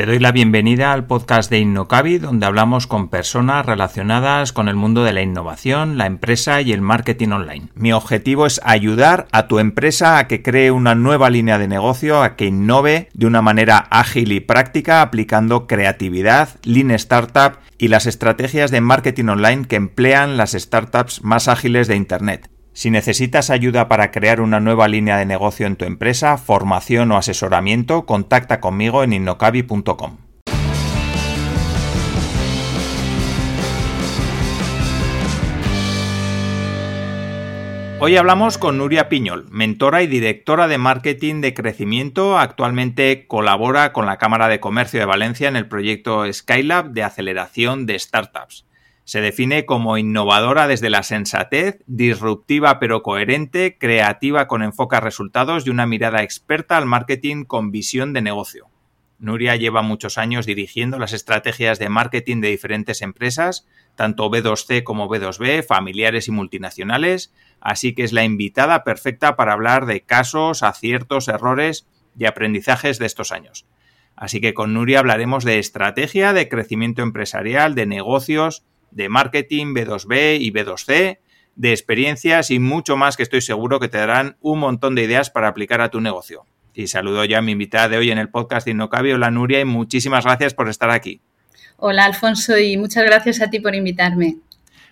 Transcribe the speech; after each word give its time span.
Te 0.00 0.06
doy 0.06 0.18
la 0.18 0.32
bienvenida 0.32 0.94
al 0.94 1.04
podcast 1.06 1.50
de 1.50 1.58
Innocavi, 1.58 2.16
donde 2.16 2.46
hablamos 2.46 2.86
con 2.86 3.10
personas 3.10 3.66
relacionadas 3.66 4.54
con 4.54 4.70
el 4.70 4.74
mundo 4.74 5.04
de 5.04 5.12
la 5.12 5.20
innovación, 5.20 5.98
la 5.98 6.06
empresa 6.06 6.62
y 6.62 6.72
el 6.72 6.80
marketing 6.80 7.28
online. 7.28 7.68
Mi 7.74 7.92
objetivo 7.92 8.46
es 8.46 8.62
ayudar 8.64 9.26
a 9.30 9.46
tu 9.46 9.58
empresa 9.58 10.16
a 10.16 10.26
que 10.26 10.40
cree 10.40 10.70
una 10.70 10.94
nueva 10.94 11.28
línea 11.28 11.58
de 11.58 11.68
negocio, 11.68 12.22
a 12.22 12.34
que 12.34 12.46
innove 12.46 13.10
de 13.12 13.26
una 13.26 13.42
manera 13.42 13.76
ágil 13.90 14.32
y 14.32 14.40
práctica, 14.40 15.02
aplicando 15.02 15.66
creatividad, 15.66 16.48
lean 16.62 16.92
startup 16.92 17.58
y 17.76 17.88
las 17.88 18.06
estrategias 18.06 18.70
de 18.70 18.80
marketing 18.80 19.26
online 19.26 19.66
que 19.66 19.76
emplean 19.76 20.38
las 20.38 20.52
startups 20.52 21.22
más 21.22 21.46
ágiles 21.46 21.88
de 21.88 21.96
Internet. 21.96 22.48
Si 22.72 22.90
necesitas 22.90 23.50
ayuda 23.50 23.88
para 23.88 24.10
crear 24.10 24.40
una 24.40 24.60
nueva 24.60 24.88
línea 24.88 25.16
de 25.16 25.26
negocio 25.26 25.66
en 25.66 25.76
tu 25.76 25.84
empresa, 25.84 26.38
formación 26.38 27.10
o 27.12 27.16
asesoramiento, 27.16 28.06
contacta 28.06 28.60
conmigo 28.60 29.02
en 29.02 29.12
innocabi.com. 29.12 30.16
Hoy 38.02 38.16
hablamos 38.16 38.56
con 38.56 38.78
Nuria 38.78 39.10
Piñol, 39.10 39.46
mentora 39.50 40.02
y 40.02 40.06
directora 40.06 40.68
de 40.68 40.78
marketing 40.78 41.42
de 41.42 41.52
crecimiento. 41.52 42.38
Actualmente 42.38 43.26
colabora 43.26 43.92
con 43.92 44.06
la 44.06 44.16
Cámara 44.16 44.48
de 44.48 44.58
Comercio 44.58 45.00
de 45.00 45.04
Valencia 45.04 45.48
en 45.48 45.56
el 45.56 45.68
proyecto 45.68 46.24
Skylab 46.32 46.92
de 46.92 47.02
aceleración 47.02 47.84
de 47.84 47.98
startups. 47.98 48.64
Se 49.04 49.20
define 49.20 49.66
como 49.66 49.98
innovadora 49.98 50.68
desde 50.68 50.90
la 50.90 51.02
sensatez, 51.02 51.82
disruptiva 51.86 52.78
pero 52.78 53.02
coherente, 53.02 53.76
creativa 53.78 54.46
con 54.46 54.62
enfoque 54.62 54.96
a 54.96 55.00
resultados 55.00 55.66
y 55.66 55.70
una 55.70 55.86
mirada 55.86 56.22
experta 56.22 56.76
al 56.76 56.86
marketing 56.86 57.44
con 57.44 57.70
visión 57.70 58.12
de 58.12 58.22
negocio. 58.22 58.68
Nuria 59.20 59.54
lleva 59.56 59.82
muchos 59.82 60.16
años 60.16 60.46
dirigiendo 60.46 60.98
las 60.98 61.12
estrategias 61.12 61.78
de 61.78 61.90
marketing 61.90 62.40
de 62.40 62.48
diferentes 62.48 63.02
empresas, 63.02 63.68
tanto 63.94 64.30
B2C 64.30 64.82
como 64.82 65.10
B2B, 65.10 65.62
familiares 65.62 66.26
y 66.28 66.30
multinacionales, 66.30 67.32
así 67.60 67.94
que 67.94 68.04
es 68.04 68.14
la 68.14 68.24
invitada 68.24 68.82
perfecta 68.82 69.36
para 69.36 69.52
hablar 69.52 69.84
de 69.84 70.00
casos, 70.00 70.62
aciertos, 70.62 71.28
errores 71.28 71.86
y 72.18 72.24
aprendizajes 72.24 72.98
de 72.98 73.06
estos 73.06 73.30
años. 73.30 73.66
Así 74.16 74.40
que 74.40 74.54
con 74.54 74.72
Nuria 74.72 75.00
hablaremos 75.00 75.44
de 75.44 75.58
estrategia, 75.58 76.32
de 76.32 76.48
crecimiento 76.48 77.02
empresarial, 77.02 77.74
de 77.74 77.86
negocios, 77.86 78.64
de 78.90 79.08
marketing, 79.08 79.74
B2B 79.74 80.38
y 80.40 80.52
B2C, 80.52 81.18
de 81.56 81.70
experiencias 81.70 82.50
y 82.50 82.58
mucho 82.58 82.96
más 82.96 83.16
que 83.16 83.22
estoy 83.22 83.40
seguro 83.40 83.80
que 83.80 83.88
te 83.88 83.98
darán 83.98 84.36
un 84.40 84.60
montón 84.60 84.94
de 84.94 85.02
ideas 85.02 85.30
para 85.30 85.48
aplicar 85.48 85.80
a 85.80 85.90
tu 85.90 86.00
negocio. 86.00 86.46
Y 86.74 86.86
saludo 86.86 87.24
ya 87.24 87.38
a 87.38 87.42
mi 87.42 87.52
invitada 87.52 87.88
de 87.88 87.98
hoy 87.98 88.10
en 88.10 88.18
el 88.18 88.30
podcast 88.30 88.64
de 88.64 88.72
Innocabi, 88.72 89.12
hola 89.12 89.30
Nuria, 89.30 89.60
y 89.60 89.64
muchísimas 89.64 90.24
gracias 90.24 90.54
por 90.54 90.68
estar 90.68 90.90
aquí. 90.90 91.20
Hola 91.76 92.04
Alfonso 92.04 92.58
y 92.58 92.76
muchas 92.76 93.04
gracias 93.04 93.40
a 93.40 93.50
ti 93.50 93.60
por 93.60 93.74
invitarme. 93.74 94.36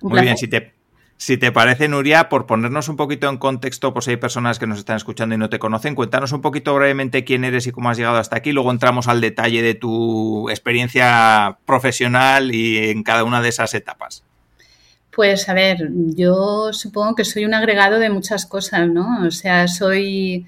Muy 0.00 0.20
bien, 0.20 0.36
si 0.36 0.48
te, 0.48 0.72
si 1.18 1.36
te 1.36 1.50
parece, 1.50 1.88
Nuria, 1.88 2.28
por 2.28 2.46
ponernos 2.46 2.88
un 2.88 2.96
poquito 2.96 3.28
en 3.28 3.38
contexto, 3.38 3.92
pues 3.92 4.06
hay 4.06 4.16
personas 4.16 4.60
que 4.60 4.68
nos 4.68 4.78
están 4.78 4.96
escuchando 4.96 5.34
y 5.34 5.38
no 5.38 5.50
te 5.50 5.58
conocen, 5.58 5.96
cuéntanos 5.96 6.30
un 6.30 6.40
poquito 6.40 6.72
brevemente 6.76 7.24
quién 7.24 7.42
eres 7.42 7.66
y 7.66 7.72
cómo 7.72 7.90
has 7.90 7.98
llegado 7.98 8.18
hasta 8.18 8.36
aquí, 8.36 8.52
luego 8.52 8.70
entramos 8.70 9.08
al 9.08 9.20
detalle 9.20 9.60
de 9.60 9.74
tu 9.74 10.48
experiencia 10.48 11.58
profesional 11.66 12.54
y 12.54 12.90
en 12.90 13.02
cada 13.02 13.24
una 13.24 13.42
de 13.42 13.48
esas 13.48 13.74
etapas. 13.74 14.22
Pues 15.10 15.48
a 15.48 15.54
ver, 15.54 15.88
yo 15.92 16.72
supongo 16.72 17.16
que 17.16 17.24
soy 17.24 17.44
un 17.44 17.54
agregado 17.54 17.98
de 17.98 18.10
muchas 18.10 18.46
cosas, 18.46 18.88
¿no? 18.88 19.26
O 19.26 19.32
sea, 19.32 19.66
soy, 19.66 20.46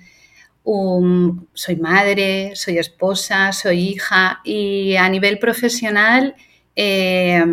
soy 0.65 1.77
madre, 1.81 2.53
soy 2.55 2.79
esposa, 2.79 3.51
soy 3.53 3.89
hija 3.89 4.41
y 4.45 4.95
a 4.95 5.09
nivel 5.09 5.41
profesional 5.41 6.37
eh, 6.77 7.45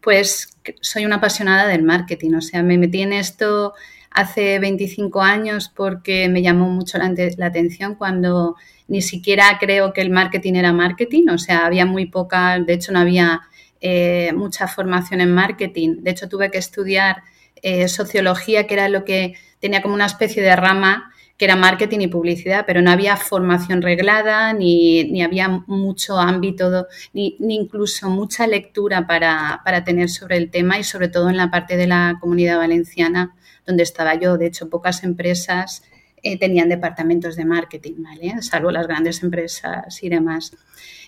pues 0.00 0.56
soy 0.80 1.06
una 1.06 1.16
apasionada 1.16 1.66
del 1.66 1.82
marketing, 1.82 2.34
o 2.34 2.40
sea, 2.40 2.62
me 2.62 2.78
metí 2.78 3.02
en 3.02 3.12
esto 3.12 3.74
hace 4.10 4.58
25 4.58 5.20
años 5.22 5.70
porque 5.74 6.28
me 6.28 6.42
llamó 6.42 6.68
mucho 6.70 6.98
la, 6.98 7.46
atención 7.46 7.94
cuando 7.94 8.56
ni 8.88 9.02
siquiera 9.02 9.58
creo 9.60 9.92
que 9.92 10.00
el 10.00 10.10
marketing 10.10 10.54
era 10.54 10.72
marketing, 10.72 11.28
o 11.28 11.38
sea, 11.38 11.66
había 11.66 11.84
muy 11.84 12.06
poca, 12.06 12.58
de 12.58 12.72
hecho 12.72 12.92
no 12.92 12.98
había 12.98 13.42
eh, 13.80 14.32
mucha 14.34 14.68
formación 14.68 15.20
en 15.20 15.32
marketing, 15.32 15.96
de 16.00 16.12
hecho 16.12 16.28
tuve 16.28 16.50
que 16.50 16.58
estudiar 16.58 17.22
eh, 17.62 17.88
sociología, 17.88 18.66
que 18.66 18.74
era 18.74 18.88
lo 18.88 19.04
que 19.04 19.34
tenía 19.60 19.82
como 19.82 19.94
una 19.94 20.06
especie 20.06 20.42
de 20.42 20.56
rama 20.56 21.12
que 21.36 21.44
era 21.44 21.56
marketing 21.56 22.00
y 22.00 22.06
publicidad, 22.08 22.64
pero 22.66 22.80
no 22.80 22.90
había 22.90 23.16
formación 23.16 23.82
reglada, 23.82 24.52
ni, 24.54 25.22
había 25.22 25.48
mucho 25.66 26.18
ámbito, 26.18 26.86
ni, 27.12 27.36
incluso 27.40 28.08
mucha 28.08 28.46
lectura 28.46 29.06
para, 29.06 29.84
tener 29.84 30.08
sobre 30.08 30.38
el 30.38 30.50
tema 30.50 30.78
y 30.78 30.84
sobre 30.84 31.08
todo 31.08 31.28
en 31.28 31.36
la 31.36 31.50
parte 31.50 31.76
de 31.76 31.86
la 31.86 32.16
comunidad 32.20 32.56
valenciana 32.56 33.36
donde 33.66 33.82
estaba 33.82 34.14
yo. 34.14 34.38
De 34.38 34.46
hecho, 34.46 34.70
pocas 34.70 35.04
empresas 35.04 35.82
eh, 36.22 36.38
tenían 36.38 36.70
departamentos 36.70 37.36
de 37.36 37.44
marketing, 37.44 37.96
¿vale? 37.98 38.40
salvo 38.40 38.70
las 38.70 38.86
grandes 38.86 39.22
empresas 39.22 40.02
y 40.02 40.08
demás. 40.08 40.56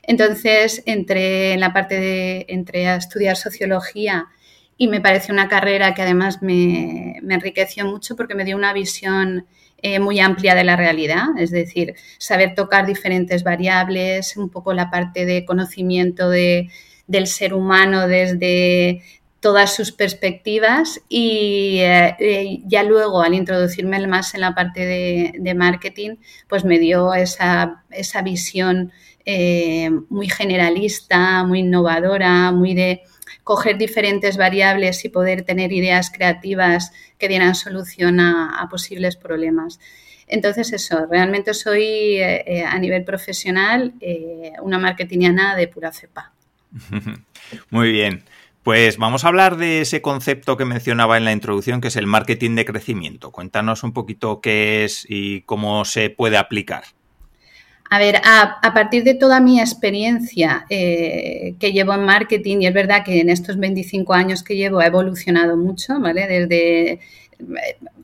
Entonces, 0.03 0.83
entré 0.85 1.55
en 1.55 1.61
la 1.61 1.73
parte 1.73 1.99
de, 1.99 2.47
entré 2.49 2.87
a 2.89 2.97
estudiar 2.97 3.37
sociología 3.37 4.27
y 4.77 4.89
me 4.89 5.01
pareció 5.01 5.33
una 5.33 5.49
carrera 5.49 5.95
que 5.95 6.03
además 6.03 6.43
me, 6.43 7.17
me 7.23 7.35
enriqueció 7.35 7.87
mucho 7.87 8.15
porque 8.15 8.35
me 8.35 8.45
dio 8.45 8.57
una 8.57 8.73
visión 8.73 9.47
eh, 9.81 10.01
muy 10.01 10.19
amplia 10.19 10.57
de 10.57 10.65
la 10.65 10.75
realidad, 10.75 11.27
es 11.39 11.53
decir, 11.53 11.95
saber 12.19 12.57
tocar 12.57 12.85
diferentes 12.85 13.45
variables, 13.45 14.37
un 14.37 14.49
poco 14.49 14.73
la 14.73 14.91
parte 14.91 15.25
de 15.25 15.45
conocimiento 15.45 16.31
de, 16.31 16.69
del 17.07 17.29
ser 17.29 17.55
humano 17.55 18.09
desde 18.09 19.03
todas 19.39 19.73
sus 19.77 19.93
perspectivas 19.93 21.01
y 21.09 21.79
eh, 21.79 22.17
eh, 22.19 22.59
ya 22.67 22.83
luego 22.83 23.23
al 23.23 23.35
introducirme 23.35 24.05
más 24.09 24.35
en 24.35 24.41
la 24.41 24.53
parte 24.53 24.85
de, 24.85 25.55
marketing, 25.55 26.17
pues 26.49 26.65
me 26.65 26.81
dio 26.81 27.15
esa, 27.15 27.85
esa 27.91 28.23
visión 28.23 28.91
muy 30.09 30.29
generalista, 30.29 31.45
muy 31.45 31.61
innovadora, 31.61 32.51
muy 32.51 32.75
de 32.75 33.03
coger 33.49 33.79
diferentes 33.79 34.37
variables 34.37 35.07
y 35.07 35.09
poder 35.09 35.41
tener 35.41 35.73
ideas 35.73 36.11
creativas 36.11 36.93
que 37.17 37.29
dieran 37.29 37.55
solución 37.55 38.21
a, 38.21 38.69
posibles 38.71 39.17
problemas. 39.17 39.81
Entonces, 40.27 40.71
eso, 40.75 41.07
realmente 41.11 41.55
soy 41.55 41.83
eh, 41.83 42.45
eh, 42.47 42.63
a 42.63 42.79
nivel 42.79 43.05
profesional 43.05 43.95
eh, 44.03 44.53
una 44.61 44.79
marketingiana 44.79 45.57
de 45.57 45.67
pura 45.67 45.93
cepa. 45.93 46.31
Muy 47.71 47.91
bien. 47.91 48.23
Pues 48.65 48.99
vamos 48.99 49.25
a 49.25 49.29
hablar 49.29 49.57
de 49.57 49.81
ese 49.81 50.03
concepto 50.03 50.59
que 50.59 50.67
mencionaba 50.67 51.17
en 51.17 51.25
la 51.25 51.33
introducción, 51.33 51.81
que 51.81 51.89
es 51.89 51.97
el 51.97 52.07
marketing 52.07 52.55
de 52.55 52.67
crecimiento. 52.67 53.31
Cuéntanos 53.31 53.83
un 53.83 53.95
poquito 53.95 54.43
qué 54.43 54.85
es 54.85 55.07
y 55.09 55.41
cómo 55.47 55.87
se 55.87 56.11
puede 56.11 56.37
aplicar. 56.37 56.85
A 57.91 57.99
ver, 57.99 58.21
a, 58.23 58.73
partir 58.75 59.03
de 59.03 59.15
toda 59.15 59.41
mi 59.41 59.61
experiencia 59.61 60.67
eh, 60.69 61.55
que 61.59 61.73
llevo 61.73 61.95
en 61.95 62.05
marketing, 62.05 62.59
y 62.61 62.67
es 62.67 62.75
verdad 62.75 63.03
que 63.05 63.21
en 63.21 63.31
estos 63.31 63.59
25 63.59 64.13
años 64.13 64.43
que 64.43 64.57
llevo 64.57 64.81
ha 64.81 64.87
evolucionado 64.87 65.57
mucho, 65.57 65.99
¿vale? 65.99 66.27
Desde, 66.27 67.01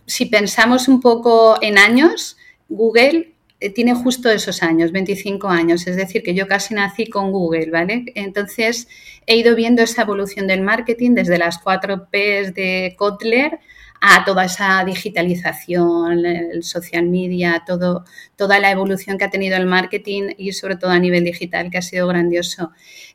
si 0.07 0.27
pensamos 0.27 0.89
un 0.89 1.01
poco 1.01 1.59
en 1.61 1.77
años, 1.77 2.39
Google 2.69 3.35
eh, 3.61 3.71
tiene 3.71 3.95
justo 3.95 4.31
esos 4.31 4.63
años, 4.63 4.91
25 4.91 5.49
años, 5.49 5.87
es 5.87 5.97
decir, 5.97 6.23
que 6.23 6.35
yo 6.35 6.49
casi 6.49 6.75
nací 6.75 7.07
con 7.07 7.31
Google, 7.31 7.71
¿vale? 7.71 8.07
Entonces, 8.15 8.89
he 9.27 9.37
ido 9.37 9.55
viendo 9.55 9.83
esa 9.83 10.03
evolución 10.03 10.47
del 10.47 10.63
marketing 10.63 11.13
desde 11.13 11.37
las 11.37 11.59
cuatro 11.59 12.07
Ps 12.11 12.55
de 12.55 12.95
Kotler 12.97 13.61
a 14.07 14.23
toda 14.23 14.45
esa 14.45 14.85
digitalización, 14.85 16.27
el 16.27 16.63
social 16.63 17.09
media, 17.09 17.63
todo, 17.67 18.05
toda 18.37 18.59
la 18.59 18.71
evolución 18.71 19.17
que 19.17 19.25
ha 19.25 19.31
tenido 19.31 19.57
el 19.57 19.65
marketing 19.65 20.35
y 20.37 20.53
sobre 20.53 20.77
todo 20.77 20.91
a 20.91 20.99
nivel 20.99 21.25
digital, 21.25 21.71
que 21.71 21.79
ha 21.79 21.83
sido 21.83 22.07
grandioso. 22.07 22.71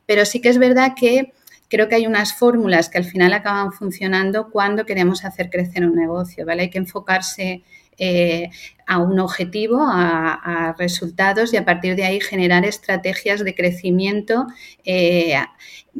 Pero 0.08 0.26
sí 0.26 0.42
que 0.42 0.50
es 0.50 0.58
verdad 0.58 0.94
que 1.00 1.32
creo 1.70 1.90
que 1.90 1.94
hay 1.94 2.08
unas 2.08 2.34
fórmulas 2.34 2.90
que 2.90 2.98
al 2.98 3.06
final 3.06 3.34
acaban 3.34 3.72
funcionando 3.72 4.50
cuando 4.50 4.88
queremos 4.88 5.26
hacer 5.26 5.52
crecer 5.52 5.86
un 5.86 5.96
negocio, 5.96 6.44
¿vale? 6.44 6.64
Hay 6.64 6.70
que 6.72 6.80
enfocarse 6.80 7.62
eh, 8.00 8.50
a 8.88 8.98
un 8.98 9.20
objetivo, 9.20 9.82
a, 9.82 10.76
resultados 10.80 11.54
y 11.54 11.58
a 11.58 11.66
partir 11.66 11.96
de 11.96 12.06
ahí 12.06 12.20
generar 12.20 12.66
estrategias 12.66 13.44
de 13.44 13.54
crecimiento 13.54 14.48
eh, 14.84 15.36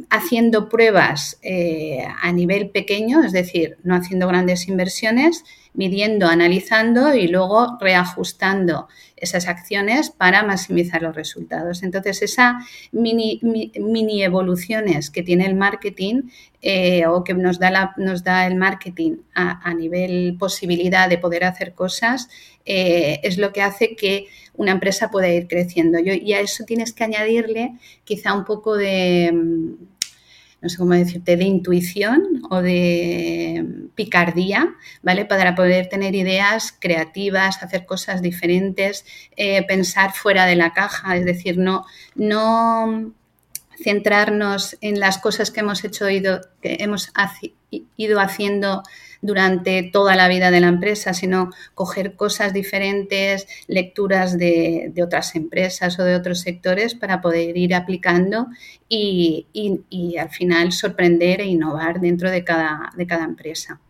haciendo 0.08 0.68
pruebas 0.68 1.38
eh, 1.42 2.04
a 2.20 2.32
nivel 2.32 2.70
pequeño, 2.70 3.22
es 3.22 3.32
decir, 3.32 3.76
no 3.84 3.94
haciendo 3.94 4.26
grandes 4.26 4.66
inversiones, 4.66 5.44
midiendo, 5.74 6.26
analizando 6.26 7.14
y 7.14 7.28
luego 7.28 7.78
reajustando 7.80 8.88
esas 9.16 9.46
acciones 9.48 10.10
para 10.10 10.42
maximizar 10.42 11.02
los 11.02 11.14
resultados. 11.14 11.82
Entonces, 11.82 12.22
esas 12.22 12.64
mini, 12.92 13.40
mini, 13.42 14.22
evoluciones 14.22 15.10
que 15.10 15.22
tiene 15.22 15.46
el 15.46 15.54
marketing 15.54 16.22
eh, 16.62 17.06
o 17.06 17.22
que 17.22 17.34
nos 17.34 17.58
da, 17.58 17.70
la, 17.70 17.94
nos 17.96 18.24
da 18.24 18.46
el 18.46 18.56
marketing 18.56 19.16
a, 19.34 19.72
nivel 19.74 20.36
posibilidad 20.38 21.08
de 21.08 21.18
poder 21.18 21.44
hacer 21.44 21.74
cosas, 21.74 22.28
eh, 22.64 23.20
es 23.22 23.38
lo 23.38 23.52
que 23.52 23.62
hace 23.62 23.94
que 23.94 24.26
una 24.54 24.72
empresa 24.72 25.10
pueda 25.10 25.28
ir 25.28 25.46
creciendo. 25.48 25.98
y 25.98 26.32
a 26.32 26.40
eso 26.40 26.64
tienes 26.64 26.92
que 26.92 27.04
añadirle 27.04 27.72
quizá 28.04 28.34
un 28.34 28.44
poco 28.44 28.76
de, 28.76 29.32
no 30.62 30.68
sé 30.68 30.76
cómo 30.76 30.94
decirte, 30.94 31.36
de 31.36 31.44
intuición 31.44 32.42
o 32.50 32.60
de 32.60 33.64
picardía, 33.94 34.74
¿vale? 35.02 35.24
Para 35.24 35.54
poder 35.54 35.88
tener 35.88 36.14
ideas 36.14 36.74
creativas, 36.78 37.62
hacer 37.62 37.86
cosas 37.86 38.22
diferentes, 38.22 39.04
eh, 39.36 39.64
pensar 39.66 40.12
fuera 40.12 40.46
de 40.46 40.56
la 40.56 40.72
caja, 40.72 41.16
es 41.16 41.24
decir, 41.24 41.56
no, 41.58 41.86
no 42.14 43.12
centrarnos 43.82 44.76
en 44.80 45.00
las 45.00 45.18
cosas 45.18 45.50
que 45.50 45.60
hemos 45.60 45.82
hecho, 45.84 46.06
que 46.06 46.76
hemos 46.80 47.10
ido 47.96 48.20
haciendo 48.20 48.82
durante 49.22 49.82
toda 49.82 50.16
la 50.16 50.28
vida 50.28 50.50
de 50.50 50.60
la 50.60 50.68
empresa, 50.68 51.14
sino 51.14 51.50
coger 51.74 52.14
cosas 52.14 52.52
diferentes, 52.52 53.46
lecturas 53.66 54.38
de, 54.38 54.92
otras 55.02 55.34
empresas 55.36 55.98
o 55.98 56.04
de 56.04 56.14
otros 56.14 56.40
sectores 56.40 56.94
para 56.94 57.20
poder 57.20 57.56
ir 57.56 57.74
aplicando 57.74 58.48
y, 58.88 59.46
al 60.18 60.30
final 60.30 60.72
sorprender 60.72 61.40
e 61.40 61.46
innovar 61.46 62.00
dentro 62.00 62.30
de 62.30 62.44
cada, 62.44 62.90
de 62.96 63.06
cada 63.06 63.24
empresa. 63.24 63.80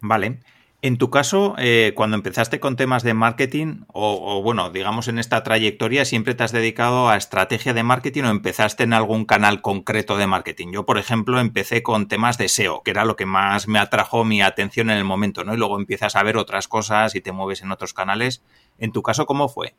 Vale. 0.00 0.38
En 0.84 0.98
tu 0.98 1.08
caso, 1.08 1.54
eh, 1.56 1.92
cuando 1.96 2.14
empezaste 2.14 2.60
con 2.60 2.76
temas 2.76 3.02
de 3.02 3.14
marketing, 3.14 3.84
o, 3.86 4.42
bueno, 4.42 4.68
digamos 4.68 5.08
en 5.08 5.18
esta 5.18 5.42
trayectoria, 5.42 6.04
¿siempre 6.04 6.34
te 6.34 6.44
has 6.44 6.52
dedicado 6.52 7.08
a 7.08 7.16
estrategia 7.16 7.72
de 7.72 7.82
marketing 7.82 8.24
o 8.24 8.28
empezaste 8.28 8.82
en 8.82 8.92
algún 8.92 9.24
canal 9.24 9.62
concreto 9.62 10.18
de 10.18 10.26
marketing? 10.26 10.72
Yo, 10.74 10.84
por 10.84 10.98
ejemplo, 10.98 11.40
empecé 11.40 11.82
con 11.82 12.06
temas 12.06 12.36
de 12.36 12.50
SEO, 12.50 12.82
que 12.82 12.90
era 12.90 13.06
lo 13.06 13.16
que 13.16 13.24
más 13.24 13.66
me 13.66 13.78
atrajo 13.78 14.26
mi 14.26 14.42
atención 14.42 14.90
en 14.90 14.98
el 14.98 15.04
momento, 15.04 15.42
¿no? 15.42 15.54
Y 15.54 15.56
luego 15.56 15.78
empiezas 15.78 16.16
a 16.16 16.22
ver 16.22 16.36
otras 16.36 16.68
cosas 16.68 17.14
y 17.14 17.22
te 17.22 17.32
mueves 17.32 17.62
en 17.62 17.72
otros 17.72 17.94
canales. 17.94 18.42
En 18.76 18.92
tu 18.92 19.00
caso, 19.00 19.24
¿cómo 19.24 19.48
fue? 19.48 19.72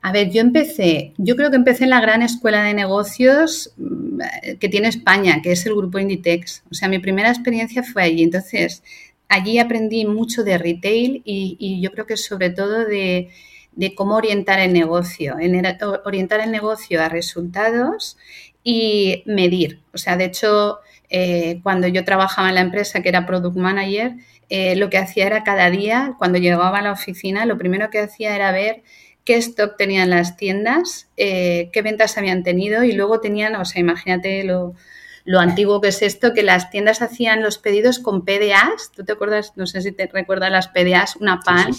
A 0.00 0.12
ver, 0.12 0.30
yo 0.30 0.40
empecé, 0.40 1.12
yo 1.18 1.36
creo 1.36 1.50
que 1.50 1.56
empecé 1.56 1.84
en 1.84 1.90
la 1.90 2.00
gran 2.00 2.22
escuela 2.22 2.62
de 2.62 2.72
negocios 2.72 3.74
mm, 3.76 4.20
que 4.58 4.68
tiene 4.70 4.88
España, 4.88 5.42
que 5.42 5.52
es 5.52 5.66
el 5.66 5.74
grupo 5.74 5.98
Inditex. 5.98 6.62
O 6.70 6.74
sea, 6.74 6.88
mi 6.88 6.98
primera 6.98 7.28
experiencia 7.28 7.82
fue 7.82 8.04
allí. 8.04 8.22
Entonces, 8.22 8.82
allí 9.30 9.58
aprendí 9.58 10.04
mucho 10.04 10.44
de 10.44 10.58
retail 10.58 11.22
y, 11.24 11.80
yo 11.80 11.90
creo 11.92 12.04
que 12.04 12.18
sobre 12.18 12.50
todo 12.50 12.84
de, 12.84 13.30
cómo 13.96 14.16
orientar 14.16 14.58
el 14.58 14.72
negocio, 14.72 15.36
orientar 16.04 16.40
el 16.40 16.50
negocio 16.50 17.00
a 17.00 17.08
resultados 17.08 18.18
y 18.62 19.22
medir. 19.26 19.80
O 19.94 19.98
sea, 19.98 20.16
de 20.16 20.24
hecho, 20.26 20.80
eh, 21.08 21.60
cuando 21.62 21.86
yo 21.86 22.04
trabajaba 22.04 22.48
en 22.48 22.56
la 22.56 22.60
empresa, 22.60 23.02
que 23.02 23.08
era 23.08 23.24
Product 23.24 23.56
Manager, 23.56 24.14
eh, 24.50 24.74
lo 24.74 24.90
que 24.90 24.98
hacía 24.98 25.26
era 25.26 25.44
cada 25.44 25.70
día, 25.70 26.14
cuando 26.18 26.38
llegaba 26.38 26.78
a 26.78 26.82
la 26.82 26.92
oficina, 26.92 27.46
lo 27.46 27.56
primero 27.56 27.88
que 27.88 28.00
hacía 28.00 28.34
era 28.34 28.50
ver 28.50 28.82
qué 29.24 29.36
stock 29.36 29.76
tenían 29.76 30.10
las 30.10 30.36
tiendas, 30.36 31.08
eh, 31.16 31.70
qué 31.72 31.82
ventas 31.82 32.18
habían 32.18 32.42
tenido 32.42 32.82
y 32.82 32.92
luego 32.92 33.20
tenían, 33.20 33.54
o 33.54 33.64
sea, 33.64 33.80
imagínate 33.80 34.42
lo, 34.42 34.74
lo 35.30 35.38
antiguo 35.38 35.80
que 35.80 35.90
es 35.90 36.02
esto, 36.02 36.34
que 36.34 36.42
las 36.42 36.70
tiendas 36.70 37.02
hacían 37.02 37.40
los 37.40 37.56
pedidos 37.56 38.00
con 38.00 38.24
PDAs. 38.24 38.90
¿Tú 38.92 39.04
te 39.04 39.12
acuerdas? 39.12 39.52
No 39.54 39.64
sé 39.68 39.80
si 39.80 39.92
te 39.92 40.08
recuerdas 40.08 40.50
las 40.50 40.66
PDAs, 40.66 41.14
una 41.14 41.38
pan. 41.38 41.70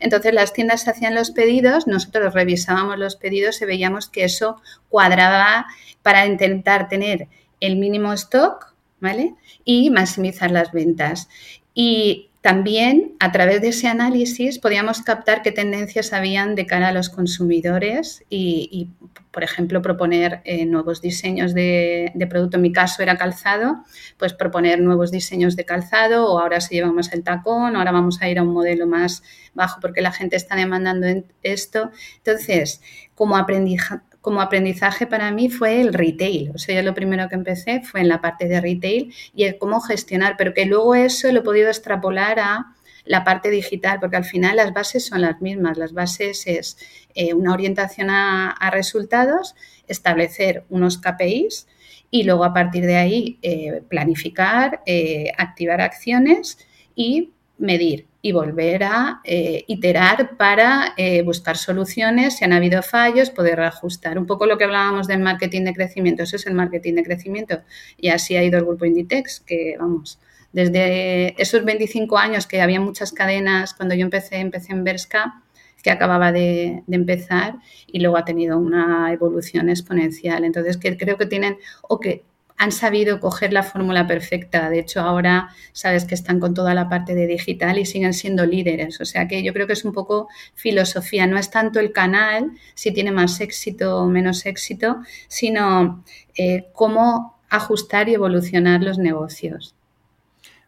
Entonces 0.00 0.34
las 0.34 0.52
tiendas 0.52 0.88
hacían 0.88 1.14
los 1.14 1.30
pedidos, 1.30 1.86
nosotros 1.86 2.34
revisábamos 2.34 2.98
los 2.98 3.14
pedidos 3.14 3.62
y 3.62 3.64
veíamos 3.64 4.08
que 4.08 4.24
eso 4.24 4.60
cuadraba 4.88 5.66
para 6.02 6.26
intentar 6.26 6.88
tener 6.88 7.28
el 7.60 7.76
mínimo 7.76 8.12
stock, 8.12 8.74
¿vale? 8.98 9.36
Y 9.64 9.90
maximizar 9.90 10.50
las 10.50 10.72
ventas. 10.72 11.28
Y 11.78 12.30
también 12.40 13.16
a 13.20 13.32
través 13.32 13.60
de 13.60 13.68
ese 13.68 13.86
análisis 13.86 14.58
podíamos 14.58 15.02
captar 15.02 15.42
qué 15.42 15.52
tendencias 15.52 16.14
habían 16.14 16.54
de 16.54 16.64
cara 16.64 16.88
a 16.88 16.92
los 16.92 17.10
consumidores 17.10 18.24
y, 18.30 18.88
por 19.30 19.44
ejemplo, 19.44 19.82
proponer 19.82 20.40
eh, 20.44 20.64
nuevos 20.64 21.02
diseños 21.02 21.52
de, 21.52 22.14
producto. 22.30 22.56
En 22.56 22.62
mi 22.62 22.72
caso 22.72 23.02
era 23.02 23.18
calzado, 23.18 23.84
pues 24.16 24.32
proponer 24.32 24.80
nuevos 24.80 25.10
diseños 25.10 25.54
de 25.54 25.66
calzado 25.66 26.32
o 26.32 26.38
ahora 26.38 26.62
se 26.62 26.76
lleva 26.76 26.90
más 26.92 27.12
el 27.12 27.24
tacón, 27.24 27.76
ahora 27.76 27.92
vamos 27.92 28.22
a 28.22 28.30
ir 28.30 28.38
a 28.38 28.42
un 28.42 28.54
modelo 28.54 28.86
más 28.86 29.22
bajo 29.52 29.78
porque 29.80 30.00
la 30.00 30.12
gente 30.12 30.36
está 30.36 30.56
demandando 30.56 31.06
esto. 31.42 31.90
Entonces, 32.18 32.80
como 33.14 33.36
aprendizaje, 33.36 34.00
como 34.26 34.40
aprendizaje 34.40 35.06
para 35.06 35.30
mí 35.30 35.48
fue 35.48 35.80
el 35.80 35.94
retail. 35.94 36.50
O 36.52 36.58
sea, 36.58 36.74
yo 36.74 36.82
lo 36.82 36.94
primero 36.94 37.28
que 37.28 37.36
empecé 37.36 37.82
fue 37.82 38.00
en 38.00 38.08
la 38.08 38.20
parte 38.20 38.48
de 38.48 38.60
retail 38.60 39.14
y 39.32 39.44
el 39.44 39.56
cómo 39.56 39.80
gestionar, 39.80 40.34
pero 40.36 40.52
que 40.52 40.66
luego 40.66 40.96
eso 40.96 41.30
lo 41.30 41.38
he 41.38 41.42
podido 41.44 41.68
extrapolar 41.68 42.40
a 42.40 42.74
la 43.04 43.22
parte 43.22 43.50
digital, 43.50 44.00
porque 44.00 44.16
al 44.16 44.24
final 44.24 44.56
las 44.56 44.72
bases 44.72 45.06
son 45.06 45.20
las 45.20 45.40
mismas. 45.40 45.78
Las 45.78 45.92
bases 45.92 46.44
es 46.48 46.76
eh, 47.14 47.34
una 47.34 47.52
orientación 47.52 48.10
a, 48.10 48.68
resultados, 48.72 49.54
establecer 49.86 50.64
unos 50.70 50.98
KPIs 50.98 51.68
y 52.10 52.24
luego 52.24 52.42
a 52.42 52.52
partir 52.52 52.84
de 52.84 52.96
ahí 52.96 53.38
eh, 53.42 53.80
planificar, 53.88 54.82
eh, 54.86 55.30
activar 55.38 55.80
acciones 55.80 56.58
y 56.96 57.30
medir 57.58 58.06
y 58.22 58.32
volver 58.32 58.84
a 58.84 59.20
eh, 59.24 59.64
iterar 59.68 60.36
para 60.36 60.94
eh, 60.96 61.22
buscar 61.22 61.56
soluciones, 61.56 62.36
si 62.36 62.44
han 62.44 62.52
habido 62.52 62.82
fallos, 62.82 63.30
poder 63.30 63.60
ajustar. 63.60 64.18
Un 64.18 64.26
poco 64.26 64.46
lo 64.46 64.58
que 64.58 64.64
hablábamos 64.64 65.06
del 65.06 65.20
marketing 65.20 65.62
de 65.62 65.72
crecimiento, 65.72 66.24
eso 66.24 66.36
es 66.36 66.46
el 66.46 66.54
marketing 66.54 66.94
de 66.94 67.04
crecimiento. 67.04 67.60
Y 67.96 68.08
así 68.08 68.36
ha 68.36 68.42
ido 68.42 68.58
el 68.58 68.64
grupo 68.64 68.84
Inditex, 68.84 69.40
que 69.40 69.76
vamos, 69.78 70.18
desde 70.52 71.40
esos 71.40 71.64
25 71.64 72.18
años 72.18 72.46
que 72.46 72.60
había 72.60 72.80
muchas 72.80 73.12
cadenas, 73.12 73.74
cuando 73.74 73.94
yo 73.94 74.02
empecé, 74.02 74.36
empecé 74.36 74.72
en 74.72 74.84
Berska, 74.84 75.42
que 75.82 75.90
acababa 75.90 76.32
de, 76.32 76.82
empezar 76.90 77.56
y 77.86 78.00
luego 78.00 78.16
ha 78.16 78.24
tenido 78.24 78.58
una 78.58 79.12
evolución 79.12 79.68
exponencial. 79.68 80.44
Entonces, 80.44 80.78
que 80.78 80.96
creo 80.96 81.16
que 81.16 81.26
tienen, 81.26 81.58
o 81.82 82.00
que 82.00 82.24
han 82.58 82.72
sabido 82.72 83.20
coger 83.20 83.52
la 83.52 83.62
fórmula 83.62 84.06
perfecta. 84.06 84.70
De 84.70 84.78
hecho, 84.78 85.00
ahora 85.00 85.50
sabes 85.72 86.04
que 86.04 86.14
están 86.14 86.40
con 86.40 86.54
toda 86.54 86.74
la 86.74 86.88
parte 86.88 87.14
de 87.14 87.26
digital 87.26 87.78
y 87.78 87.86
siguen 87.86 88.14
siendo 88.14 88.46
líderes. 88.46 89.00
O 89.00 89.04
sea 89.04 89.28
que 89.28 89.42
yo 89.42 89.52
creo 89.52 89.66
que 89.66 89.74
es 89.74 89.84
un 89.84 89.92
poco 89.92 90.28
filosofía. 90.54 91.26
No 91.26 91.38
es 91.38 91.50
tanto 91.50 91.80
el 91.80 91.92
canal, 91.92 92.52
si 92.74 92.92
tiene 92.92 93.10
más 93.10 93.40
éxito 93.40 93.98
o 93.98 94.06
menos 94.06 94.46
éxito, 94.46 95.02
sino 95.28 96.04
eh, 96.36 96.68
cómo 96.72 97.38
ajustar 97.50 98.08
y 98.08 98.14
evolucionar 98.14 98.82
los 98.82 98.98
negocios. 98.98 99.74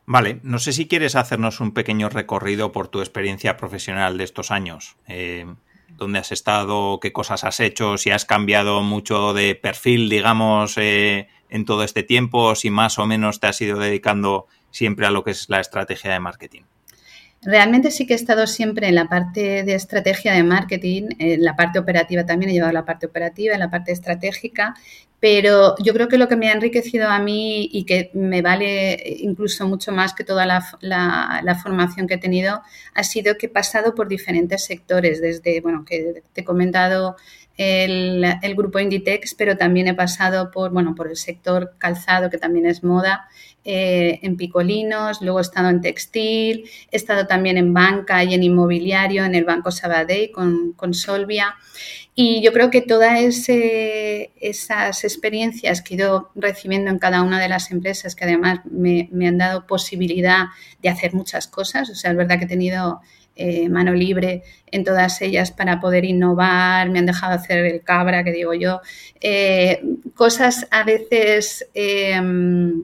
Vale, 0.05 0.41
no 0.43 0.59
sé 0.59 0.73
si 0.73 0.89
quieres 0.89 1.17
hacernos 1.17 1.61
un 1.61 1.73
pequeño 1.73 2.09
recorrido 2.09 2.73
por 2.73 2.89
tu 2.89 3.01
experiencia 3.01 3.57
profesional 3.57 4.17
de 4.17 4.25
estos 4.25 4.51
años. 4.51 4.97
Eh, 5.07 5.47
¿Dónde 5.99 6.19
has 6.19 6.33
estado? 6.33 6.99
¿Qué 7.01 7.13
cosas 7.13 7.45
has 7.45 7.61
hecho? 7.61 7.99
Si 7.99 8.11
has 8.11 8.25
cambiado 8.25 8.83
mucho 8.83 9.35
de 9.35 9.55
perfil, 9.55 10.09
digamos, 10.09 10.79
eh, 10.79 11.29
en 11.51 11.65
todo 11.65 11.85
este 11.85 12.03
tiempo, 12.03 12.55
si 12.55 12.71
más 12.71 12.99
o 12.99 13.07
menos 13.07 13.41
te 13.41 13.47
has 13.47 13.61
ido 13.61 13.79
dedicando 13.79 14.47
siempre 14.71 15.07
a 15.07 15.11
lo 15.11 15.25
que 15.25 15.31
es 15.33 15.49
la 15.49 15.61
estrategia 15.61 16.13
de 16.13 16.21
marketing. 16.21 16.63
Realmente 17.43 17.93
sí 17.93 18.05
que 18.05 18.15
he 18.15 18.17
estado 18.17 18.49
siempre 18.49 18.89
en 18.89 18.97
la 18.97 19.07
parte 19.07 19.63
de 19.63 19.75
estrategia 19.75 20.33
de 20.33 20.43
marketing, 20.43 21.11
en 21.21 21.45
la 21.45 21.55
parte 21.55 21.79
operativa 21.79 22.27
también 22.27 22.51
he 22.51 22.55
llevado 22.55 22.73
la 22.73 22.85
parte 22.85 23.07
operativa, 23.07 23.55
en 23.55 23.61
la 23.61 23.71
parte 23.71 23.93
estratégica, 23.93 24.75
pero 25.21 25.77
yo 25.79 25.93
creo 25.93 26.09
que 26.09 26.19
lo 26.19 26.27
que 26.27 26.37
me 26.37 26.49
ha 26.49 26.53
enriquecido 26.53 27.09
a 27.09 27.21
mí 27.21 27.69
y 27.73 27.85
que 27.85 28.11
me 28.13 28.43
vale 28.43 29.01
incluso 29.21 29.69
mucho 29.69 29.93
más 29.93 30.15
que 30.15 30.25
toda 30.25 30.47
la, 30.47 30.65
la, 30.81 31.55
formación 31.63 32.09
que 32.09 32.15
he 32.15 32.19
tenido 32.19 32.63
ha 32.95 33.05
sido 33.05 33.37
que 33.37 33.47
he 33.47 33.49
pasado 33.49 33.95
por 33.95 34.09
diferentes 34.09 34.65
sectores, 34.65 35.21
desde, 35.21 35.61
bueno, 35.61 35.85
que 35.85 36.23
te 36.33 36.41
he 36.41 36.45
comentado 36.45 37.17
el, 37.59 38.25
el, 38.41 38.55
grupo 38.55 38.79
Inditex, 38.79 39.35
pero 39.35 39.57
también 39.57 39.89
he 39.89 39.95
pasado 39.95 40.51
por, 40.51 40.71
bueno, 40.71 40.95
por 40.95 41.09
el 41.09 41.17
sector 41.17 41.75
calzado, 41.77 42.31
que 42.31 42.39
también 42.39 42.67
es 42.67 42.85
moda, 42.85 43.29
eh, 43.65 44.21
en 44.23 44.37
picolinos, 44.37 45.21
luego 45.21 45.41
he 45.41 45.43
estado 45.43 45.69
en 45.69 45.81
textil, 45.83 46.71
he 46.91 46.97
estado 46.97 47.27
también 47.27 47.59
en 47.59 47.75
banca 47.75 48.25
y 48.25 48.33
en 48.33 48.43
inmobiliario, 48.43 49.25
en 49.25 49.35
el 49.35 49.45
Banco 49.45 49.71
Sabadell 49.71 50.31
con, 50.31 50.73
con 50.73 50.95
Solvia. 50.95 51.57
Y 52.15 52.41
yo 52.43 52.53
creo 52.53 52.71
que 52.71 52.81
todas 52.81 53.21
esas 53.21 55.05
experiencias 55.05 55.83
que 55.83 55.95
he 55.95 55.97
ido 55.99 56.31
recibiendo 56.35 56.91
en 56.91 56.99
cada 56.99 57.23
una 57.23 57.41
de 57.41 57.49
las 57.49 57.71
empresas, 57.71 58.15
que 58.15 58.25
además 58.25 58.61
me, 58.65 59.09
me 59.13 59.29
han 59.29 59.39
dado 59.39 59.67
posibilidad 59.67 60.47
de 60.81 60.89
hacer 60.89 61.13
muchas 61.13 61.47
cosas, 61.47 61.91
o 61.91 61.95
sea, 61.95 62.13
es 62.13 62.17
verdad 62.17 62.39
que 62.39 62.47
he 62.47 62.49
tenido 62.49 63.01
eh, 63.41 63.69
mano 63.69 63.95
libre 63.95 64.43
en 64.73 64.83
todas 64.83 65.23
ellas 65.23 65.53
para 65.53 65.81
poder 65.81 66.05
innovar, 66.05 66.91
me 66.91 66.99
han 66.99 67.07
dejado 67.07 67.35
hacer 67.35 67.65
el 67.65 67.83
cabra, 67.83 68.25
que 68.25 68.33
digo 68.33 68.53
yo, 68.53 68.81
eh, 69.21 69.81
cosas 70.15 70.67
a 70.73 70.83
veces 70.83 71.69
em, 71.73 72.83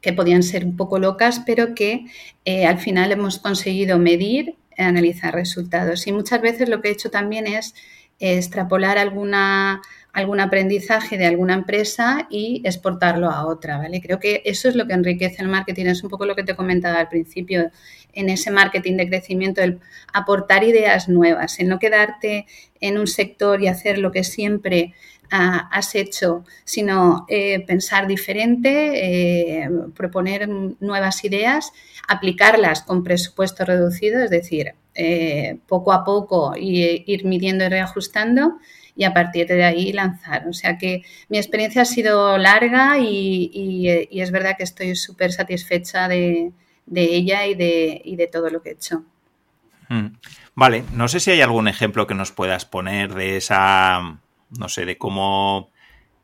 que 0.00 0.14
podían 0.14 0.42
ser 0.42 0.64
un 0.64 0.74
poco 0.74 0.98
locas, 0.98 1.42
pero 1.44 1.74
que 1.74 2.06
eh, 2.46 2.64
al 2.64 2.78
final 2.78 3.12
hemos 3.12 3.38
conseguido 3.38 3.98
medir, 3.98 4.56
analizar 4.78 5.34
resultados. 5.34 6.06
Y 6.06 6.12
muchas 6.12 6.40
veces 6.40 6.70
lo 6.70 6.80
que 6.80 6.88
he 6.88 6.92
hecho 6.92 7.10
también 7.10 7.46
es 7.46 7.74
extrapolar 8.20 8.96
alguna 8.96 9.82
algún 10.12 10.40
aprendizaje 10.40 11.16
de 11.18 11.26
alguna 11.26 11.54
empresa 11.54 12.26
y 12.30 12.62
exportarlo 12.64 13.30
a 13.30 13.46
otra, 13.46 13.78
¿vale? 13.78 14.00
Creo 14.00 14.18
que 14.18 14.42
eso 14.44 14.68
es 14.68 14.74
lo 14.74 14.86
que 14.86 14.94
enriquece 14.94 15.42
el 15.42 15.48
marketing, 15.48 15.86
es 15.86 16.02
un 16.02 16.10
poco 16.10 16.26
lo 16.26 16.34
que 16.34 16.44
te 16.44 16.56
comentaba 16.56 16.98
al 16.98 17.08
principio, 17.08 17.70
en 18.12 18.28
ese 18.28 18.50
marketing 18.50 18.96
de 18.96 19.08
crecimiento, 19.08 19.62
el 19.62 19.80
aportar 20.12 20.64
ideas 20.64 21.08
nuevas, 21.08 21.60
en 21.60 21.68
no 21.68 21.78
quedarte 21.78 22.46
en 22.80 22.98
un 22.98 23.06
sector 23.06 23.62
y 23.62 23.68
hacer 23.68 23.98
lo 23.98 24.10
que 24.10 24.24
siempre 24.24 24.94
ah, 25.30 25.68
has 25.70 25.94
hecho, 25.94 26.44
sino 26.64 27.26
eh, 27.28 27.64
pensar 27.66 28.06
diferente, 28.06 29.62
eh, 29.62 29.70
proponer 29.94 30.48
nuevas 30.48 31.24
ideas, 31.24 31.72
aplicarlas 32.08 32.82
con 32.82 33.04
presupuesto 33.04 33.64
reducido, 33.64 34.22
es 34.22 34.30
decir, 34.30 34.74
eh, 34.94 35.58
poco 35.68 35.92
a 35.92 36.02
poco 36.02 36.54
y 36.56 37.04
ir 37.06 37.24
midiendo 37.24 37.66
y 37.66 37.68
reajustando 37.68 38.58
y 38.98 39.04
a 39.04 39.14
partir 39.14 39.46
de 39.46 39.64
ahí 39.64 39.92
lanzar. 39.92 40.48
O 40.48 40.52
sea 40.52 40.76
que 40.76 41.04
mi 41.28 41.38
experiencia 41.38 41.82
ha 41.82 41.84
sido 41.84 42.36
larga 42.36 42.98
y, 42.98 44.08
es 44.10 44.32
verdad 44.32 44.56
que 44.58 44.64
estoy 44.64 44.96
súper 44.96 45.30
satisfecha 45.30 46.08
de, 46.08 46.52
ella 46.92 47.46
y 47.46 47.54
de, 47.54 48.02
de, 48.04 48.26
todo 48.26 48.50
lo 48.50 48.60
que 48.60 48.70
he 48.70 48.72
hecho. 48.72 49.04
Hmm. 49.88 50.16
Vale, 50.56 50.82
no 50.92 51.06
sé 51.06 51.20
si 51.20 51.30
hay 51.30 51.40
algún 51.40 51.68
ejemplo 51.68 52.08
que 52.08 52.16
nos 52.16 52.32
puedas 52.32 52.64
poner 52.64 53.14
de 53.14 53.36
esa, 53.36 54.18
no 54.58 54.68
sé, 54.68 54.84
de 54.84 54.98
cómo, 54.98 55.70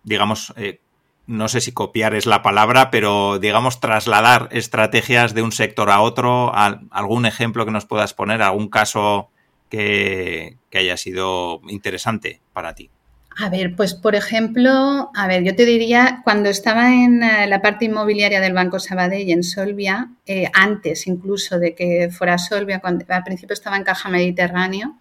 digamos, 0.02 0.52
eh, 0.57 0.81
no 1.28 1.47
sé 1.47 1.61
si 1.61 1.71
copiar 1.71 2.12
es 2.16 2.26
la 2.26 2.43
palabra, 2.43 2.90
pero 2.90 3.38
digamos 3.38 3.78
trasladar 3.78 4.49
estrategias 4.50 5.33
de 5.33 5.43
un 5.43 5.52
sector 5.52 5.90
a 5.90 6.00
otro, 6.00 6.52
algún 6.52 7.25
ejemplo 7.25 7.64
que 7.64 7.71
nos 7.71 7.87
puedas 7.87 8.14
poner, 8.14 8.43
algún 8.43 8.69
caso 8.69 9.31
que, 9.75 10.78
haya 10.78 10.97
sido 10.97 11.61
interesante 11.69 12.40
para 12.52 12.75
ti? 12.75 12.90
A 13.37 13.49
ver, 13.49 13.75
pues 13.75 13.95
por 13.95 14.14
ejemplo, 14.14 15.11
a 15.14 15.26
ver, 15.26 15.43
yo 15.43 15.57
te 15.57 15.64
diría, 15.64 16.21
cuando 16.23 16.49
estaba 16.49 16.93
en 16.93 17.23
eh, 17.23 17.47
la 17.49 17.61
parte 17.62 17.87
inmobiliaria 17.87 18.40
del 18.40 18.52
Banco 18.52 18.78
Sabadell 18.78 19.31
en 19.31 19.43
Solvia, 19.43 20.11
eh, 20.26 20.50
antes 20.52 21.09
incluso 21.09 21.59
de 21.59 21.75
que 21.75 22.11
fuera 22.11 22.38
Solvia, 22.38 22.78
cuando, 22.78 23.04
al 23.09 23.25
principio 23.25 23.54
estaba 23.54 23.76
en 23.76 23.83
Caja 23.83 24.09
Mediterráneo, 24.09 24.97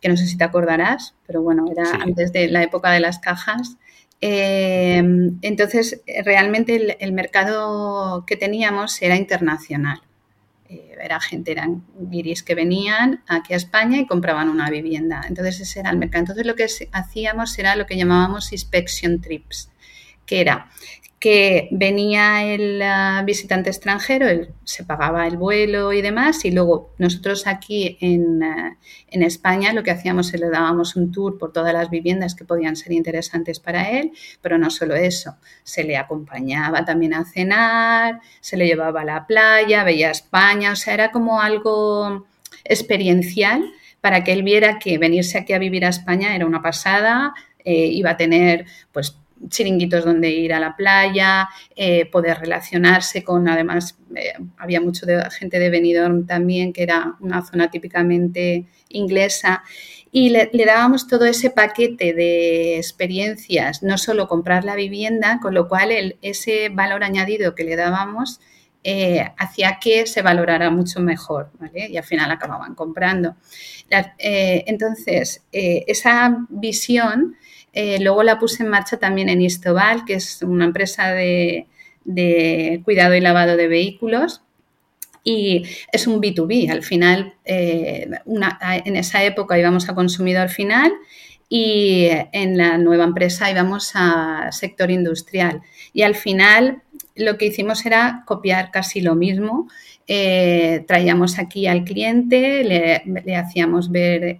que 0.00 0.08
no 0.08 0.16
sé 0.16 0.26
si 0.26 0.36
te 0.36 0.44
acordarás, 0.44 1.14
pero 1.26 1.42
bueno, 1.42 1.64
era 1.70 1.88
antes 2.02 2.32
de 2.32 2.48
la 2.48 2.62
época 2.62 2.90
de 2.90 3.00
las 3.00 3.20
cajas. 3.20 3.76
Eh, 4.20 5.02
entonces, 5.42 6.02
realmente 6.24 6.96
el 6.98 7.12
mercado 7.12 8.24
que 8.26 8.36
teníamos 8.36 9.00
era 9.00 9.16
internacional. 9.16 10.00
Eh, 10.68 10.96
era 11.00 11.20
gente, 11.20 11.52
eran 11.52 11.84
guiris 11.98 12.42
que 12.42 12.54
venían 12.54 13.22
aquí 13.28 13.54
a 13.54 13.56
España 13.56 13.98
y 13.98 14.06
compraban 14.06 14.48
una 14.48 14.70
vivienda. 14.70 15.22
Entonces 15.28 15.60
ese 15.60 15.80
era 15.80 15.90
el 15.90 15.98
mercado. 15.98 16.22
Entonces 16.22 16.46
lo 16.46 16.54
que 16.54 16.66
hacíamos 16.92 17.58
era 17.58 17.76
lo 17.76 17.86
que 17.86 17.96
llamábamos 17.96 18.52
inspection 18.52 19.20
trips, 19.20 19.70
que 20.24 20.40
era 20.40 20.70
que 21.18 21.68
venía 21.70 22.44
el 22.44 22.82
ah, 22.82 23.22
visitante 23.24 23.70
extranjero, 23.70 24.28
él 24.28 24.50
se 24.64 24.84
pagaba 24.84 25.26
el 25.26 25.38
vuelo 25.38 25.92
y 25.94 26.02
demás, 26.02 26.44
y 26.44 26.50
luego 26.50 26.90
nosotros 26.98 27.46
aquí 27.46 27.96
en, 28.00 28.42
ah, 28.42 28.76
en, 29.08 29.22
España 29.22 29.72
lo 29.72 29.82
que 29.82 29.90
hacíamos 29.90 30.34
es 30.34 30.40
le 30.40 30.50
dábamos 30.50 30.94
un 30.94 31.12
tour 31.12 31.38
por 31.38 31.52
todas 31.52 31.72
las 31.72 31.88
viviendas 31.88 32.34
que 32.34 32.44
podían 32.44 32.76
ser 32.76 32.92
interesantes 32.92 33.60
para 33.60 33.90
él, 33.90 34.12
pero 34.42 34.58
no 34.58 34.68
solo 34.70 34.94
eso, 34.94 35.36
se 35.64 35.84
le 35.84 35.96
acompañaba 35.96 36.84
también 36.84 37.14
a 37.14 37.24
cenar, 37.24 38.20
se 38.40 38.58
le 38.58 38.66
llevaba 38.66 39.00
a 39.00 39.04
la 39.04 39.26
playa, 39.26 39.84
veía 39.84 40.10
España, 40.10 40.72
o 40.72 40.76
sea, 40.76 40.92
era 40.94 41.12
como 41.12 41.40
algo 41.40 42.26
experiencial 42.64 43.64
para 44.02 44.22
que 44.22 44.32
él 44.32 44.42
viera 44.42 44.78
que 44.78 44.98
venirse 44.98 45.38
aquí 45.38 45.54
a 45.54 45.58
vivir 45.58 45.84
a 45.86 45.88
España 45.88 46.36
era 46.36 46.46
una 46.46 46.60
pasada, 46.62 47.34
eh, 47.64 47.86
iba 47.86 48.10
a 48.10 48.16
tener 48.16 48.66
pues 48.92 49.16
chiringuitos 49.48 50.04
donde 50.04 50.30
ir 50.30 50.52
a 50.52 50.60
la 50.60 50.76
playa, 50.76 51.48
eh, 51.74 52.06
poder 52.06 52.38
relacionarse 52.38 53.22
con, 53.22 53.48
además, 53.48 53.98
eh, 54.14 54.32
había 54.58 54.80
mucho 54.80 55.06
de, 55.06 55.22
gente 55.30 55.58
de 55.58 55.70
Benidorm 55.70 56.26
también, 56.26 56.72
que 56.72 56.82
era 56.82 57.14
una 57.20 57.44
zona 57.44 57.70
típicamente 57.70 58.66
inglesa, 58.88 59.62
y 60.10 60.30
le, 60.30 60.50
dábamos 60.64 61.06
todo 61.08 61.26
ese 61.26 61.50
paquete 61.50 62.14
de 62.14 62.78
experiencias, 62.78 63.82
no 63.82 63.98
solo 63.98 64.28
comprar 64.28 64.64
la 64.64 64.74
vivienda, 64.74 65.40
con 65.42 65.52
lo 65.54 65.68
cual 65.68 66.16
ese 66.22 66.70
valor 66.70 67.04
añadido 67.04 67.54
que 67.54 67.64
le 67.64 67.76
dábamos 67.76 68.40
eh, 68.82 69.32
hacía 69.36 69.78
que 69.80 70.06
se 70.06 70.22
valorara 70.22 70.70
mucho 70.70 71.00
mejor, 71.00 71.50
¿vale? 71.58 71.88
Y 71.90 71.96
al 71.96 72.04
final 72.04 72.30
acababan 72.30 72.74
comprando. 72.74 73.36
entonces, 73.88 75.44
esa 75.50 76.38
visión 76.48 77.36
eh, 77.76 77.98
luego 78.00 78.22
la 78.22 78.38
puse 78.38 78.62
en 78.62 78.70
marcha 78.70 78.96
también 78.96 79.28
en 79.28 79.42
Istobal, 79.42 80.06
que 80.06 80.14
es 80.14 80.40
una 80.40 80.64
empresa 80.64 81.12
de, 81.12 81.66
cuidado 82.84 83.14
y 83.14 83.20
lavado 83.20 83.58
de 83.58 83.68
vehículos. 83.68 84.40
Y 85.22 85.64
es 85.92 86.06
un 86.06 86.22
B2B. 86.22 86.70
Al 86.70 86.82
final, 86.82 87.34
eh, 87.44 88.08
en 88.24 88.96
esa 88.96 89.22
época 89.24 89.58
íbamos 89.58 89.90
a 89.90 89.94
consumidor 89.94 90.48
final 90.48 90.90
y 91.50 92.08
en 92.32 92.56
la 92.56 92.78
nueva 92.78 93.04
empresa 93.04 93.50
íbamos 93.50 93.90
a 93.92 94.48
sector 94.52 94.90
industrial. 94.90 95.60
Y 95.92 96.00
al 96.00 96.14
final 96.14 96.82
lo 97.14 97.36
que 97.36 97.46
hicimos 97.46 97.84
era 97.84 98.22
copiar 98.24 98.70
casi 98.70 99.02
lo 99.02 99.14
mismo. 99.16 99.68
Eh, 100.06 100.82
traíamos 100.88 101.38
aquí 101.38 101.66
al 101.66 101.84
cliente, 101.84 102.64
le, 102.64 103.36
hacíamos 103.36 103.90
ver 103.90 104.38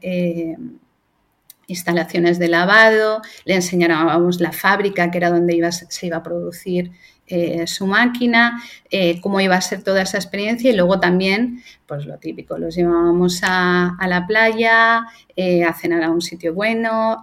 instalaciones 1.67 2.39
de 2.39 2.49
lavado, 2.49 3.23
le 3.45 3.55
enseñábamos 3.55 4.41
la 4.41 4.53
fábrica, 4.53 5.11
que 5.11 5.19
era 5.19 5.31
donde 5.31 5.71
se 5.73 6.07
iba 6.07 6.19
a 6.19 6.23
producir 6.23 6.93
eh, 7.29 7.67
su 7.67 7.89
máquina, 7.89 8.63
eh, 8.89 9.21
cómo 9.21 9.41
iba 9.41 9.57
a 9.57 9.61
ser 9.61 9.83
toda 9.83 10.03
esa 10.03 10.17
experiencia 10.17 10.71
y 10.71 10.77
luego 10.77 11.01
también, 11.01 11.61
pues 11.87 12.07
lo 12.07 12.19
típico, 12.19 12.57
los 12.57 12.77
llevábamos 12.77 13.41
a, 13.43 13.97
la 14.07 14.29
playa, 14.29 15.07
eh, 15.35 15.65
a 15.65 15.73
cenar 15.73 16.05
a 16.05 16.11
un 16.11 16.23
sitio 16.23 16.55
bueno, 16.55 17.21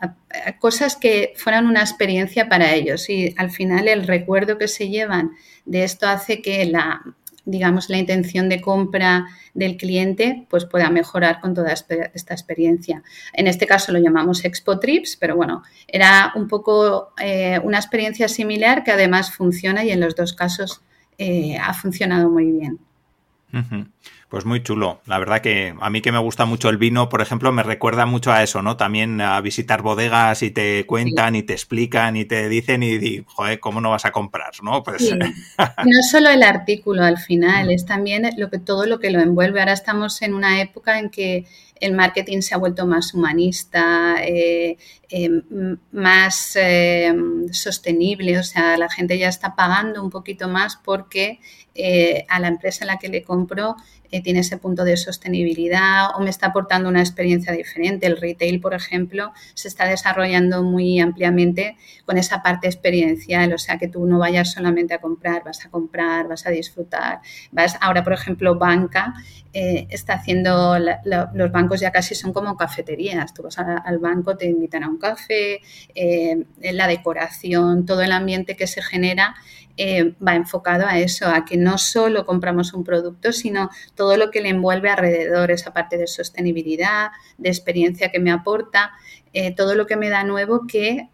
cosas 0.59 0.97
que 0.97 1.33
fueran 1.37 1.67
una 1.67 1.79
experiencia 1.79 2.49
para 2.49 2.73
ellos. 2.73 3.09
Y 3.09 3.33
al 3.37 3.49
final 3.49 3.87
el 3.87 4.05
recuerdo 4.05 4.57
que 4.57 4.67
se 4.67 4.89
llevan 4.89 5.31
de 5.63 5.85
esto 5.85 6.05
hace 6.05 6.41
que 6.41 6.65
la, 6.65 7.01
digamos, 7.45 7.89
la 7.89 7.97
intención 7.97 8.49
de 8.49 8.61
compra 8.61 9.27
del 9.53 9.77
cliente 9.77 10.45
pues 10.49 10.65
pueda 10.65 10.89
mejorar 10.89 11.41
con 11.41 11.53
toda 11.53 11.73
esta 11.73 12.33
experiencia. 12.33 13.03
En 13.33 13.47
este 13.47 13.67
caso 13.67 13.91
lo 13.91 13.99
llamamos 13.99 14.45
Expo 14.45 14.79
Trips, 14.79 15.17
pero 15.17 15.35
bueno, 15.35 15.63
era 15.87 16.31
un 16.35 16.47
poco 16.47 17.13
eh, 17.21 17.59
una 17.63 17.77
experiencia 17.77 18.27
similar 18.27 18.83
que 18.83 18.91
además 18.91 19.31
funciona 19.31 19.83
y 19.83 19.91
en 19.91 19.99
los 19.99 20.15
dos 20.15 20.33
casos 20.33 20.81
eh, 21.17 21.57
ha 21.57 21.73
funcionado 21.73 22.29
muy 22.29 22.51
bien. 22.51 22.79
Pues 24.33 24.45
muy 24.45 24.63
chulo. 24.63 24.99
La 25.05 25.19
verdad 25.19 25.41
que 25.41 25.75
a 25.79 25.91
mí 25.91 26.01
que 26.01 26.11
me 26.11 26.17
gusta 26.17 26.45
mucho 26.45 26.67
el 26.69 26.77
vino, 26.77 27.07
por 27.07 27.21
ejemplo, 27.21 27.51
me 27.51 27.61
recuerda 27.61 28.07
mucho 28.07 28.31
a 28.31 28.41
eso, 28.41 28.63
¿no? 28.63 28.77
También 28.77 29.21
a 29.21 29.39
visitar 29.41 29.83
bodegas 29.83 30.41
y 30.41 30.49
te 30.49 30.87
cuentan 30.87 31.35
y 31.35 31.43
te 31.43 31.53
explican 31.53 32.17
y 32.17 32.25
te 32.25 32.49
dicen 32.49 32.81
y, 32.81 33.23
joder, 33.27 33.59
¿cómo 33.59 33.79
no 33.79 33.91
vas 33.91 34.05
a 34.05 34.11
comprar, 34.11 34.49
no? 34.63 34.81
Pues... 34.81 35.07
no 35.85 36.03
solo 36.09 36.31
el 36.31 36.41
artículo 36.41 37.03
al 37.03 37.19
final, 37.19 37.69
es 37.69 37.85
también 37.85 38.27
lo 38.35 38.49
que, 38.49 38.57
todo 38.57 38.87
lo 38.87 38.99
que 38.99 39.11
lo 39.11 39.19
envuelve. 39.19 39.59
Ahora 39.59 39.73
estamos 39.73 40.19
en 40.23 40.33
una 40.33 40.61
época 40.61 40.97
en 40.97 41.11
que 41.11 41.45
el 41.83 41.91
marketing 41.93 42.39
se 42.41 42.55
ha 42.55 42.57
vuelto 42.57 42.87
más 42.87 43.13
humanista, 43.13 44.15
eh, 44.23 44.77
eh, 45.09 45.29
más 45.91 46.55
eh, 46.55 47.13
sostenible, 47.51 48.39
o 48.39 48.43
sea, 48.43 48.77
la 48.77 48.89
gente 48.89 49.17
ya 49.17 49.27
está 49.27 49.53
pagando 49.53 50.01
un 50.01 50.09
poquito 50.09 50.47
más 50.47 50.77
porque 50.77 51.39
a 52.29 52.39
la 52.39 52.49
empresa 52.49 52.85
a 52.85 52.87
la 52.87 52.99
que 52.99 53.09
le 53.09 53.23
compro 53.23 53.75
tiene 54.23 54.41
ese 54.41 54.57
punto 54.57 54.83
de 54.83 54.95
sostenibilidad 54.95 56.15
o 56.15 56.19
me 56.19 56.29
está 56.29 56.47
aportando 56.47 56.87
una 56.87 56.99
experiencia 56.99 57.51
diferente. 57.51 58.05
El 58.05 58.17
retail, 58.17 58.61
por 58.61 58.75
ejemplo, 58.75 59.33
se 59.55 59.69
está 59.69 59.87
desarrollando 59.87 60.61
muy 60.61 60.99
ampliamente 60.99 61.75
con 62.05 62.19
esa 62.19 62.43
parte 62.43 62.67
experiencial, 62.67 63.51
o 63.53 63.57
sea, 63.57 63.79
que 63.79 63.87
tú 63.87 64.05
no 64.05 64.19
vayas 64.19 64.51
solamente 64.51 64.93
a 64.93 65.01
comprar, 65.01 65.43
vas 65.43 65.65
a 65.65 65.71
comprar, 65.71 66.27
vas 66.27 66.45
a 66.45 66.51
disfrutar. 66.51 67.21
Vas, 67.51 67.75
ahora, 67.81 68.03
por 68.03 68.13
ejemplo, 68.13 68.53
banca 68.59 69.15
está 69.51 70.13
haciendo, 70.13 70.77
los 70.77 71.51
bancos 71.51 71.72
ya 71.81 71.91
casi 71.91 72.15
son 72.15 72.33
como 72.33 72.57
cafeterías. 72.57 73.33
Tú 73.33 73.43
vas 73.43 73.57
al 73.57 73.99
banco, 73.99 74.37
te 74.37 74.45
invitan 74.45 74.83
a 74.83 74.89
un 74.89 74.97
café, 74.97 75.61
eh, 75.95 76.45
la 76.59 76.87
decoración, 76.87 77.85
todo 77.85 78.01
el 78.01 78.11
ambiente 78.11 78.55
que 78.55 78.67
se 78.67 78.81
genera 78.81 79.35
eh, 79.75 80.13
va 80.25 80.35
enfocado 80.35 80.85
a 80.85 80.99
eso, 80.99 81.27
a 81.27 81.45
que 81.45 81.57
no 81.57 81.77
solo 81.77 82.25
compramos 82.25 82.73
un 82.73 82.83
producto, 82.83 83.31
sino 83.31 83.69
todo 83.95 84.17
lo 84.17 84.29
que 84.29 84.41
le 84.41 84.49
envuelve 84.49 84.89
alrededor, 84.89 85.51
esa 85.51 85.73
parte 85.73 85.97
de 85.97 86.05
sostenibilidad, 86.07 87.09
de 87.37 87.49
experiencia 87.49 88.11
que 88.11 88.19
me 88.19 88.31
aporta, 88.31 88.91
eh, 89.33 89.55
todo 89.55 89.73
lo 89.73 89.87
que 89.87 89.95
me 89.95 90.09
da 90.09 90.23
nuevo 90.23 90.67
que 90.67 91.09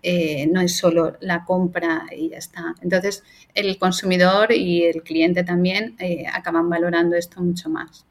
no 0.51 0.59
es 0.59 0.75
solo 0.75 1.15
la 1.21 1.45
compra 1.45 2.05
y 2.13 2.29
ya 2.29 2.37
está. 2.37 2.75
Entonces, 2.81 3.23
el 3.53 3.77
consumidor 3.77 4.51
y 4.51 4.83
el 4.83 5.03
cliente 5.03 5.43
también 5.45 5.95
acaban 6.33 6.69
valorando 6.69 7.15
esto 7.15 7.41
mucho 7.41 7.69
más. 7.69 8.08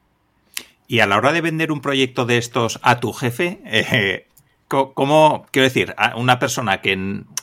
Y 0.90 1.00
a 1.00 1.06
la 1.06 1.18
hora 1.18 1.32
de 1.32 1.42
vender 1.42 1.70
un 1.70 1.82
proyecto 1.82 2.24
de 2.24 2.38
estos 2.38 2.80
a 2.82 2.98
tu 2.98 3.12
jefe, 3.12 3.60
eh, 3.66 4.26
¿cómo, 4.68 5.46
quiero 5.50 5.68
decir, 5.68 5.94
a 5.98 6.16
una 6.16 6.38
persona 6.38 6.80
que 6.80 6.94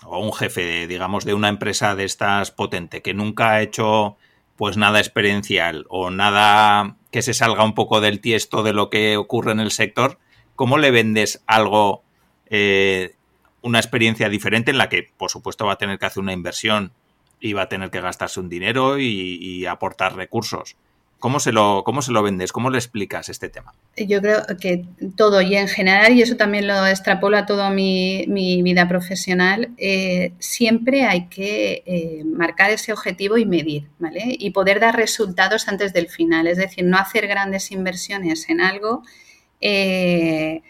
o 0.03 0.19
un 0.19 0.33
jefe, 0.33 0.87
digamos, 0.87 1.25
de 1.25 1.35
una 1.35 1.49
empresa 1.49 1.95
de 1.95 2.05
estas 2.05 2.49
potente 2.49 3.03
que 3.03 3.13
nunca 3.13 3.51
ha 3.51 3.61
hecho 3.61 4.17
pues 4.55 4.77
nada 4.77 4.97
experiencial 4.97 5.85
o 5.89 6.09
nada 6.09 6.97
que 7.11 7.21
se 7.21 7.35
salga 7.35 7.63
un 7.63 7.75
poco 7.75 8.01
del 8.01 8.19
tiesto 8.19 8.63
de 8.63 8.73
lo 8.73 8.89
que 8.89 9.15
ocurre 9.15 9.51
en 9.51 9.59
el 9.59 9.69
sector, 9.69 10.17
¿cómo 10.55 10.79
le 10.79 10.89
vendes 10.89 11.43
algo, 11.45 12.03
eh, 12.47 13.15
una 13.61 13.77
experiencia 13.77 14.27
diferente 14.27 14.71
en 14.71 14.79
la 14.79 14.89
que, 14.89 15.11
por 15.17 15.29
supuesto, 15.29 15.67
va 15.67 15.73
a 15.73 15.77
tener 15.77 15.99
que 15.99 16.07
hacer 16.07 16.23
una 16.23 16.33
inversión 16.33 16.93
y 17.39 17.53
va 17.53 17.63
a 17.63 17.69
tener 17.69 17.91
que 17.91 18.01
gastarse 18.01 18.39
un 18.39 18.49
dinero 18.49 18.97
y 18.97 19.67
aportar 19.67 20.15
recursos? 20.15 20.77
¿Cómo 21.19 21.39
se, 21.39 21.51
lo, 21.51 21.83
¿Cómo 21.83 22.01
se 22.01 22.11
lo 22.11 22.21
vendes? 22.21 22.51
¿Cómo 22.51 22.69
le 22.69 22.77
explicas 22.77 23.29
este 23.29 23.49
tema? 23.49 23.73
Yo 23.97 24.21
creo 24.21 24.43
que 24.59 24.85
todo 25.15 25.41
y 25.41 25.55
en 25.55 25.67
general, 25.67 26.13
y 26.13 26.21
eso 26.21 26.35
también 26.35 26.67
lo 26.67 26.85
extrapolo 26.85 27.37
a 27.37 27.45
toda 27.45 27.69
mi, 27.69 28.25
vida 28.27 28.87
profesional, 28.87 29.71
eh, 29.77 30.33
siempre 30.39 31.03
hay 31.03 31.27
que 31.27 31.83
eh, 31.85 32.23
marcar 32.25 32.71
ese 32.71 32.93
objetivo 32.93 33.37
y 33.37 33.45
medir, 33.45 33.87
¿vale? 33.97 34.23
Y 34.27 34.51
poder 34.51 34.79
dar 34.79 34.95
resultados 34.95 35.67
antes 35.67 35.93
del 35.93 36.09
final, 36.09 36.47
es 36.47 36.57
decir, 36.57 36.83
no 36.83 36.97
hacer 36.97 37.27
grandes 37.27 37.71
inversiones 37.71 38.49
en 38.49 38.61
algo. 38.61 39.01
Eh, 39.61 40.61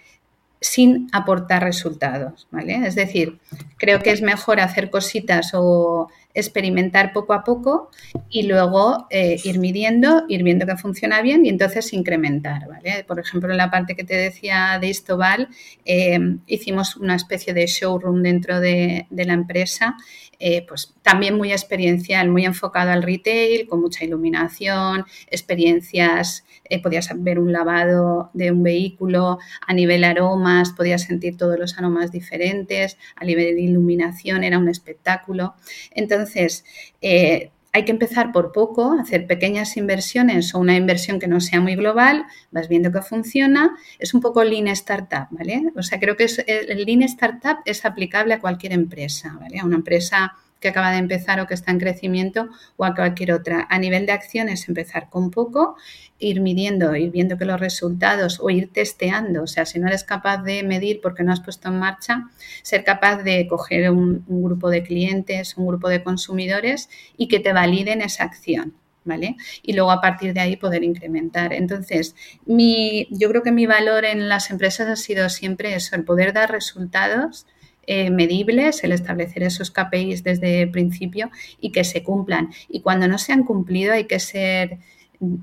sin 0.62 1.10
aportar 1.12 1.64
resultados, 1.64 2.48
¿vale? 2.50 2.88
Es 2.88 2.96
decir, 2.96 3.40
creo 3.78 4.02
que 4.02 4.12
es 4.12 4.22
mejor 4.22 4.60
hacer 4.60 4.90
cositas 4.90 5.52
o 5.54 6.10
experimentar 6.36 7.14
poco 7.14 7.34
a 7.34 7.44
poco 7.44 7.90
y 8.30 8.44
luego 8.44 9.08
eh, 9.10 9.40
ir 9.44 9.58
midiendo, 9.58 10.26
ir 10.28 10.44
viendo 10.44 10.66
que 10.66 10.76
funciona 10.76 11.22
bien 11.22 11.46
y 11.46 11.50
entonces 11.50 11.94
incrementar, 11.94 12.68
¿vale? 12.68 13.06
Por 13.08 13.20
ejemplo, 13.20 13.50
en 13.50 13.58
la 13.58 13.72
parte 13.72 13.96
que 13.96 14.04
te 14.04 14.16
decía 14.16 14.78
de 14.80 14.90
Istobal, 14.90 15.48
eh, 15.86 16.20
hicimos 16.46 16.98
una 16.98 17.16
especie 17.16 17.54
de 17.54 17.66
showroom 17.66 18.22
dentro 18.22 18.60
de, 18.60 19.08
la 19.10 19.34
empresa, 19.34 19.96
eh, 20.38 20.66
pues 20.68 20.94
también 21.02 21.38
muy 21.38 21.52
experiencial, 21.52 22.30
muy 22.30 22.46
enfocado 22.46 22.92
al 22.92 23.02
retail, 23.02 23.66
con 23.68 23.80
mucha 23.80 24.04
iluminación, 24.04 25.06
experiencias, 25.32 26.44
podías 26.84 27.10
ver 27.16 27.40
un 27.40 27.54
lavado 27.54 28.32
de 28.34 28.52
un 28.52 28.62
vehículo, 28.62 29.38
a 29.66 29.74
nivel 29.74 30.04
aromas, 30.04 30.72
podías 30.72 31.04
sentir 31.04 31.38
todos 31.38 31.58
los 31.58 31.78
aromas 31.78 32.12
diferentes, 32.12 32.98
a 33.16 33.24
nivel 33.24 33.56
de 33.56 33.62
iluminación 33.62 34.44
era 34.44 34.58
un 34.58 34.68
espectáculo. 34.68 35.54
Entonces, 35.92 36.25
entonces, 36.26 36.66
eh, 37.02 37.52
hay 37.72 37.84
que 37.86 37.92
empezar 37.92 38.32
por 38.32 38.52
poco, 38.52 38.94
hacer 38.94 39.28
pequeñas 39.28 39.76
inversiones 39.76 40.56
o 40.56 40.60
una 40.60 40.76
inversión 40.76 41.20
que 41.20 41.28
no 41.28 41.42
sea 41.42 41.60
muy 41.60 41.76
global, 41.76 42.26
vas 42.52 42.70
viendo 42.70 42.92
que 42.92 43.02
funciona, 43.02 43.76
es 44.00 44.14
un 44.14 44.22
poco 44.22 44.44
Lean 44.44 44.68
Startup, 44.70 45.28
¿vale? 45.30 45.72
O 45.76 45.84
sea, 45.84 46.00
creo 46.00 46.16
que 46.16 46.26
el 46.48 46.86
Lean 46.86 47.04
Startup 47.04 47.58
es 47.66 47.84
aplicable 47.84 48.34
a 48.34 48.40
cualquier 48.40 48.72
empresa, 48.72 49.38
¿vale? 49.40 49.60
A 49.60 49.66
una 49.66 49.76
empresa 49.76 50.36
que 50.60 50.70
acaba 50.70 50.92
de 50.92 50.98
empezar 50.98 51.40
o 51.40 51.48
que 51.48 51.54
está 51.54 51.72
en 51.72 51.80
crecimiento 51.80 52.50
o 52.78 52.86
a 52.86 52.96
cualquier 52.96 53.34
otra. 53.34 53.68
A 53.70 53.78
nivel 53.80 54.06
de 54.06 54.14
acciones, 54.14 54.68
empezar 54.68 55.10
con 55.10 55.32
poco, 55.32 55.76
ir 56.20 56.42
midiendo, 56.42 56.96
ir 56.96 57.12
viendo 57.12 57.38
que 57.38 57.46
los 57.46 57.60
resultados 57.60 58.40
o 58.42 58.50
ir 58.50 58.72
testeando, 58.72 59.44
o 59.44 59.48
sea, 59.48 59.66
si 59.66 59.80
no 59.80 59.88
eres 59.88 60.04
capaz 60.04 60.38
de 60.44 60.64
medir 60.64 61.02
porque 61.02 61.24
no 61.24 61.32
has 61.32 61.42
puesto 61.42 61.68
en 61.68 61.80
marcha, 61.80 62.30
ser 62.64 62.84
capaz 62.84 63.18
de 63.24 63.48
coger 63.48 63.92
un, 63.92 64.24
grupo 64.28 64.70
de 64.70 64.84
clientes, 64.84 65.58
un 65.58 65.68
grupo 65.68 65.90
de 65.90 66.04
consumidores 66.04 66.90
y 67.18 67.28
que 67.28 67.40
te 67.40 67.54
validen 67.54 68.02
esa 68.02 68.24
acción. 68.24 68.74
¿Vale? 69.08 69.36
Y 69.62 69.74
luego 69.74 69.92
a 69.92 70.02
partir 70.02 70.34
de 70.34 70.40
ahí 70.40 70.56
poder 70.56 70.84
incrementar. 70.84 71.54
Entonces, 71.54 72.16
mi, 72.48 73.08
yo 73.12 73.30
creo 73.30 73.44
que 73.44 73.52
mi 73.52 73.68
valor 73.68 74.04
en 74.04 74.30
las 74.30 74.50
empresas 74.50 74.88
ha 74.90 74.96
sido 74.96 75.30
siempre 75.30 75.76
eso, 75.76 75.96
el 75.96 76.04
poder 76.04 76.34
dar 76.34 76.52
resultados 76.52 77.46
eh, 77.88 78.10
medibles, 78.10 78.84
el 78.84 78.92
establecer 78.92 79.44
esos 79.44 79.72
KPIs 79.72 80.24
desde 80.24 80.64
el 80.64 80.72
principio 80.72 81.30
y 81.60 81.72
que 81.72 81.84
se 81.84 82.04
cumplan. 82.04 82.50
Y 82.68 82.82
cuando 82.82 83.08
no 83.08 83.18
se 83.18 83.34
han 83.34 83.44
cumplido 83.44 83.94
hay 83.94 84.06
que 84.06 84.20
ser 84.20 84.80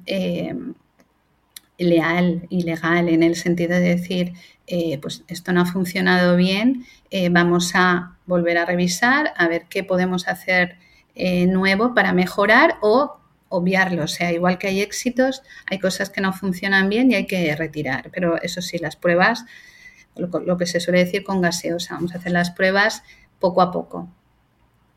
eh, 0.06 0.54
leal 1.78 2.46
y 2.48 2.62
legal 2.62 3.08
en 3.08 3.22
el 3.22 3.36
sentido 3.36 3.74
de 3.74 3.80
decir, 3.96 4.32
eh, 4.66 4.98
pues 4.98 5.24
esto 5.28 5.52
no 5.52 5.60
ha 5.62 5.66
funcionado 5.66 6.36
bien, 6.36 6.84
vamos 7.30 7.72
a 7.74 8.16
volver 8.26 8.56
a 8.56 8.64
revisar, 8.64 9.32
a 9.36 9.46
ver 9.48 9.66
qué 9.68 9.84
podemos 9.84 10.28
hacer 10.28 10.78
nuevo 11.46 11.94
para 11.94 12.12
mejorar 12.12 12.76
o 12.80 13.18
obviarlo. 13.50 14.04
O 14.04 14.08
sea, 14.08 14.32
igual 14.32 14.58
que 14.58 14.68
hay 14.68 14.80
éxitos, 14.80 15.42
hay 15.66 15.78
cosas 15.78 16.10
que 16.10 16.20
no 16.20 16.32
funcionan 16.32 16.88
bien 16.88 17.10
y 17.10 17.14
hay 17.14 17.26
que 17.26 17.54
retirar. 17.54 18.10
Pero 18.12 18.40
eso 18.40 18.62
sí, 18.62 18.78
las 18.78 18.96
pruebas 18.96 19.44
lo, 20.16 20.56
que 20.56 20.66
se 20.66 20.80
suele 20.80 21.04
decir 21.04 21.24
con 21.24 21.40
gaseosa. 21.40 21.94
Vamos 21.94 22.14
a 22.14 22.18
hacer 22.18 22.32
las 22.32 22.50
pruebas 22.50 23.02
poco 23.38 23.62
a 23.62 23.70
poco. 23.70 24.08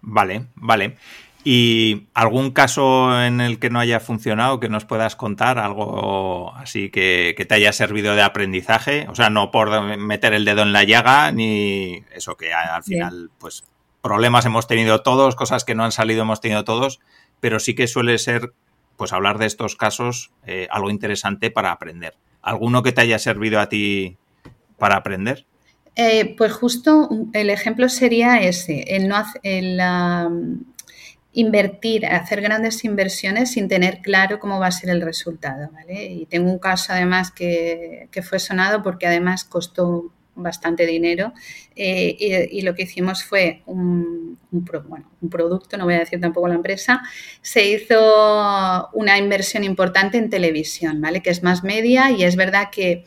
Vale, 0.02 0.48
vale. 0.56 0.98
¿Y 1.44 2.08
algún 2.16 2.50
caso 2.52 3.22
en 3.22 3.40
el 3.40 3.60
que 3.60 3.70
no 3.70 3.80
haya 3.80 4.00
funcionado 4.00 4.60
que 4.60 4.68
nos 4.68 4.86
puedas 4.86 5.16
contar? 5.16 5.60
Algo 5.60 6.56
así 6.56 6.90
que, 6.90 7.36
te 7.48 7.56
haya 7.56 7.72
servido 7.72 8.16
de 8.16 8.24
aprendizaje. 8.24 9.06
O 9.10 9.16
sea, 9.16 9.30
no 9.30 9.52
por 9.52 9.98
meter 9.98 10.34
el 10.34 10.44
dedo 10.44 10.64
en 10.64 10.74
la 10.74 10.84
llaga, 10.84 11.32
ni 11.32 12.04
eso 12.12 12.36
que 12.36 12.52
al 12.52 12.84
final, 12.84 13.30
pues, 13.38 13.64
problemas 14.02 14.46
hemos 14.46 14.66
tenido 14.66 15.02
todos, 15.02 15.36
cosas 15.36 15.66
que 15.66 15.76
no 15.76 15.84
han 15.84 15.92
salido 15.92 16.24
hemos 16.24 16.42
tenido 16.42 16.64
todos, 16.64 17.00
pero 17.40 17.60
sí 17.60 17.76
que 17.76 17.88
suele 17.88 18.18
ser, 18.18 18.54
pues, 18.98 19.14
hablar 19.14 19.38
de 19.38 19.46
estos 19.46 19.76
casos 19.76 20.32
eh, 20.48 20.68
algo 20.72 20.90
interesante 20.90 21.52
para 21.52 21.72
aprender. 21.72 22.16
¿Alguno 22.42 22.82
que 22.82 22.92
te 22.92 23.02
haya 23.02 23.20
servido 23.20 23.60
a 23.60 23.70
ti 23.70 24.18
para 24.78 24.96
aprender? 24.96 25.46
Eh, 25.96 26.36
pues 26.38 26.52
justo 26.52 27.10
el 27.34 27.50
ejemplo 27.50 27.88
sería 27.88 28.42
ese, 28.42 28.84
el 28.96 29.08
no 29.08 29.24
el, 29.44 29.80
invertir, 31.36 32.06
hacer 32.06 32.42
grandes 32.42 32.84
inversiones 32.86 33.52
sin 33.52 33.68
tener 33.68 34.00
claro 34.02 34.40
cómo 34.40 34.60
va 34.60 34.68
a 34.68 34.72
ser 34.72 34.90
el 34.90 35.02
resultado. 35.02 35.70
¿vale? 35.72 36.06
Y 36.06 36.26
tengo 36.26 36.50
un 36.50 36.60
caso 36.60 36.94
además 36.94 37.32
que, 37.32 38.10
fue 38.24 38.40
sonado 38.40 38.82
porque 38.82 39.06
además 39.06 39.44
costó 39.44 40.12
bastante 40.38 40.86
dinero 40.86 41.34
eh, 41.78 42.50
y, 42.52 42.62
lo 42.62 42.76
que 42.76 42.84
hicimos 42.84 43.24
fue 43.24 43.62
un, 43.66 44.38
bueno, 44.52 45.10
un, 45.22 45.30
producto, 45.30 45.78
no 45.78 45.86
voy 45.86 45.94
a 45.94 46.00
decir 46.00 46.20
tampoco 46.20 46.50
la 46.50 46.56
empresa, 46.56 47.02
se 47.42 47.66
hizo 47.66 48.90
una 48.94 49.18
inversión 49.18 49.64
importante 49.64 50.18
en 50.18 50.30
televisión, 50.30 51.00
¿vale? 51.00 51.22
Que 51.22 51.30
es 51.30 51.42
más 51.42 51.64
media 51.64 52.12
y 52.12 52.24
es 52.24 52.36
verdad 52.36 52.70
que 52.70 53.06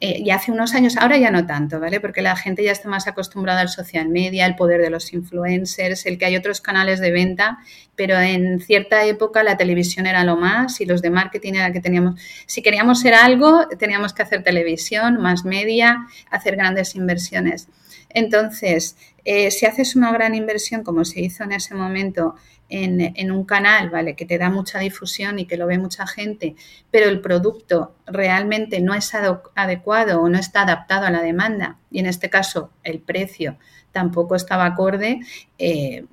eh, 0.00 0.20
y 0.24 0.30
hace 0.30 0.50
unos 0.50 0.74
años, 0.74 0.96
ahora 0.96 1.16
ya 1.18 1.30
no 1.30 1.46
tanto, 1.46 1.80
¿vale? 1.80 2.00
Porque 2.00 2.20
la 2.20 2.36
gente 2.36 2.64
ya 2.64 2.72
está 2.72 2.88
más 2.88 3.06
acostumbrada 3.06 3.60
al 3.60 3.68
social 3.68 4.08
media, 4.08 4.44
al 4.44 4.56
poder 4.56 4.80
de 4.82 4.90
los 4.90 5.12
influencers, 5.12 6.04
el 6.06 6.18
que 6.18 6.26
hay 6.26 6.36
otros 6.36 6.60
canales 6.60 7.00
de 7.00 7.12
venta, 7.12 7.58
pero 7.94 8.18
en 8.18 8.60
cierta 8.60 9.04
época 9.04 9.42
la 9.44 9.56
televisión 9.56 10.06
era 10.06 10.24
lo 10.24 10.36
más 10.36 10.80
y 10.80 10.86
los 10.86 11.00
de 11.00 11.10
marketing 11.10 11.54
era 11.54 11.72
que 11.72 11.80
teníamos, 11.80 12.20
si 12.46 12.60
queríamos 12.60 13.00
ser 13.00 13.14
algo, 13.14 13.68
teníamos 13.78 14.12
que 14.12 14.22
hacer 14.22 14.42
televisión, 14.42 15.20
más 15.22 15.44
media, 15.44 16.06
hacer 16.30 16.56
grandes 16.56 16.96
inversiones. 16.96 17.68
Entonces, 18.14 18.96
eh, 19.24 19.50
si 19.50 19.66
haces 19.66 19.96
una 19.96 20.12
gran 20.12 20.34
inversión 20.34 20.82
como 20.82 21.04
se 21.04 21.20
hizo 21.20 21.44
en 21.44 21.52
ese 21.52 21.74
momento 21.74 22.34
en, 22.70 23.30
un 23.30 23.44
canal, 23.44 23.90
¿vale? 23.90 24.16
Que 24.16 24.24
te 24.24 24.38
da 24.38 24.50
mucha 24.50 24.78
difusión 24.78 25.38
y 25.38 25.46
que 25.46 25.56
lo 25.56 25.66
ve 25.66 25.78
mucha 25.78 26.06
gente, 26.06 26.56
pero 26.90 27.08
el 27.08 27.20
producto 27.20 27.94
realmente 28.06 28.80
no 28.80 28.94
es 28.94 29.12
adecuado 29.14 30.22
o 30.22 30.28
no 30.28 30.38
está 30.38 30.62
adaptado 30.62 31.06
a 31.06 31.10
la 31.10 31.22
demanda, 31.22 31.78
y 31.90 32.00
en 32.00 32.06
este 32.06 32.30
caso 32.30 32.70
el 32.82 33.00
precio 33.00 33.58
tampoco 33.94 34.34
estaba 34.34 34.66
acorde, 34.66 35.20
eh, 35.56 36.04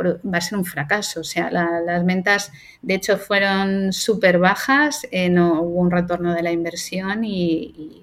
va 0.00 0.38
a 0.38 0.40
ser 0.40 0.56
un 0.56 0.64
fracaso. 0.64 1.20
O 1.20 1.24
sea, 1.24 1.50
las 1.50 2.06
ventas, 2.06 2.52
de 2.80 2.94
hecho, 2.94 3.18
fueron 3.18 3.92
súper 3.92 4.38
bajas, 4.38 5.06
eh, 5.10 5.28
no 5.28 5.60
hubo 5.60 5.80
un 5.80 5.90
retorno 5.90 6.32
de 6.32 6.42
la 6.42 6.52
inversión 6.52 7.24
y, 7.24 8.00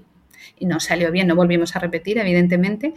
no 0.60 0.80
salió 0.80 1.12
bien, 1.12 1.28
no 1.28 1.36
volvimos 1.36 1.76
a 1.76 1.80
repetir, 1.80 2.20
evidentemente. 2.20 2.94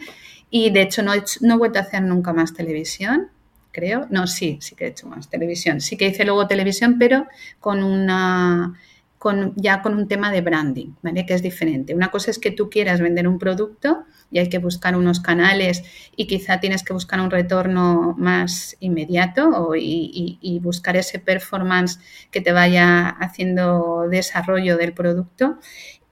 Y 0.49 0.69
de 0.71 0.81
hecho, 0.81 1.03
no 1.03 1.13
no 1.41 1.55
he 1.55 1.57
vuelto 1.57 1.79
a 1.79 1.83
hacer 1.83 2.01
nunca 2.03 2.33
más 2.33 2.53
televisión 2.53 3.29
creo. 3.75 4.07
No, 4.09 4.25
sí, 4.25 4.57
sí 4.61 4.73
que 4.75 4.85
he 4.85 4.87
hecho 4.87 5.07
más 5.07 5.29
televisión. 5.29 5.81
Sí 5.81 5.97
que 5.97 6.07
hice 6.07 6.23
luego 6.23 6.47
televisión, 6.47 6.97
pero 6.97 7.27
con 7.59 7.83
una 7.83 8.73
con, 9.17 9.53
ya 9.55 9.81
con 9.81 9.95
un 9.95 10.07
tema 10.07 10.31
de 10.31 10.41
branding, 10.41 10.93
¿vale? 11.01 11.25
Que 11.25 11.33
es 11.33 11.41
diferente. 11.41 11.95
Una 11.95 12.11
cosa 12.11 12.29
es 12.29 12.37
que 12.37 12.51
tú 12.51 12.69
quieras 12.69 13.01
vender 13.01 13.27
un 13.27 13.39
producto 13.39 14.05
y 14.29 14.37
hay 14.37 14.49
que 14.49 14.59
buscar 14.59 14.95
unos 14.95 15.19
canales 15.19 15.83
y 16.15 16.27
quizá 16.27 16.59
tienes 16.59 16.83
que 16.83 16.93
buscar 16.93 17.19
un 17.19 17.31
retorno 17.31 18.13
más 18.19 18.77
inmediato 18.79 19.75
y, 19.75 20.37
y, 20.39 20.59
buscar 20.59 20.95
ese 20.95 21.17
performance 21.17 21.99
que 22.29 22.39
te 22.39 22.51
vaya 22.51 23.09
haciendo 23.09 24.07
desarrollo 24.09 24.77
del 24.77 24.93
producto. 24.93 25.57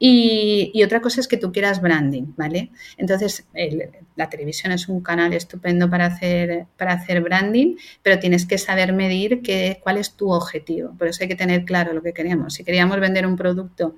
Y, 0.06 0.84
otra 0.84 1.00
cosa 1.00 1.22
es 1.22 1.30
que 1.30 1.38
tú 1.38 1.54
quieras 1.54 1.82
branding, 1.82 2.34
¿vale? 2.36 2.72
Entonces, 2.98 3.46
la 4.18 4.30
televisión 4.30 4.74
es 4.74 4.90
un 4.90 5.00
canal 5.00 5.32
estupendo 5.32 5.90
para 5.90 6.08
hacer, 6.08 6.66
para 6.78 6.92
hacer 6.92 7.22
branding, 7.22 7.78
pero 8.02 8.20
tienes 8.20 8.46
que 8.46 8.58
saber 8.58 8.92
medir 8.92 9.42
cuál 9.82 9.98
es 9.98 10.12
tu 10.16 10.30
objetivo. 10.30 10.94
Por 10.98 11.08
eso 11.08 11.24
hay 11.24 11.30
que 11.30 11.38
tener 11.38 11.64
claro 11.64 11.94
lo 11.94 12.02
que 12.02 12.12
queremos. 12.12 12.56
Si 12.56 12.66
queríamos 12.66 13.00
vender 13.00 13.26
un 13.26 13.38
producto 13.38 13.96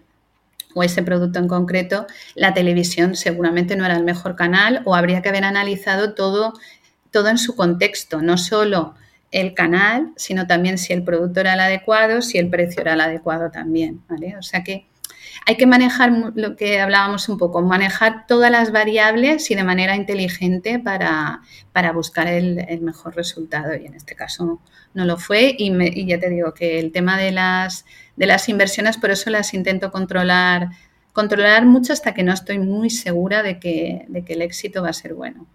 o 0.76 0.84
ese 0.84 1.02
producto 1.02 1.40
en 1.40 1.48
concreto, 1.48 2.06
la 2.36 2.54
televisión 2.54 3.16
seguramente 3.16 3.76
no 3.76 3.84
era 3.84 3.98
el 3.98 4.04
mejor 4.04 4.36
canal 4.36 4.84
o 4.86 4.94
habría 4.94 5.24
que 5.24 5.30
haber 5.30 5.44
analizado 5.44 6.14
todo 6.14 6.54
todo 7.10 7.30
en 7.30 7.38
su 7.38 7.56
contexto, 7.56 8.22
no 8.22 8.38
solo 8.38 8.94
el 9.32 9.54
canal, 9.54 10.12
sino 10.18 10.48
también 10.48 10.78
si 10.78 10.92
el 10.92 11.02
producto 11.04 11.40
era 11.40 11.54
el 11.54 11.62
adecuado, 11.62 12.22
si 12.22 12.38
el 12.38 12.50
precio 12.50 12.82
era 12.82 12.94
el 12.94 13.00
adecuado 13.00 13.50
también, 13.50 14.02
¿vale? 14.10 14.36
O 14.38 14.44
sea 14.44 14.66
que 14.66 14.86
hay 15.48 15.58
que 15.58 15.68
manejar 15.68 16.12
lo 16.34 16.56
que 16.56 16.80
hablábamos 16.80 17.30
un 17.30 17.38
poco, 17.38 17.62
manejar 17.62 18.26
todas 18.28 18.50
las 18.50 18.72
variables 18.72 19.52
y 19.52 19.56
de 19.56 19.64
manera 19.64 19.96
inteligente 19.96 20.80
para, 20.80 21.42
buscar 21.94 22.28
el, 22.28 22.82
mejor 22.82 23.16
resultado. 23.16 23.76
Y 23.76 23.86
en 23.86 23.94
este 23.94 24.16
caso 24.16 24.60
no 24.96 25.06
lo 25.06 25.18
fue. 25.18 25.56
Y, 25.58 26.06
ya 26.06 26.20
te 26.20 26.32
digo 26.32 26.54
que 26.54 26.80
el 26.80 26.92
tema 26.92 27.18
de 27.18 27.32
las, 27.32 27.86
de 28.16 28.26
las 28.26 28.50
inversiones, 28.50 28.98
por 28.98 29.12
eso 29.12 29.30
las 29.30 29.54
intento 29.54 29.92
controlar, 29.92 30.70
controlar 31.14 31.66
mucho 31.66 31.94
hasta 31.94 32.16
que 32.16 32.24
no 32.24 32.34
estoy 32.34 32.58
muy 32.58 32.90
segura 32.90 33.44
de 33.44 33.60
que, 33.60 34.06
de 34.08 34.26
que 34.26 34.34
el 34.34 34.42
éxito 34.42 34.82
va 34.82 34.90
a 34.90 34.94
ser 34.94 35.14
bueno. 35.14 35.46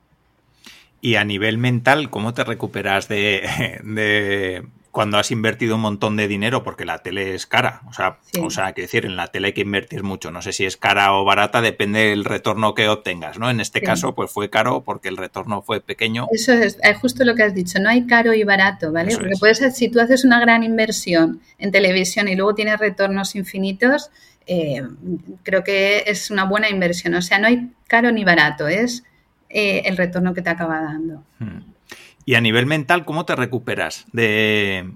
Y 1.01 1.17
a 1.17 1.25
nivel 1.25 1.59
mental, 1.59 2.11
¿cómo 2.11 2.35
te 2.35 2.45
recuperas 2.45 3.09
de, 3.09 4.63
cuando 4.91 5.19
has 5.19 5.31
invertido 5.31 5.77
un 5.77 5.83
montón 5.83 6.17
de 6.17 6.27
dinero, 6.27 6.65
porque 6.65 6.85
la 6.85 6.99
tele 6.99 7.35
es 7.35 7.47
cara. 7.47 7.83
O 7.89 7.93
sea, 7.93 8.19
o 8.43 8.51
sea, 8.51 8.73
que 8.73 8.83
decir, 8.83 9.05
en 9.05 9.17
la 9.17 9.29
tele 9.29 9.49
hay 9.49 9.53
que 9.53 9.61
invertir 9.61 10.03
mucho. 10.03 10.31
No 10.31 10.43
sé 10.43 10.53
si 10.53 10.65
es 10.65 10.77
cara 10.77 11.13
o 11.15 11.25
barata, 11.25 11.61
depende 11.61 12.11
del 12.11 12.25
retorno 12.25 12.75
que 12.75 12.89
obtengas, 12.89 13.39
¿no? 13.39 13.51
En 13.51 13.61
este 13.61 13.83
caso, 13.83 14.15
pues 14.15 14.31
fue 14.31 14.51
caro 14.51 14.83
porque 14.83 15.09
el 15.09 15.17
retorno 15.17 15.63
fue 15.63 15.81
pequeño. 15.81 16.27
Eso 16.33 16.53
es, 16.53 16.79
justo 17.01 17.25
lo 17.25 17.35
que 17.35 17.45
has 17.45 17.55
dicho, 17.55 17.79
no 17.79 17.89
hay 17.89 18.07
caro 18.07 18.35
y 18.35 18.43
barato, 18.43 18.91
¿vale? 18.91 19.17
porque 19.17 19.35
puedes, 19.39 19.77
si 19.77 19.89
tú 19.89 20.01
haces 20.01 20.25
una 20.25 20.41
gran 20.41 20.63
inversión 20.65 21.41
en 21.59 21.71
televisión 21.71 22.29
y 22.29 22.35
luego 22.35 22.55
tienes 22.55 22.79
retornos 22.79 23.37
infinitos, 23.37 24.11
eh, 24.47 24.83
creo 25.45 25.63
que 25.63 26.05
es 26.07 26.31
una 26.31 26.45
buena 26.45 26.69
inversión. 26.69 27.15
O 27.15 27.23
sea, 27.23 27.39
no 27.39 27.47
hay 27.47 27.71
caro 27.87 28.11
ni 28.11 28.25
barato, 28.25 28.67
es 28.67 29.05
eh, 29.49 29.83
el 29.85 29.97
retorno 29.97 30.35
que 30.35 30.43
te 30.43 30.51
acaba 30.51 30.81
dando. 30.81 31.23
Hmm. 31.39 31.70
Y 32.25 32.35
a 32.35 32.41
nivel 32.41 32.67
mental, 32.67 33.05
¿cómo 33.05 33.25
te 33.25 33.35
recuperas 33.35 34.07
de, 34.13 34.91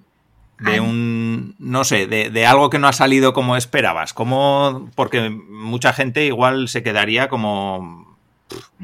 de 0.61 0.81
un, 0.81 1.57
no 1.59 1.85
sé, 1.85 2.07
de, 2.07 2.47
algo 2.47 2.71
que 2.71 2.79
no 2.79 2.89
ha 2.89 2.93
salido 2.93 3.33
como 3.33 3.57
esperabas? 3.57 4.15
¿Cómo, 4.15 4.91
porque 4.95 5.31
mucha 5.31 5.93
gente 5.93 6.25
igual 6.25 6.69
se 6.69 6.83
quedaría 6.83 7.29
como, 7.29 8.17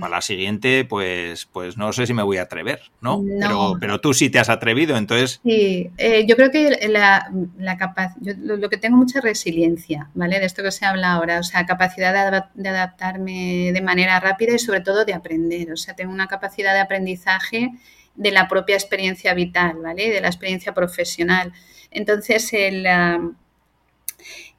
a 0.01 0.09
la 0.09 0.21
siguiente, 0.21 0.85
pues, 0.85 1.47
pues 1.47 1.77
no 1.77 1.93
sé 1.93 2.07
si 2.07 2.15
me 2.15 2.23
voy 2.23 2.39
a 2.39 2.43
atrever, 2.43 2.81
¿no? 3.01 3.23
Pero, 3.41 3.77
pero, 3.79 4.01
tú 4.01 4.15
sí 4.15 4.31
te 4.31 4.39
has 4.39 4.49
atrevido, 4.49 4.97
entonces... 4.97 5.41
Sí, 5.45 5.91
eh, 5.97 6.25
yo 6.27 6.37
creo 6.37 6.51
que 6.51 6.89
la, 6.89 7.31
la 7.59 7.77
capacidad, 7.77 8.37
lo, 8.37 8.69
que 8.69 8.79
tengo 8.79 8.97
mucha 8.97 9.21
resiliencia, 9.21 10.11
¿vale? 10.15 10.41
De 10.41 10.47
esto 10.47 10.63
que 10.63 10.73
se 10.73 10.87
habla 10.87 11.13
ahora, 11.13 11.39
o 11.39 11.43
sea, 11.43 11.67
capacidad 11.67 12.13
de, 12.13 12.43
de, 12.55 12.69
adaptarme 12.69 13.71
de 13.73 13.83
manera 13.83 14.19
rápida 14.19 14.55
y 14.55 14.59
sobre 14.59 14.81
todo 14.81 15.05
de 15.05 15.15
aprender, 15.15 15.71
o 15.73 15.77
sea, 15.77 15.95
tengo 15.95 16.13
una 16.13 16.27
capacidad 16.27 16.75
de 16.75 16.81
aprendizaje 16.81 17.71
de 18.21 18.31
la 18.31 18.49
propia 18.49 18.77
experiencia 18.77 19.33
vital, 19.33 19.79
¿vale? 19.83 20.11
De 20.11 20.21
la 20.21 20.29
experiencia 20.29 20.75
profesional. 20.75 21.55
Entonces, 21.91 22.53
el, 22.53 22.87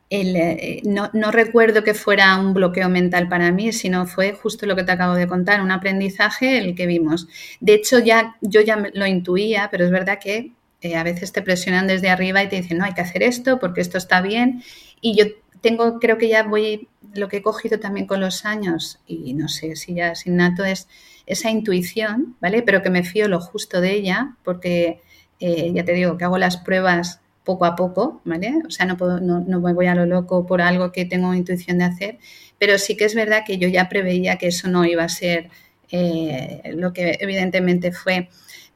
eh, 0.10 0.82
no, 0.84 1.32
recuerdo 1.32 1.84
que 1.84 1.94
fuera 1.94 2.36
un 2.38 2.56
bloqueo 2.56 2.90
mental 2.90 3.30
para 3.30 3.52
mí, 3.52 3.72
sino 3.72 4.08
fue 4.08 4.34
justo 4.34 4.66
lo 4.66 4.76
que 4.76 4.84
te 4.84 4.92
acabo 4.92 5.14
de 5.14 5.28
contar, 5.28 5.62
un 5.62 5.70
aprendizaje 5.70 6.58
el 6.58 6.74
que 6.74 6.88
vimos. 6.88 7.28
De 7.60 7.76
hecho, 7.76 8.00
ya, 8.00 8.36
yo 8.42 8.62
ya 8.62 8.84
lo 8.94 9.06
intuía, 9.06 9.70
pero 9.72 9.86
es 9.86 9.92
verdad 9.92 10.18
que 10.20 10.54
eh, 10.82 10.96
a 10.96 11.04
veces 11.04 11.32
te 11.32 11.44
presionan 11.44 11.86
desde 11.86 12.10
arriba 12.10 12.42
y 12.42 12.50
te 12.50 12.56
dicen, 12.56 12.80
no, 12.80 12.86
hay 12.86 12.96
que 12.96 13.02
hacer 13.02 13.22
esto 13.22 13.60
porque 13.60 13.82
esto 13.82 14.00
está 14.00 14.22
bien. 14.22 14.64
Y 15.02 15.16
yo 15.16 15.26
tengo, 15.62 16.00
creo 16.00 16.18
que 16.18 16.30
ya 16.30 16.42
voy, 16.42 16.90
lo 17.14 17.28
que 17.28 17.38
he 17.38 17.42
cogido 17.44 17.80
también 17.80 18.08
con 18.08 18.22
los 18.22 18.44
años, 18.44 19.00
y 19.06 19.36
no 19.36 19.50
sé 19.50 19.76
si 19.76 19.94
ya 19.94 20.14
es 20.14 20.26
innato, 20.26 20.66
es 20.66 20.88
esa 21.26 21.50
intuición, 21.50 22.36
¿vale? 22.42 22.62
Pero 22.62 22.82
que 22.82 22.90
me 22.90 23.04
fío 23.04 23.28
lo 23.28 23.40
justo 23.40 23.82
de 23.82 23.94
ella, 23.94 24.36
porque 24.44 25.02
eh, 25.40 25.72
ya 25.74 25.86
te 25.86 25.94
digo 25.94 26.18
que 26.18 26.26
hago 26.26 26.38
las 26.38 26.58
pruebas 26.58 27.22
poco 27.44 27.66
a 27.66 27.76
poco, 27.76 28.22
¿vale? 28.26 28.54
O 28.68 28.70
sea, 28.70 28.86
no, 28.86 28.98
puedo, 28.98 29.20
no, 29.20 29.42
me 29.60 29.74
voy 29.74 29.88
a 29.88 29.96
lo 29.96 30.06
loco 30.06 30.46
por 30.46 30.62
algo 30.62 30.92
que 30.92 31.06
tengo 31.06 31.34
intuición 31.34 31.80
de 31.80 31.86
hacer, 31.86 32.20
pero 32.60 32.78
sí 32.78 32.96
que 32.96 33.06
es 33.06 33.16
verdad 33.16 33.44
que 33.46 33.58
yo 33.58 33.68
ya 33.68 33.90
preveía 33.90 34.38
que 34.38 34.48
eso 34.48 34.68
no 34.70 34.86
iba 34.86 35.04
a 35.04 35.10
ser 35.10 35.50
eh, 35.92 36.62
lo 36.76 36.94
que 36.94 37.18
evidentemente 37.20 37.92
fue. 37.92 38.30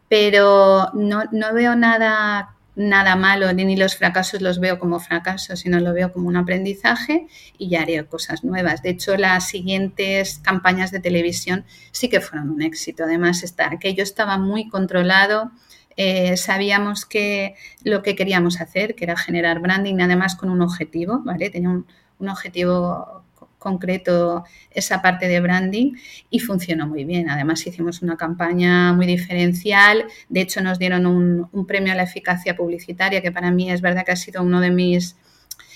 Pero 0.07 0.91
no, 0.93 1.23
no 1.31 1.53
veo 1.53 1.75
nada 1.75 2.54
nada 2.75 3.15
malo, 3.15 3.51
ni 3.53 3.75
los 3.75 3.95
fracasos 3.95 4.41
los 4.41 4.59
veo 4.59 4.79
como 4.79 4.99
fracasos, 4.99 5.59
sino 5.59 5.79
lo 5.79 5.93
veo 5.93 6.11
como 6.11 6.27
un 6.27 6.35
aprendizaje 6.35 7.27
y 7.57 7.69
ya 7.69 7.81
haré 7.81 8.05
cosas 8.05 8.43
nuevas. 8.43 8.81
De 8.81 8.89
hecho, 8.89 9.17
las 9.17 9.47
siguientes 9.47 10.39
campañas 10.39 10.91
de 10.91 10.99
televisión 10.99 11.65
sí 11.91 12.09
que 12.09 12.21
fueron 12.21 12.49
un 12.49 12.61
éxito. 12.61 13.03
Además, 13.03 13.43
está, 13.43 13.71
aquello 13.71 14.03
estaba 14.03 14.37
muy 14.37 14.67
controlado. 14.69 15.51
Eh, 15.97 16.35
sabíamos 16.35 17.05
que 17.05 17.55
lo 17.83 18.03
que 18.03 18.15
queríamos 18.15 18.59
hacer, 18.59 18.95
que 18.95 19.05
era 19.05 19.15
generar 19.15 19.59
branding, 19.59 20.01
además 20.01 20.35
con 20.35 20.49
un 20.49 20.61
objetivo, 20.61 21.21
¿vale? 21.23 21.49
Tenía 21.49 21.69
un, 21.69 21.87
un 22.19 22.29
objetivo 22.29 23.24
concreto 23.65 24.43
esa 24.69 25.01
parte 25.01 25.27
de 25.27 25.39
branding 25.41 25.93
y 26.29 26.39
funcionó 26.39 26.85
muy 26.85 27.03
bien. 27.03 27.31
Además 27.31 27.65
hicimos 27.65 28.03
una 28.03 28.15
campaña 28.15 28.93
muy 28.93 29.07
diferencial, 29.07 30.05
de 30.29 30.41
hecho 30.41 30.61
nos 30.61 30.77
dieron 30.77 31.07
un, 31.07 31.65
premio 31.65 31.93
a 31.93 31.95
la 31.95 32.03
eficacia 32.03 32.55
publicitaria 32.55 33.23
que 33.23 33.31
para 33.31 33.49
mí 33.49 33.71
es 33.71 33.81
verdad 33.81 34.05
que 34.05 34.11
ha 34.11 34.15
sido 34.15 34.43
uno 34.43 34.61
de 34.61 34.69
mis 34.69 35.15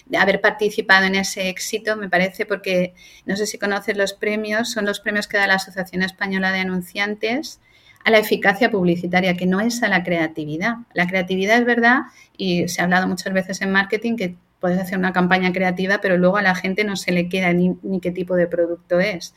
de 0.05 0.17
haber 0.17 0.39
participado 0.39 1.05
en 1.05 1.15
ese 1.15 1.49
éxito, 1.49 1.95
me 1.95 2.09
parece, 2.09 2.45
porque 2.45 2.93
no 3.25 3.35
sé 3.35 3.45
si 3.45 3.57
conoces 3.57 3.95
los 3.97 4.13
premios, 4.13 4.71
son 4.71 4.85
los 4.85 4.99
premios 4.99 5.27
que 5.27 5.37
da 5.37 5.45
la 5.45 5.55
Asociación 5.55 6.01
Española 6.01 6.51
de 6.51 6.59
Anunciantes 6.59 7.59
a 8.03 8.09
la 8.11 8.17
eficacia 8.17 8.71
publicitaria, 8.71 9.35
que 9.35 9.45
no 9.45 9.59
es 9.59 9.83
a 9.83 9.87
la 9.87 10.03
creatividad. 10.03 10.77
La 10.93 11.05
creatividad 11.05 11.57
es 11.57 11.65
verdad, 11.65 11.99
y 12.37 12.67
se 12.67 12.81
ha 12.81 12.85
hablado 12.85 13.07
muchas 13.07 13.33
veces 13.33 13.61
en 13.61 13.71
marketing, 13.71 14.15
que 14.15 14.35
puedes 14.59 14.79
hacer 14.79 14.97
una 14.97 15.13
campaña 15.13 15.51
creativa, 15.51 15.99
pero 16.01 16.17
luego 16.17 16.37
a 16.37 16.41
la 16.41 16.55
gente 16.55 16.83
no 16.83 16.95
se 16.95 17.11
le 17.11 17.29
queda 17.29 17.53
ni, 17.53 17.75
qué 18.01 18.11
tipo 18.11 18.35
de 18.35 18.47
producto 18.47 18.99
es. 18.99 19.33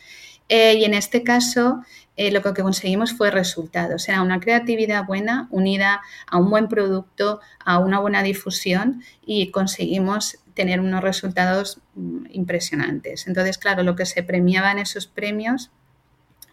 Eh, 0.48 0.74
y 0.74 0.84
en 0.84 0.94
este 0.94 1.22
caso, 1.22 1.82
eh, 2.16 2.30
lo 2.30 2.42
que 2.42 2.52
conseguimos 2.62 3.12
fue 3.12 3.30
resultados. 3.30 4.08
Era 4.08 4.22
una 4.22 4.40
creatividad 4.40 5.06
buena 5.06 5.48
unida 5.50 6.02
a 6.26 6.38
un 6.38 6.50
buen 6.50 6.68
producto, 6.68 7.40
a 7.64 7.78
una 7.78 8.00
buena 8.00 8.22
difusión 8.22 9.02
y 9.24 9.50
conseguimos 9.50 10.38
tener 10.54 10.80
unos 10.80 11.02
resultados 11.02 11.80
mm, 11.94 12.26
impresionantes. 12.30 13.26
Entonces, 13.26 13.58
claro, 13.58 13.82
lo 13.82 13.96
que 13.96 14.06
se 14.06 14.22
premiaba 14.22 14.72
en 14.72 14.78
esos 14.78 15.06
premios 15.06 15.70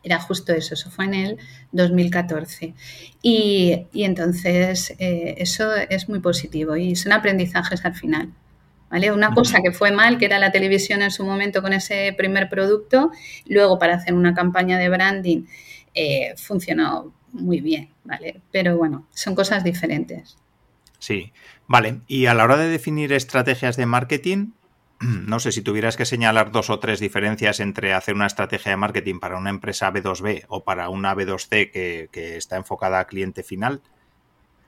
era 0.04 0.20
justo 0.20 0.54
eso, 0.54 0.74
eso 0.74 0.90
fue 0.90 1.06
en 1.06 1.14
el 1.14 1.38
2014. 1.72 2.74
Y, 3.22 3.88
entonces 3.94 4.96
eh, 5.00 5.36
eso 5.38 5.76
es 5.76 6.08
muy 6.10 6.20
positivo 6.20 6.76
y 6.76 6.96
son 6.96 7.12
aprendizajes 7.12 7.84
al 7.86 7.96
final. 7.96 8.30
Una 8.92 9.34
cosa 9.34 9.62
que 9.62 9.72
fue 9.72 9.92
mal, 9.92 10.18
que 10.18 10.26
era 10.26 10.40
la 10.40 10.52
televisión 10.52 11.02
en 11.02 11.12
su 11.12 11.24
momento 11.24 11.62
con 11.62 11.74
ese 11.74 12.14
primer 12.18 12.50
producto, 12.50 13.12
luego 13.46 13.78
para 13.78 13.96
hacer 13.96 14.14
una 14.14 14.34
campaña 14.34 14.78
de 14.78 14.90
branding 14.90 15.46
eh, 15.94 16.34
funcionó 16.38 17.14
muy 17.32 17.62
bien, 17.62 17.90
¿vale? 18.04 18.42
Pero 18.52 18.78
bueno, 18.78 19.08
son 19.14 19.36
cosas 19.36 19.64
diferentes. 19.64 20.38
Sí, 20.98 21.32
vale. 21.68 22.02
Y 22.08 22.26
a 22.26 22.34
la 22.34 22.44
hora 22.44 22.58
de 22.58 22.68
definir 22.68 23.14
estrategias 23.14 23.78
de 23.78 23.86
marketing, 23.86 24.52
no 25.00 25.40
sé 25.40 25.52
si 25.52 25.62
tuvieras 25.62 25.96
que 25.96 26.06
señalar 26.06 26.52
dos 26.52 26.70
o 26.70 26.80
tres 26.80 27.00
diferencias 27.00 27.60
entre 27.60 27.94
hacer 27.94 28.16
una 28.16 28.28
estrategia 28.28 28.72
de 28.72 28.78
marketing 28.78 29.20
para 29.20 29.38
una 29.38 29.50
empresa 29.52 29.92
B2B 29.92 30.46
o 30.48 30.64
para 30.64 30.90
una 30.90 31.16
B2C 31.16 31.72
que, 31.72 32.10
que 32.12 32.38
está 32.38 32.58
enfocada 32.58 33.00
a 33.00 33.06
cliente 33.06 33.44
final, 33.44 33.82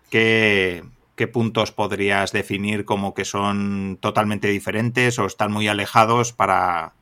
¿qué, 0.10 0.84
¿qué 1.22 1.28
puntos 1.28 1.72
podrías 1.72 2.32
definir 2.32 2.84
como 2.84 3.14
que 3.14 3.26
son 3.26 4.00
totalmente 4.02 4.48
diferentes 4.48 5.20
o 5.20 5.28
están 5.28 5.52
muy 5.52 5.68
alejados 5.68 6.34
para, 6.34 6.94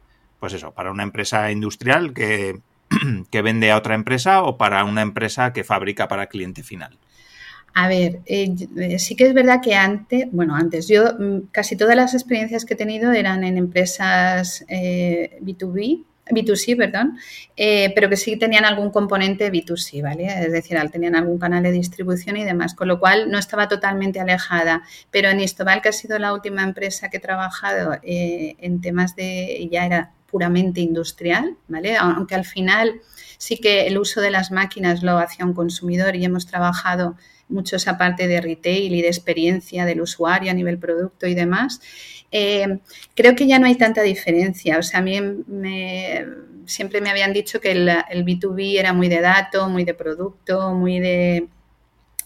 pues 0.41 0.51
eso, 0.51 0.73
para 0.73 0.91
una 0.91 1.03
empresa 1.03 1.49
industrial 1.53 2.13
que, 2.13 2.59
que 3.31 3.41
vende 3.41 3.71
a 3.71 3.77
otra 3.77 3.95
empresa 3.95 4.43
o 4.43 4.57
para 4.57 4.83
una 4.83 5.03
empresa 5.03 5.53
que 5.53 5.63
fabrica 5.63 6.09
para 6.09 6.27
cliente 6.27 6.63
final? 6.63 6.99
A 7.73 7.87
ver, 7.87 8.19
eh, 8.25 8.53
eh, 8.75 8.99
sí 8.99 9.15
que 9.15 9.25
es 9.25 9.33
verdad 9.33 9.61
que 9.63 9.75
antes, 9.75 10.27
bueno, 10.33 10.53
antes, 10.53 10.89
yo 10.89 11.13
mm, 11.17 11.47
casi 11.53 11.77
todas 11.77 11.95
las 11.95 12.13
experiencias 12.13 12.65
que 12.65 12.73
he 12.73 12.77
tenido 12.77 13.13
eran 13.13 13.45
en 13.45 13.57
empresas 13.57 14.65
B2B, 14.67 15.93
eh, 15.93 16.03
B2C, 16.29 16.77
perdón, 16.77 17.17
eh, 17.55 17.91
pero 17.95 18.09
que 18.09 18.17
sí 18.17 18.37
tenían 18.37 18.65
algún 18.65 18.91
componente 18.91 19.51
B2C, 19.51 20.01
¿vale? 20.01 20.25
Es 20.25 20.51
decir, 20.51 20.77
tenían 20.91 21.15
algún 21.15 21.39
canal 21.39 21.63
de 21.63 21.71
distribución 21.71 22.37
y 22.37 22.43
demás, 22.43 22.73
con 22.73 22.87
lo 22.87 22.99
cual 22.99 23.29
no 23.29 23.37
estaba 23.37 23.67
totalmente 23.67 24.19
alejada. 24.19 24.83
Pero 25.11 25.29
en 25.29 25.39
Istobal, 25.39 25.81
que 25.81 25.89
ha 25.89 25.93
sido 25.93 26.19
la 26.19 26.33
última 26.33 26.63
empresa 26.63 27.09
que 27.09 27.17
he 27.17 27.19
trabajado 27.19 27.97
eh, 28.03 28.55
en 28.59 28.81
temas 28.81 29.15
de, 29.15 29.67
ya 29.71 29.85
era 29.85 30.11
puramente 30.29 30.81
industrial, 30.81 31.57
¿vale? 31.67 31.97
Aunque 31.97 32.35
al 32.35 32.45
final 32.45 33.01
sí 33.37 33.57
que 33.57 33.87
el 33.87 33.97
uso 33.97 34.21
de 34.21 34.31
las 34.31 34.51
máquinas 34.51 35.01
lo 35.01 35.17
hacía 35.17 35.45
un 35.45 35.53
consumidor 35.53 36.15
y 36.15 36.25
hemos 36.25 36.45
trabajado 36.45 37.15
mucho 37.47 37.75
esa 37.75 37.97
parte 37.97 38.27
de 38.27 38.41
retail 38.41 38.93
y 38.93 39.01
de 39.01 39.07
experiencia 39.07 39.85
del 39.85 40.01
usuario 40.01 40.51
a 40.51 40.53
nivel 40.53 40.77
producto 40.77 41.27
y 41.27 41.33
demás. 41.33 41.81
Eh, 42.31 42.79
creo 43.15 43.35
que 43.35 43.47
ya 43.47 43.59
no 43.59 43.65
hay 43.65 43.75
tanta 43.75 44.01
diferencia. 44.01 44.77
O 44.77 44.83
sea, 44.83 44.99
a 44.99 45.03
mí 45.03 45.19
me, 45.21 46.25
siempre 46.65 47.01
me 47.01 47.09
habían 47.09 47.33
dicho 47.33 47.59
que 47.59 47.71
el, 47.71 47.89
el 48.09 48.25
B2B 48.25 48.79
era 48.79 48.93
muy 48.93 49.09
de 49.09 49.21
dato, 49.21 49.69
muy 49.69 49.83
de 49.85 49.93
producto, 49.93 50.73
muy 50.73 50.99
de 50.99 51.47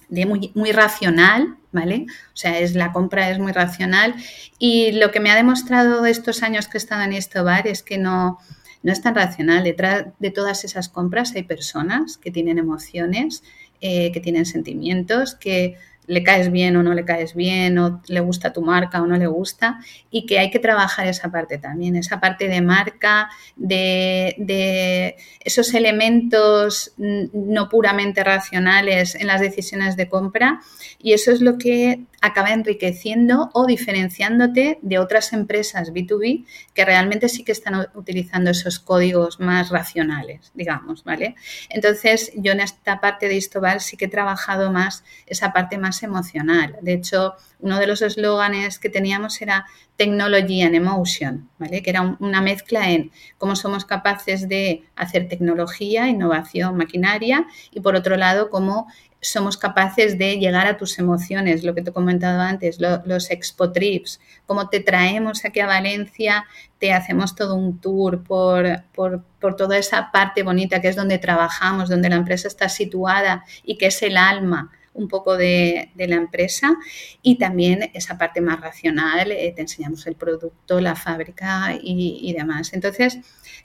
muy, 0.09 0.51
muy, 0.53 0.71
racional, 0.71 1.57
¿vale? 1.71 2.05
O 2.33 2.37
sea, 2.37 2.59
es, 2.59 2.75
la 2.75 2.91
compra 2.91 3.31
es 3.31 3.39
muy 3.39 3.51
racional 3.51 4.13
y 4.59 4.91
lo 4.91 5.11
que 5.11 5.19
me 5.19 5.31
ha 5.31 5.35
demostrado 5.35 6.05
estos 6.05 6.43
años 6.43 6.67
que 6.67 6.77
he 6.77 6.79
estado 6.79 7.01
en 7.01 7.13
Estobar 7.13 7.67
es 7.67 7.81
que 7.81 7.97
no, 7.97 8.37
no 8.83 8.91
es 8.91 9.01
tan 9.01 9.15
racional. 9.15 9.63
Detrás 9.63 10.05
de 10.19 10.29
todas 10.29 10.63
esas 10.65 10.89
compras 10.89 11.33
hay 11.35 11.43
personas 11.43 12.17
que 12.17 12.31
tienen 12.31 12.59
emociones, 12.59 13.43
eh, 13.81 14.11
que 14.11 14.19
tienen 14.19 14.45
sentimientos, 14.45 15.35
que 15.35 15.77
le 16.07 16.23
caes 16.23 16.51
bien 16.51 16.75
o 16.75 16.83
no 16.83 16.93
le 16.93 17.05
caes 17.05 17.35
bien, 17.35 17.77
o 17.77 18.01
le 18.07 18.19
gusta 18.19 18.53
tu 18.53 18.61
marca 18.61 19.01
o 19.01 19.07
no 19.07 19.17
le 19.17 19.27
gusta, 19.27 19.79
y 20.09 20.25
que 20.25 20.39
hay 20.39 20.49
que 20.49 20.59
trabajar 20.59 21.07
esa 21.07 21.31
parte 21.31 21.57
también, 21.57 21.95
esa 21.95 22.19
parte 22.19 22.47
de 22.47 22.61
marca, 22.61 23.29
de, 23.55 25.15
esos 25.39 25.73
elementos 25.73 26.93
no 26.97 27.69
puramente 27.69 28.23
racionales 28.23 29.15
en 29.15 29.27
las 29.27 29.41
decisiones 29.41 29.95
de 29.95 30.09
compra, 30.09 30.61
y 30.99 31.13
eso 31.13 31.31
es 31.31 31.41
lo 31.41 31.57
que 31.57 32.01
acaba 32.23 32.53
enriqueciendo 32.53 33.49
o 33.53 33.65
diferenciándote 33.65 34.79
de 34.81 34.97
otras 34.97 35.33
empresas 35.33 35.91
B2B 35.91 36.45
que 36.73 36.85
realmente 36.85 37.27
sí 37.27 37.43
que 37.43 37.51
están 37.51 37.89
utilizando 37.95 38.49
esos 38.49 38.79
códigos 38.79 39.41
más 39.41 39.71
racionales, 39.71 40.53
digamos, 40.53 41.03
¿vale? 41.03 41.35
Entonces, 41.69 42.31
yo 42.37 42.53
en 42.53 42.61
esta 42.61 43.01
parte 43.01 43.27
de 43.27 43.35
Istobal 43.35 43.81
sí 43.81 43.97
que 43.97 44.05
he 44.05 44.07
trabajado 44.07 44.71
más 44.71 45.03
esa 45.25 45.51
parte 45.51 45.77
más 45.77 46.01
emocional. 46.01 46.77
De 46.81 46.93
hecho, 46.93 47.33
uno 47.59 47.77
de 47.77 47.87
los 47.87 48.01
eslóganes 48.01 48.79
que 48.79 48.89
teníamos 48.89 49.41
era 49.41 49.65
Technology 49.97 50.61
and 50.61 50.75
Emotion, 50.75 51.49
¿vale? 51.57 51.83
que 51.83 51.89
era 51.89 52.15
una 52.19 52.41
mezcla 52.41 52.89
en 52.89 53.11
cómo 53.37 53.57
somos 53.57 53.83
capaces 53.83 54.47
de 54.47 54.85
hacer 54.95 55.27
tecnología, 55.27 56.07
innovación, 56.07 56.77
maquinaria 56.77 57.45
y 57.71 57.81
por 57.81 57.95
otro 57.95 58.15
lado 58.15 58.49
cómo 58.49 58.87
somos 59.23 59.57
capaces 59.57 60.17
de 60.17 60.37
llegar 60.37 60.67
a 60.67 60.77
tus 60.77 60.99
emociones, 60.99 61.63
lo 61.63 61.73
que 61.73 61.81
te 61.81 61.89
he 61.89 61.93
comentado 61.93 62.41
antes, 62.41 62.77
los 62.79 63.31
expo 63.31 63.71
trips, 63.71 64.19
cómo 64.45 64.69
te 64.69 64.79
traemos 64.81 65.45
aquí 65.45 65.59
a 65.61 65.65
Valencia, 65.65 66.45
te 66.77 66.93
hacemos 66.93 67.35
todo 67.35 67.55
un 67.55 67.79
tour 67.79 68.23
por, 68.23 68.83
por, 68.93 69.23
por, 69.39 69.55
toda 69.55 69.77
esa 69.77 70.11
parte 70.11 70.43
bonita 70.43 70.81
que 70.81 70.89
es 70.89 70.95
donde 70.95 71.17
trabajamos, 71.17 71.89
donde 71.89 72.09
la 72.09 72.17
empresa 72.17 72.47
está 72.47 72.69
situada 72.69 73.45
y 73.63 73.77
que 73.77 73.87
es 73.87 74.01
el 74.03 74.17
alma 74.17 74.71
un 74.93 75.07
poco 75.07 75.37
de, 75.37 75.89
la 75.95 76.15
empresa 76.15 76.75
y 77.21 77.37
también 77.37 77.91
esa 77.93 78.17
parte 78.17 78.41
más 78.41 78.59
racional, 78.59 79.31
eh, 79.31 79.53
te 79.55 79.61
enseñamos 79.61 80.05
el 80.07 80.15
producto, 80.15 80.79
la 80.79 80.95
fábrica 80.95 81.77
y, 81.81 82.33
demás. 82.33 82.73
Entonces, 82.73 83.19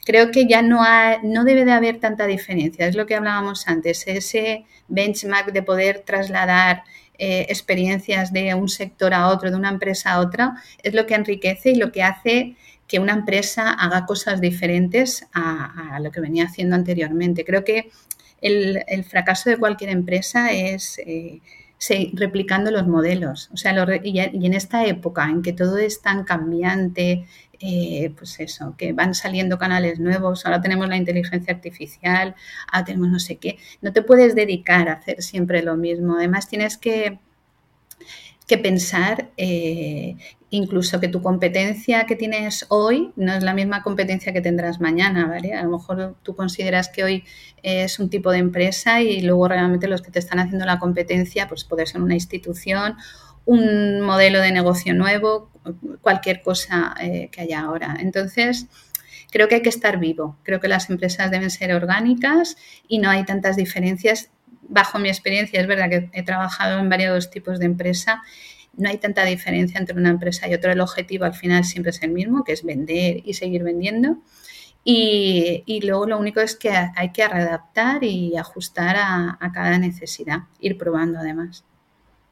creo 0.04 0.30
que 0.30 0.46
ya 0.46 0.62
no, 0.62 0.82
no 1.22 1.44
debe 1.44 1.64
de 1.64 1.72
haber 1.72 2.00
tanta 2.00 2.26
diferencia, 2.26 2.86
es 2.86 2.96
lo 2.96 3.06
que 3.06 3.14
hablábamos 3.14 3.68
antes, 3.68 4.06
ese 4.06 4.64
benchmark 4.88 5.52
de 5.52 5.62
poder 5.62 6.00
trasladar 6.00 6.82
eh, 7.18 7.46
experiencias 7.48 8.32
de 8.32 8.54
un 8.54 8.68
sector 8.68 9.12
a 9.12 9.28
otro, 9.28 9.50
de 9.50 9.56
una 9.56 9.70
empresa 9.70 10.12
a 10.12 10.20
otra, 10.20 10.54
es 10.82 10.94
lo 10.94 11.06
que 11.06 11.14
enriquece 11.14 11.70
y 11.70 11.74
lo 11.74 11.90
que 11.90 12.02
hace 12.02 12.56
que 12.86 13.00
una 13.00 13.12
empresa 13.12 13.70
haga 13.70 14.06
cosas 14.06 14.40
diferentes 14.40 15.26
a, 15.32 15.96
a, 15.96 16.00
lo 16.00 16.10
que 16.10 16.20
venía 16.20 16.44
haciendo 16.44 16.74
anteriormente. 16.74 17.44
Creo 17.44 17.64
que 17.64 17.90
el, 18.40 19.04
fracaso 19.04 19.50
de 19.50 19.56
cualquier 19.56 19.90
empresa 19.90 20.52
es 20.52 20.98
eh, 20.98 21.40
replicando 22.14 22.70
los 22.70 22.86
modelos. 22.86 23.50
O 23.52 23.56
sea, 23.56 23.72
y, 24.02 24.18
en 24.18 24.54
esta 24.54 24.84
época 24.86 25.28
en 25.28 25.42
que 25.42 25.52
todo 25.52 25.78
es 25.78 26.02
tan 26.02 26.24
cambiante, 26.24 27.26
eh, 27.60 28.12
pues 28.16 28.38
eso, 28.40 28.74
que 28.76 28.92
van 28.92 29.14
saliendo 29.14 29.58
canales 29.58 29.98
nuevos, 29.98 30.46
ahora 30.46 30.60
tenemos 30.60 30.88
la 30.88 30.96
inteligencia 30.96 31.54
artificial, 31.54 32.34
ahora 32.70 32.84
tenemos 32.84 33.08
no 33.08 33.18
sé 33.18 33.36
qué, 33.36 33.58
no 33.80 33.92
te 33.92 34.02
puedes 34.02 34.34
dedicar 34.34 34.88
a 34.88 34.94
hacer 34.94 35.22
siempre 35.22 35.62
lo 35.62 35.76
mismo. 35.76 36.16
Además, 36.16 36.48
tienes 36.48 36.76
que 36.76 37.18
que 38.48 38.58
pensar 38.58 39.28
eh, 39.36 40.16
incluso 40.50 40.98
que 40.98 41.08
tu 41.08 41.22
competencia 41.22 42.06
que 42.06 42.16
tienes 42.16 42.64
hoy 42.70 43.12
no 43.14 43.34
es 43.34 43.42
la 43.42 43.52
misma 43.52 43.82
competencia 43.82 44.32
que 44.32 44.40
tendrás 44.40 44.80
mañana, 44.80 45.26
¿vale? 45.28 45.54
A 45.54 45.62
lo 45.62 45.70
mejor 45.70 46.16
tú 46.22 46.34
consideras 46.34 46.88
que 46.88 47.04
hoy 47.04 47.24
es 47.62 47.98
un 47.98 48.08
tipo 48.08 48.32
de 48.32 48.38
empresa 48.38 49.02
y 49.02 49.20
luego 49.20 49.46
realmente 49.48 49.86
los 49.86 50.00
que 50.00 50.10
te 50.10 50.18
están 50.18 50.38
haciendo 50.38 50.64
la 50.64 50.78
competencia 50.78 51.46
pues 51.46 51.64
puede 51.64 51.86
ser 51.86 52.00
una 52.00 52.14
institución, 52.14 52.96
un 53.44 54.00
modelo 54.00 54.40
de 54.40 54.50
negocio 54.50 54.94
nuevo, 54.94 55.50
cualquier 56.00 56.40
cosa 56.40 56.94
eh, 57.00 57.28
que 57.30 57.42
haya 57.42 57.60
ahora. 57.60 57.98
Entonces, 58.00 58.66
creo 59.30 59.48
que 59.48 59.56
hay 59.56 59.62
que 59.62 59.68
estar 59.68 59.98
vivo. 59.98 60.38
Creo 60.42 60.60
que 60.60 60.68
las 60.68 60.88
empresas 60.88 61.30
deben 61.30 61.50
ser 61.50 61.74
orgánicas 61.74 62.56
y 62.88 62.98
no 62.98 63.10
hay 63.10 63.24
tantas 63.24 63.56
diferencias. 63.56 64.30
Bajo 64.68 64.98
mi 64.98 65.08
experiencia, 65.08 65.60
es 65.60 65.66
verdad 65.66 65.88
que 65.88 66.10
he 66.12 66.22
trabajado 66.22 66.78
en 66.78 66.88
varios 66.88 67.30
tipos 67.30 67.58
de 67.58 67.66
empresa 67.66 68.22
no 68.78 68.88
hay 68.88 68.98
tanta 68.98 69.24
diferencia 69.24 69.78
entre 69.78 69.96
una 69.96 70.10
empresa 70.10 70.48
y 70.48 70.54
otra. 70.54 70.72
El 70.72 70.80
objetivo 70.80 71.24
al 71.24 71.34
final 71.34 71.64
siempre 71.64 71.90
es 71.90 72.02
el 72.02 72.12
mismo, 72.12 72.44
que 72.44 72.52
es 72.52 72.64
vender 72.64 73.20
y 73.24 73.34
seguir 73.34 73.64
vendiendo. 73.64 74.18
Y, 74.84 75.80
luego 75.84 76.06
lo 76.06 76.18
único 76.18 76.40
es 76.40 76.56
que 76.56 76.70
hay 76.70 77.12
que 77.12 77.28
readaptar 77.28 78.02
y 78.04 78.36
ajustar 78.38 78.96
a, 78.96 79.38
cada 79.52 79.76
necesidad, 79.76 80.44
ir 80.60 80.78
probando 80.78 81.18
además. 81.18 81.64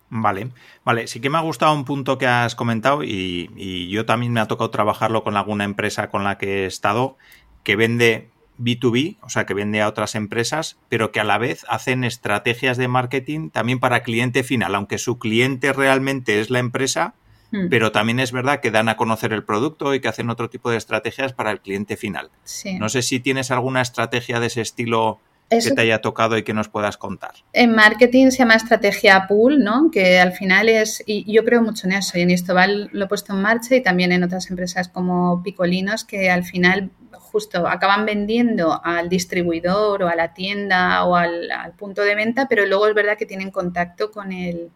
Vale, 0.09 0.53
vale, 0.85 1.09
sí 1.09 1.21
que 1.21 1.29
me 1.29 1.37
ha 1.37 1.43
gustado 1.43 1.75
un 1.75 1.85
punto 1.85 2.17
que 2.17 2.27
has 2.27 2.55
comentado 2.55 3.03
y, 3.03 3.51
y 3.57 3.91
yo 3.91 4.07
también 4.07 4.33
me 4.33 4.41
ha 4.41 4.47
tocado 4.47 4.71
trabajarlo 4.71 5.25
con 5.25 5.37
alguna 5.37 5.65
empresa 5.65 6.09
con 6.11 6.23
la 6.23 6.39
que 6.39 6.63
he 6.63 6.67
estado 6.67 7.19
que 7.65 7.75
vende 7.75 8.31
B2B, 8.59 9.17
o 9.23 9.29
sea, 9.29 9.47
que 9.47 9.55
vende 9.55 9.81
a 9.83 9.89
otras 9.89 10.15
empresas, 10.15 10.77
pero 10.89 11.13
que 11.13 11.21
a 11.21 11.25
la 11.25 11.39
vez 11.39 11.65
hacen 11.69 12.05
estrategias 12.05 12.77
de 12.77 12.89
marketing 12.89 13.51
también 13.51 13.81
para 13.81 14.03
cliente 14.03 14.43
final, 14.43 14.75
aunque 14.75 14.99
su 14.99 15.19
cliente 15.19 15.73
realmente 15.73 16.41
es 16.41 16.51
la 16.51 16.59
empresa, 16.59 17.15
hmm. 17.53 17.69
pero 17.69 17.93
también 17.93 18.21
es 18.21 18.33
verdad 18.33 18.61
que 18.61 18.71
dan 18.71 18.89
a 18.89 18.97
conocer 18.97 19.33
el 19.33 19.45
producto 19.45 19.95
y 19.95 20.01
que 20.01 20.09
hacen 20.09 20.31
otro 20.31 20.51
tipo 20.51 20.71
de 20.71 20.77
estrategias 20.77 21.33
para 21.33 21.51
el 21.51 21.61
cliente 21.61 21.97
final. 21.97 22.31
No 22.79 22.89
sé 22.89 23.03
si 23.03 23.21
tienes 23.21 23.51
alguna 23.51 23.83
estrategia 23.83 24.41
de 24.41 24.47
ese 24.47 24.61
estilo 24.61 25.21
que 25.49 25.71
te 25.71 25.81
haya 25.81 26.01
tocado 26.01 26.37
y 26.37 26.43
que 26.43 26.53
nos 26.53 26.69
puedas 26.69 26.97
contar. 26.97 27.33
En 27.53 27.75
marketing 27.75 28.31
se 28.31 28.39
llama 28.39 28.55
estrategia 28.55 29.27
pool, 29.29 29.63
¿no? 29.63 29.91
Que 29.91 30.19
al 30.19 30.33
final 30.33 30.69
es, 30.69 31.03
y 31.07 31.31
yo 31.33 31.45
creo 31.45 31.63
mucho 31.63 31.87
en 31.87 31.93
eso, 31.93 32.19
y 32.19 32.23
en 32.23 32.31
Istobal 32.31 32.91
lo 32.93 33.05
he 33.05 33.09
puesto 33.09 33.33
en 33.33 33.43
marcha 33.43 33.77
y 33.77 33.83
también 33.83 34.13
en 34.13 34.25
otras 34.25 34.51
empresas 34.51 34.89
como 34.89 35.43
Picolinos, 35.43 36.05
que 36.05 36.31
al 36.31 36.45
final 36.45 36.91
justo 37.19 37.67
acaban 37.67 38.07
vendiendo 38.07 38.81
al 38.85 39.09
distribuidor 39.09 40.03
o 40.03 40.09
a 40.09 40.15
la 40.15 40.35
tienda 40.35 41.05
o 41.05 41.17
al, 41.17 41.49
punto 41.77 42.03
de 42.03 42.15
venta, 42.15 42.47
pero 42.49 42.67
luego 42.67 42.87
es 42.87 42.95
verdad 42.95 43.19
que 43.19 43.27
tienen 43.27 43.51
contacto 43.51 44.11
con 44.11 44.33
el, 44.33 44.71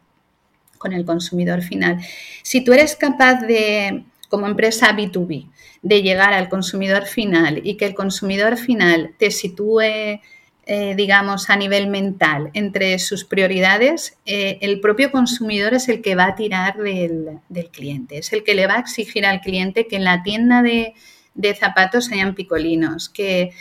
con 0.78 0.92
el 0.92 1.04
consumidor 1.04 1.62
final. 1.62 1.98
Si 2.42 2.62
tú 2.64 2.72
eres 2.72 2.96
capaz 2.96 3.42
de, 3.42 4.04
como 4.28 4.46
empresa 4.46 4.96
B2B, 4.96 5.48
de 5.82 6.02
llegar 6.02 6.32
al 6.32 6.48
consumidor 6.48 7.06
final 7.06 7.60
y 7.64 7.76
que 7.76 7.86
el 7.86 7.94
consumidor 7.94 8.56
final 8.56 9.14
te 9.18 9.30
sitúe, 9.30 10.20
eh, 10.66 10.94
digamos, 10.94 11.50
a 11.50 11.56
nivel 11.56 11.88
mental 11.88 12.50
entre 12.54 12.98
sus 12.98 13.24
prioridades, 13.24 14.18
eh, 14.26 14.58
el 14.60 14.80
propio 14.80 15.10
consumidor 15.10 15.74
es 15.74 15.88
el 15.88 16.02
que 16.02 16.14
va 16.14 16.26
a 16.26 16.34
tirar 16.34 16.76
del, 16.76 17.40
del 17.48 17.70
cliente, 17.70 18.18
es 18.18 18.32
el 18.32 18.44
que 18.44 18.54
le 18.54 18.66
va 18.66 18.74
a 18.74 18.80
exigir 18.80 19.26
al 19.26 19.40
cliente 19.40 19.86
que 19.86 19.96
en 19.96 20.04
la 20.04 20.22
tienda 20.22 20.62
de 20.62 20.94
de 21.34 21.54
zapatos 21.54 22.10
hayan 22.12 22.34
picolinos, 22.34 23.08
que, 23.08 23.52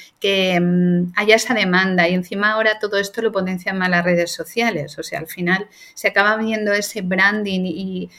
mm, 0.60 1.13
haya 1.15 1.36
esa 1.36 1.53
demanda 1.53 2.08
y 2.08 2.13
encima 2.13 2.51
ahora 2.51 2.79
todo 2.79 2.97
esto 2.97 3.21
lo 3.21 3.32
potencian 3.32 3.77
más 3.77 3.89
las 3.89 4.03
redes 4.03 4.32
sociales. 4.32 4.97
O 4.99 5.03
sea, 5.03 5.19
al 5.19 5.27
final 5.27 5.67
se 5.93 6.08
acaba 6.10 6.38
viendo 6.38 6.73
ese 6.73 7.01
branding 7.01 7.62
y, 7.65 8.10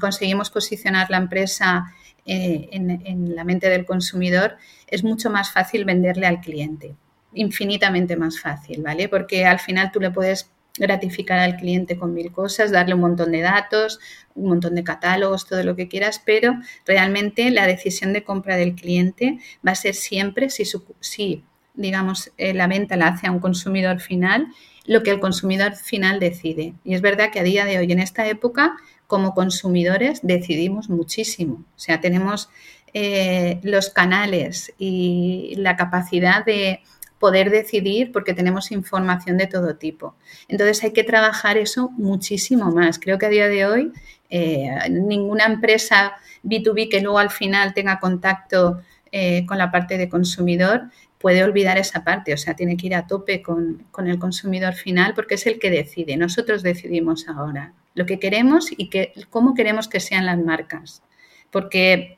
conseguimos 0.00 0.50
posicionar 0.50 1.10
la 1.10 1.18
empresa 1.18 1.92
eh, 2.26 2.68
en, 2.72 2.90
en 3.06 3.34
la 3.36 3.44
mente 3.44 3.68
del 3.68 3.84
consumidor, 3.84 4.56
es 4.86 5.04
mucho 5.04 5.30
más 5.30 5.52
fácil 5.52 5.84
venderle 5.84 6.26
al 6.26 6.40
cliente 6.40 6.94
infinitamente 7.32 8.16
más 8.16 8.40
fácil, 8.40 8.82
¿vale? 8.82 9.08
Porque 9.08 9.44
al 9.44 9.60
final 9.60 9.92
tú 9.92 10.00
le 10.00 10.10
puedes 10.10 10.50
gratificar 10.80 11.38
al 11.38 11.56
cliente 11.56 11.96
con 11.96 12.12
mil 12.12 12.32
cosas, 12.32 12.72
darle 12.72 12.94
un 12.94 13.00
montón 13.00 13.30
de 13.30 13.42
datos, 13.42 14.00
un 14.34 14.48
montón 14.48 14.74
de 14.74 14.82
catálogos, 14.82 15.46
todo 15.46 15.62
lo 15.62 15.76
que 15.76 15.86
quieras, 15.86 16.20
pero 16.24 16.54
realmente 16.86 17.50
la 17.50 17.66
decisión 17.66 18.12
de 18.12 18.24
compra 18.24 18.56
del 18.56 18.74
cliente 18.74 19.38
va 19.64 19.72
a 19.72 19.76
ser 19.76 19.94
siempre 19.94 20.50
si, 20.50 20.64
si 20.98 21.44
digamos, 21.74 22.32
eh, 22.38 22.54
la 22.54 22.66
venta 22.66 22.96
la 22.96 23.08
hace 23.08 23.26
a 23.26 23.30
un 23.30 23.40
consumidor 23.40 24.00
final, 24.00 24.48
lo 24.86 25.02
que 25.02 25.10
el 25.10 25.20
consumidor 25.20 25.76
final 25.76 26.18
decide. 26.18 26.74
Y 26.82 26.94
es 26.94 27.02
verdad 27.02 27.30
que 27.30 27.40
a 27.40 27.44
día 27.44 27.64
de 27.64 27.78
hoy, 27.78 27.92
en 27.92 28.00
esta 28.00 28.26
época, 28.26 28.76
como 29.06 29.34
consumidores, 29.34 30.20
decidimos 30.22 30.88
muchísimo. 30.88 31.64
O 31.76 31.78
sea, 31.78 32.00
tenemos 32.00 32.48
eh, 32.92 33.60
los 33.62 33.90
canales 33.90 34.72
y 34.78 35.54
la 35.56 35.76
capacidad 35.76 36.44
de 36.44 36.80
poder 37.20 37.50
decidir 37.50 38.10
porque 38.10 38.34
tenemos 38.34 38.72
información 38.72 39.36
de 39.36 39.46
todo 39.46 39.76
tipo. 39.76 40.16
Entonces 40.48 40.82
hay 40.82 40.92
que 40.92 41.04
trabajar 41.04 41.58
eso 41.58 41.90
muchísimo 41.90 42.72
más. 42.72 42.98
Creo 42.98 43.18
que 43.18 43.26
a 43.26 43.28
día 43.28 43.46
de 43.46 43.66
hoy 43.66 43.92
eh, 44.30 44.70
ninguna 44.90 45.44
empresa 45.44 46.14
B2B 46.42 46.90
que 46.90 47.00
luego 47.00 47.18
al 47.18 47.30
final 47.30 47.74
tenga 47.74 48.00
contacto 48.00 48.80
eh, 49.12 49.44
con 49.46 49.58
la 49.58 49.70
parte 49.70 49.98
de 49.98 50.08
consumidor 50.08 50.84
puede 51.18 51.44
olvidar 51.44 51.76
esa 51.76 52.02
parte, 52.02 52.32
o 52.32 52.38
sea, 52.38 52.54
tiene 52.54 52.78
que 52.78 52.86
ir 52.86 52.94
a 52.94 53.06
tope 53.06 53.42
con, 53.42 53.84
el 53.98 54.18
consumidor 54.18 54.72
final 54.72 55.12
porque 55.14 55.34
es 55.34 55.46
el 55.46 55.58
que 55.58 55.70
decide. 55.70 56.16
Nosotros 56.16 56.62
decidimos 56.62 57.28
ahora 57.28 57.74
lo 57.94 58.06
que 58.06 58.18
queremos 58.18 58.68
y 58.74 58.88
que, 58.88 59.12
cómo 59.28 59.52
queremos 59.52 59.86
que 59.86 60.00
sean 60.00 60.24
las 60.24 60.38
marcas. 60.38 61.02
Porque 61.50 62.16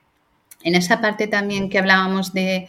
en 0.65 0.75
esa 0.75 1.01
parte 1.01 1.27
también 1.27 1.69
que 1.69 1.79
hablábamos 1.79 2.33
de, 2.33 2.69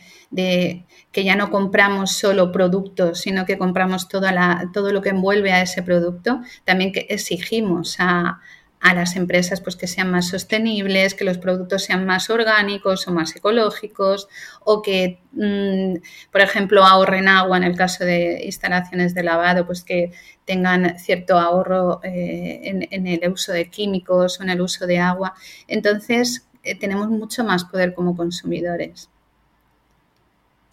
que 1.11 1.23
ya 1.23 1.35
no 1.35 1.51
compramos 1.51 2.11
solo 2.11 2.51
productos, 2.51 3.19
sino 3.21 3.45
que 3.45 3.57
compramos 3.57 4.07
toda 4.07 4.31
la, 4.31 4.69
todo 4.73 4.91
lo 4.91 5.01
que 5.01 5.09
envuelve 5.09 5.51
a 5.51 5.61
ese 5.61 5.83
producto, 5.83 6.41
también 6.65 6.91
que 6.91 7.05
exigimos 7.09 7.97
a, 7.99 8.39
a 8.83 8.93
las 8.93 9.15
empresas 9.15 9.61
pues, 9.61 9.77
que 9.77 9.87
sean 9.87 10.11
más 10.11 10.27
sostenibles, 10.27 11.13
que 11.13 11.23
los 11.23 11.37
productos 11.37 11.85
sean 11.85 12.05
más 12.05 12.29
orgánicos 12.29 13.07
o 13.07 13.11
más 13.11 13.33
ecológicos 13.33 14.27
o 14.59 14.81
que, 14.81 15.19
mm, 15.31 16.01
por 16.29 16.41
ejemplo, 16.41 16.83
ahorren 16.83 17.29
agua 17.29 17.55
en 17.55 17.63
el 17.63 17.77
caso 17.77 18.03
de 18.03 18.41
instalaciones 18.43 19.13
de 19.13 19.23
lavado, 19.23 19.65
pues 19.65 19.85
que 19.85 20.11
tengan 20.43 20.99
cierto 20.99 21.39
ahorro 21.39 22.01
eh, 22.03 22.87
en, 22.91 23.07
el 23.07 23.31
uso 23.31 23.53
de 23.53 23.69
químicos 23.69 24.41
o 24.41 24.43
en 24.43 24.49
el 24.49 24.59
uso 24.59 24.85
de 24.85 24.99
agua. 24.99 25.33
Entonces, 25.69 26.45
eh, 26.63 26.75
tenemos 26.75 27.09
mucho 27.09 27.43
más 27.43 27.65
poder 27.65 27.93
como 27.93 28.15
consumidores. 28.15 29.09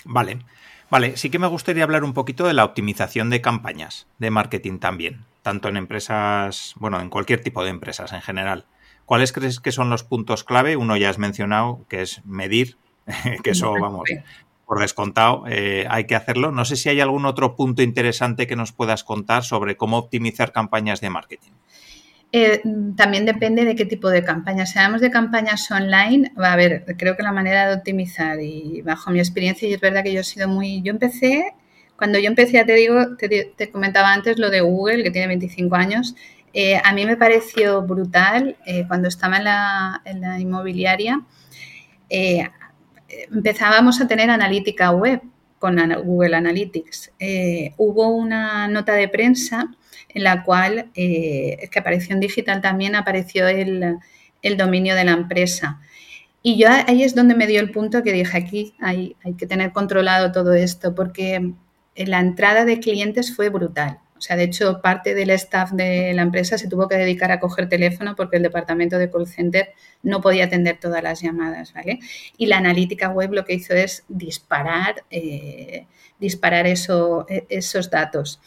Vale. 0.05 0.41
Vale, 0.91 1.17
sí 1.17 1.31
que 1.31 1.39
me 1.39 1.47
gustaría 1.47 1.85
hablar 1.85 2.03
un 2.03 2.15
poquito 2.15 2.47
de 2.47 2.55
la 2.55 2.65
optimización 2.65 3.31
de 3.31 3.41
campañas 3.41 4.09
de 4.19 4.31
marketing 4.31 4.79
también 4.79 5.25
tanto 5.43 5.69
en 5.69 5.77
empresas, 5.77 6.75
bueno, 6.77 7.01
en 7.01 7.11
cualquier 7.11 7.43
tipo 7.43 7.65
de 7.65 7.71
empresas 7.71 8.13
en 8.13 8.21
general. 8.21 8.67
¿Cuáles 9.07 9.33
crees 9.33 9.61
que 9.61 9.73
son 9.73 9.91
los 9.91 10.05
puntos 10.05 10.45
clave? 10.45 10.77
Uno 10.77 10.97
ya 10.97 11.11
has 11.11 11.19
mencionado, 11.19 11.85
que 11.89 12.03
es 12.03 12.25
medir, 12.25 12.77
que 13.43 13.51
eso, 13.51 13.73
vamos, 13.73 14.09
por 14.67 14.79
descontado, 14.79 15.45
eh, 15.49 15.87
hay 15.91 16.07
que 16.07 16.15
hacerlo. 16.15 16.53
No 16.53 16.65
sé 16.65 16.77
si 16.77 16.89
hay 16.89 17.01
algún 17.01 17.27
otro 17.27 17.57
punto 17.57 17.83
interesante 17.83 18.47
que 18.47 18.57
nos 18.57 18.73
puedas 18.73 19.03
contar 19.03 19.43
sobre 19.43 19.77
cómo 19.77 19.99
optimizar 19.99 20.53
campañas 20.53 21.01
de 21.01 21.11
marketing. 21.11 21.51
Eh, 22.33 22.63
también 22.97 23.27
depende 23.27 23.65
de 23.65 23.75
qué 23.75 23.85
tipo 23.85 24.09
de 24.09 24.23
campañas. 24.23 24.71
Si 24.71 24.79
hablamos 24.79 25.01
de 25.01 25.11
campañas 25.11 25.69
online, 25.71 26.33
a 26.37 26.55
ver, 26.55 26.85
creo 26.97 27.17
que 27.17 27.25
la 27.25 27.33
manera 27.33 27.69
de 27.69 27.75
optimizar 27.75 28.41
y 28.41 28.83
bajo 28.83 29.11
mi 29.11 29.19
experiencia, 29.19 29.69
y 29.69 29.75
es 29.75 29.81
verdad 29.81 30.05
que 30.05 30.13
yo 30.13 30.21
he 30.21 30.25
sido 30.25 30.49
muy, 30.49 30.83
yo 30.83 30.93
empecé 30.93 31.55
cuando 31.97 32.19
yo 32.19 32.29
empecé, 32.29 32.65
te 32.65 32.73
digo, 32.75 33.17
te, 33.19 33.71
comentaba 33.71 34.13
antes 34.15 34.39
lo 34.39 34.49
de 34.49 34.63
Google, 34.63 35.03
que 35.03 35.11
tiene 35.11 35.27
25 35.27 35.75
años, 35.77 36.15
eh, 36.55 36.81
a 36.83 36.95
mí 36.95 37.05
me 37.05 37.19
pareció 37.19 37.83
brutal 37.83 38.57
eh, 38.65 38.85
cuando 38.89 39.09
estaba 39.09 39.37
en 39.37 40.21
la, 40.21 40.41
inmobiliaria. 40.41 41.21
Empezábamos 43.09 44.01
a 44.01 44.09
tener 44.09 44.31
analítica 44.31 44.93
web 44.93 45.21
con 45.59 45.77
Google 46.05 46.37
Analytics. 46.37 47.13
hubo 47.77 48.09
una 48.09 48.67
nota 48.69 48.95
de 48.95 49.09
prensa 49.09 49.69
en 50.15 50.25
la 50.25 50.45
cual, 50.45 50.91
que 50.95 51.71
apareció 51.77 52.15
en 52.15 52.21
digital 52.21 52.61
también, 52.61 52.95
apareció 52.95 53.49
el, 53.49 53.99
el, 54.43 54.57
dominio 54.57 54.95
de 54.95 55.05
la 55.05 55.13
empresa. 55.13 55.81
Y 56.43 56.57
yo 56.59 56.69
ahí 56.71 57.03
es 57.03 57.15
donde 57.15 57.35
me 57.35 57.47
dio 57.47 57.61
el 57.61 57.71
punto 57.71 58.03
que 58.03 58.13
dije, 58.13 58.37
aquí 58.37 58.75
hay, 58.81 59.17
hay 59.25 59.35
que 59.35 59.47
tener 59.47 59.73
controlado 59.73 60.33
todo 60.33 60.55
esto, 60.55 60.95
porque 60.95 61.53
la 61.97 62.21
entrada 62.21 62.65
de 62.65 62.81
clientes 62.81 63.35
fue 63.35 63.51
brutal. 63.51 63.99
O 64.21 64.23
sea, 64.23 64.37
de 64.37 64.45
hecho, 64.45 64.83
parte 64.83 65.15
del 65.15 65.31
staff 65.31 65.71
de 65.73 66.13
la 66.13 66.21
empresa 66.21 66.59
se 66.59 66.69
tuvo 66.69 66.89
que 66.89 66.97
dedicar 66.97 67.33
a 67.33 67.41
coger 67.41 67.71
teléfono 67.71 68.15
porque 68.17 68.37
el 68.37 68.43
departamento 68.43 68.99
de 68.99 69.11
call 69.11 69.27
center 69.27 69.73
no 70.03 70.21
podía 70.21 70.45
atender 70.45 70.79
todas 70.79 71.03
las 71.03 71.23
llamadas, 71.23 71.73
¿vale? 71.73 72.01
Y 72.37 72.45
la 72.45 72.59
analítica 72.59 73.09
web 73.09 73.33
lo 73.33 73.47
que 73.47 73.55
hizo 73.55 73.73
es 73.73 74.05
disparar, 74.09 75.05
eh, 75.11 75.87
disparar 76.19 76.67
e, 76.67 76.75
esos 77.49 77.91
datos. 77.91 78.41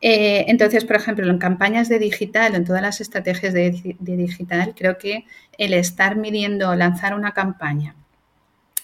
Eh, 0.00 0.46
entonces, 0.48 0.84
por 0.84 0.96
ejemplo, 0.96 1.28
en 1.28 1.38
campañas 1.38 1.88
de 1.88 1.98
digital, 1.98 2.54
en 2.54 2.64
todas 2.64 2.82
las 2.82 3.00
estrategias 3.00 3.52
de, 3.52 3.96
de 3.98 4.16
digital, 4.16 4.74
creo 4.76 4.96
que 4.98 5.26
el 5.58 5.74
estar 5.74 6.16
midiendo, 6.16 6.74
lanzar 6.74 7.14
una 7.14 7.32
campaña 7.32 7.94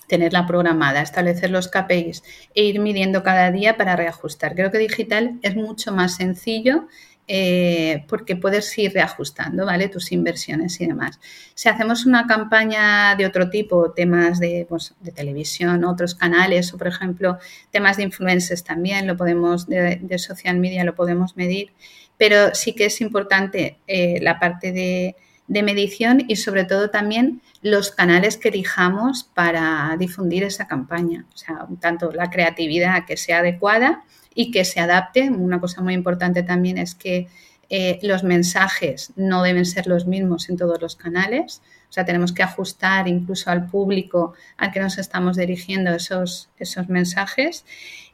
tenerla 0.06 0.46
programada, 0.46 1.02
establecer 1.02 1.50
los 1.50 1.68
KPIs 1.68 2.22
e 2.54 2.62
ir 2.62 2.78
midiendo 2.78 3.22
cada 3.22 3.50
día 3.50 3.76
para 3.76 3.96
reajustar. 3.96 4.54
Creo 4.54 4.70
que 4.70 4.78
digital 4.78 5.38
es 5.42 5.56
mucho 5.56 5.92
más 5.92 6.14
sencillo 6.14 6.86
eh, 7.28 8.04
porque 8.08 8.36
puedes 8.36 8.76
ir 8.78 8.92
reajustando, 8.92 9.66
¿vale? 9.66 9.88
Tus 9.88 10.12
inversiones 10.12 10.80
y 10.80 10.86
demás. 10.86 11.18
Si 11.54 11.68
hacemos 11.68 12.06
una 12.06 12.26
campaña 12.26 13.14
de 13.16 13.26
otro 13.26 13.50
tipo, 13.50 13.92
temas 13.92 14.38
de, 14.38 14.66
pues, 14.68 14.94
de 15.00 15.12
televisión, 15.12 15.84
otros 15.84 16.14
canales, 16.14 16.72
o 16.72 16.78
por 16.78 16.88
ejemplo, 16.88 17.38
temas 17.70 17.96
de 17.96 18.04
influencers 18.04 18.64
también, 18.64 19.06
lo 19.06 19.16
podemos, 19.16 19.66
de, 19.66 20.18
social 20.18 20.58
media 20.58 20.84
lo 20.84 20.94
podemos 20.94 21.36
medir, 21.36 21.72
pero 22.16 22.54
sí 22.54 22.74
que 22.74 22.86
es 22.86 23.00
importante 23.00 23.78
eh, 23.86 24.18
la 24.22 24.38
parte 24.38 24.72
de 24.72 25.16
de 25.48 25.62
medición 25.62 26.24
y 26.26 26.36
sobre 26.36 26.64
todo 26.64 26.90
también 26.90 27.40
los 27.62 27.90
canales 27.90 28.36
que 28.36 28.48
elijamos 28.48 29.24
para 29.24 29.96
difundir 29.98 30.44
esa 30.44 30.66
campaña. 30.66 31.26
O 31.32 31.36
sea, 31.36 31.66
tanto 31.80 32.12
la 32.12 32.30
creatividad 32.30 33.04
que 33.06 33.16
sea 33.16 33.38
adecuada 33.38 34.04
y 34.36 34.52
que 34.52 34.64
se 34.64 34.78
adapte. 34.78 35.28
Una 35.30 35.60
cosa 35.60 35.82
muy 35.82 35.94
importante 35.94 36.44
también 36.44 36.78
es 36.78 36.94
que 36.94 37.26
eh, 37.68 37.98
los 38.02 38.22
mensajes 38.22 39.12
no 39.16 39.42
deben 39.42 39.66
ser 39.66 39.88
los 39.88 40.06
mismos 40.06 40.48
en 40.48 40.56
todos 40.56 40.80
los 40.80 40.94
canales. 40.94 41.62
O 41.88 41.92
sea, 41.92 42.04
tenemos 42.04 42.32
que 42.32 42.44
ajustar 42.44 43.08
incluso 43.08 43.50
al 43.50 43.66
público 43.66 44.34
al 44.56 44.70
que 44.70 44.78
nos 44.78 44.98
estamos 44.98 45.36
dirigiendo 45.36 45.90
esos, 45.90 46.50
esos 46.58 46.88
mensajes 46.88 47.64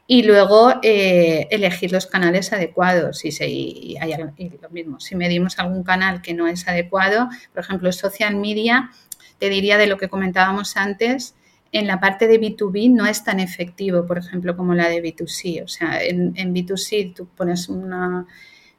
y 0.07 0.23
luego 0.23 0.73
eh, 0.81 1.47
elegir 1.51 1.91
los 1.91 2.07
canales 2.07 2.53
adecuados. 2.53 3.25
Y, 3.25 3.31
si 3.31 3.97
hay 3.99 4.15
lo 4.61 4.69
mismo, 4.69 4.99
si 4.99 5.15
medimos 5.15 5.59
algún 5.59 5.83
canal 5.83 6.21
que 6.21 6.33
no 6.33 6.47
es 6.47 6.67
adecuado, 6.67 7.29
por 7.53 7.63
ejemplo, 7.63 7.91
social 7.91 8.35
media, 8.35 8.91
te 9.39 9.49
diría 9.49 9.77
de 9.77 9.87
lo 9.87 9.97
que 9.97 10.07
comentábamos 10.07 10.77
antes, 10.77 11.35
en 11.73 11.87
la 11.87 11.99
parte 11.99 12.27
de 12.27 12.39
B2B 12.39 12.91
no 12.91 13.05
es 13.05 13.23
tan 13.23 13.39
efectivo, 13.39 14.05
por 14.05 14.19
ejemplo, 14.19 14.55
como 14.55 14.75
la 14.75 14.87
de 14.87 15.03
B2C. 15.03 15.63
O 15.63 15.67
sea, 15.67 16.01
en, 16.03 16.33
B2C 16.33 17.13
tú 17.13 17.27
pones 17.27 17.67
una... 17.67 18.25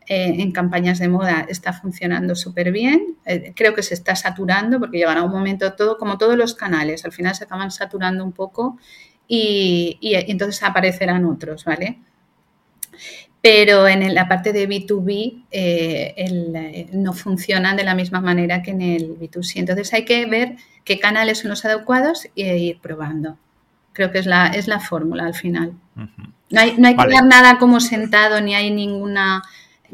Eh, 0.06 0.42
en 0.42 0.52
campañas 0.52 0.98
de 0.98 1.08
moda 1.08 1.46
está 1.48 1.72
funcionando 1.72 2.34
súper 2.34 2.70
bien. 2.72 3.16
Eh, 3.24 3.54
creo 3.56 3.74
que 3.74 3.82
se 3.82 3.94
está 3.94 4.14
saturando 4.14 4.78
porque 4.78 4.98
llegará 4.98 5.22
un 5.22 5.32
momento 5.32 5.72
todo, 5.72 5.96
como 5.96 6.18
todos 6.18 6.36
los 6.36 6.54
canales, 6.54 7.06
al 7.06 7.12
final 7.12 7.34
se 7.34 7.44
acaban 7.44 7.70
saturando 7.70 8.22
un 8.22 8.32
poco 8.32 8.78
y, 9.26 9.98
entonces 10.02 10.62
aparecerán 10.62 11.24
otros, 11.24 11.64
¿vale? 11.64 11.98
Pero 13.44 13.86
en 13.86 14.14
la 14.14 14.26
parte 14.26 14.54
de 14.54 14.66
B2B 14.66 15.44
eh, 15.50 16.14
eh, 16.16 16.86
no 16.94 17.12
funcionan 17.12 17.76
de 17.76 17.84
la 17.84 17.94
misma 17.94 18.22
manera 18.22 18.62
que 18.62 18.70
en 18.70 18.80
el 18.80 19.18
B2C. 19.18 19.56
Entonces 19.56 19.92
hay 19.92 20.06
que 20.06 20.24
ver 20.24 20.56
qué 20.82 20.98
canales 20.98 21.40
son 21.40 21.50
los 21.50 21.62
adecuados 21.66 22.26
e 22.36 22.56
ir 22.56 22.80
probando. 22.80 23.36
Creo 23.92 24.10
que 24.10 24.20
es 24.20 24.24
la, 24.24 24.46
es 24.46 24.66
la 24.66 24.80
fórmula 24.80 25.26
al 25.26 25.34
final. 25.34 25.74
No 25.94 26.58
hay, 26.58 26.74
no 26.78 26.88
hay 26.88 26.96
que 26.96 27.06
dar 27.06 27.26
nada 27.26 27.58
como 27.58 27.80
sentado, 27.80 28.40
ni 28.40 28.54
hay 28.54 28.70
ninguna 28.70 29.42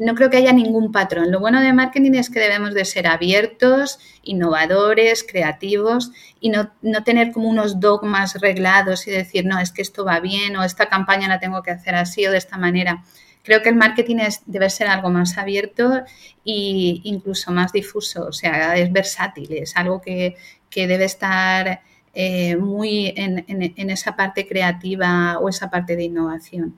no 0.01 0.15
creo 0.15 0.29
que 0.29 0.37
haya 0.37 0.53
ningún 0.53 0.91
patrón. 0.91 1.31
Lo 1.31 1.39
bueno 1.39 1.61
de 1.61 1.73
marketing 1.73 2.13
es 2.13 2.29
que 2.29 2.39
debemos 2.39 2.73
de 2.73 2.85
ser 2.85 3.05
abiertos, 3.05 3.99
innovadores, 4.23 5.23
creativos 5.23 6.11
y 6.39 6.49
no, 6.49 6.71
tener 7.03 7.31
como 7.31 7.49
unos 7.49 7.79
dogmas 7.79 8.39
reglados 8.41 9.07
y 9.07 9.11
decir, 9.11 9.45
no, 9.45 9.59
es 9.59 9.71
que 9.71 9.81
esto 9.81 10.03
va 10.03 10.19
bien 10.19 10.55
o 10.55 10.63
esta 10.63 10.87
campaña 10.87 11.27
la 11.27 11.39
tengo 11.39 11.61
que 11.61 11.71
hacer 11.71 11.95
así 11.95 12.25
o 12.25 12.31
de 12.31 12.37
esta 12.37 12.57
manera. 12.57 13.03
Creo 13.43 13.61
que 13.61 13.69
el 13.69 13.75
marketing 13.75 14.17
es, 14.17 14.41
debe 14.45 14.69
ser 14.69 14.87
algo 14.87 15.09
más 15.09 15.37
abierto 15.37 16.03
e 16.45 17.01
incluso 17.03 17.51
más 17.51 17.71
difuso, 17.71 18.27
o 18.27 18.31
sea, 18.31 18.75
es 18.77 18.91
versátil, 18.91 19.51
es 19.53 19.75
algo 19.75 20.01
que, 20.01 20.35
debe 20.73 21.05
estar 21.05 21.81
eh, 22.13 22.55
muy 22.55 23.13
en 23.15 23.89
esa 23.89 24.15
parte 24.15 24.47
creativa 24.47 25.37
o 25.39 25.49
esa 25.49 25.69
parte 25.69 25.95
de 25.95 26.03
innovación. 26.03 26.75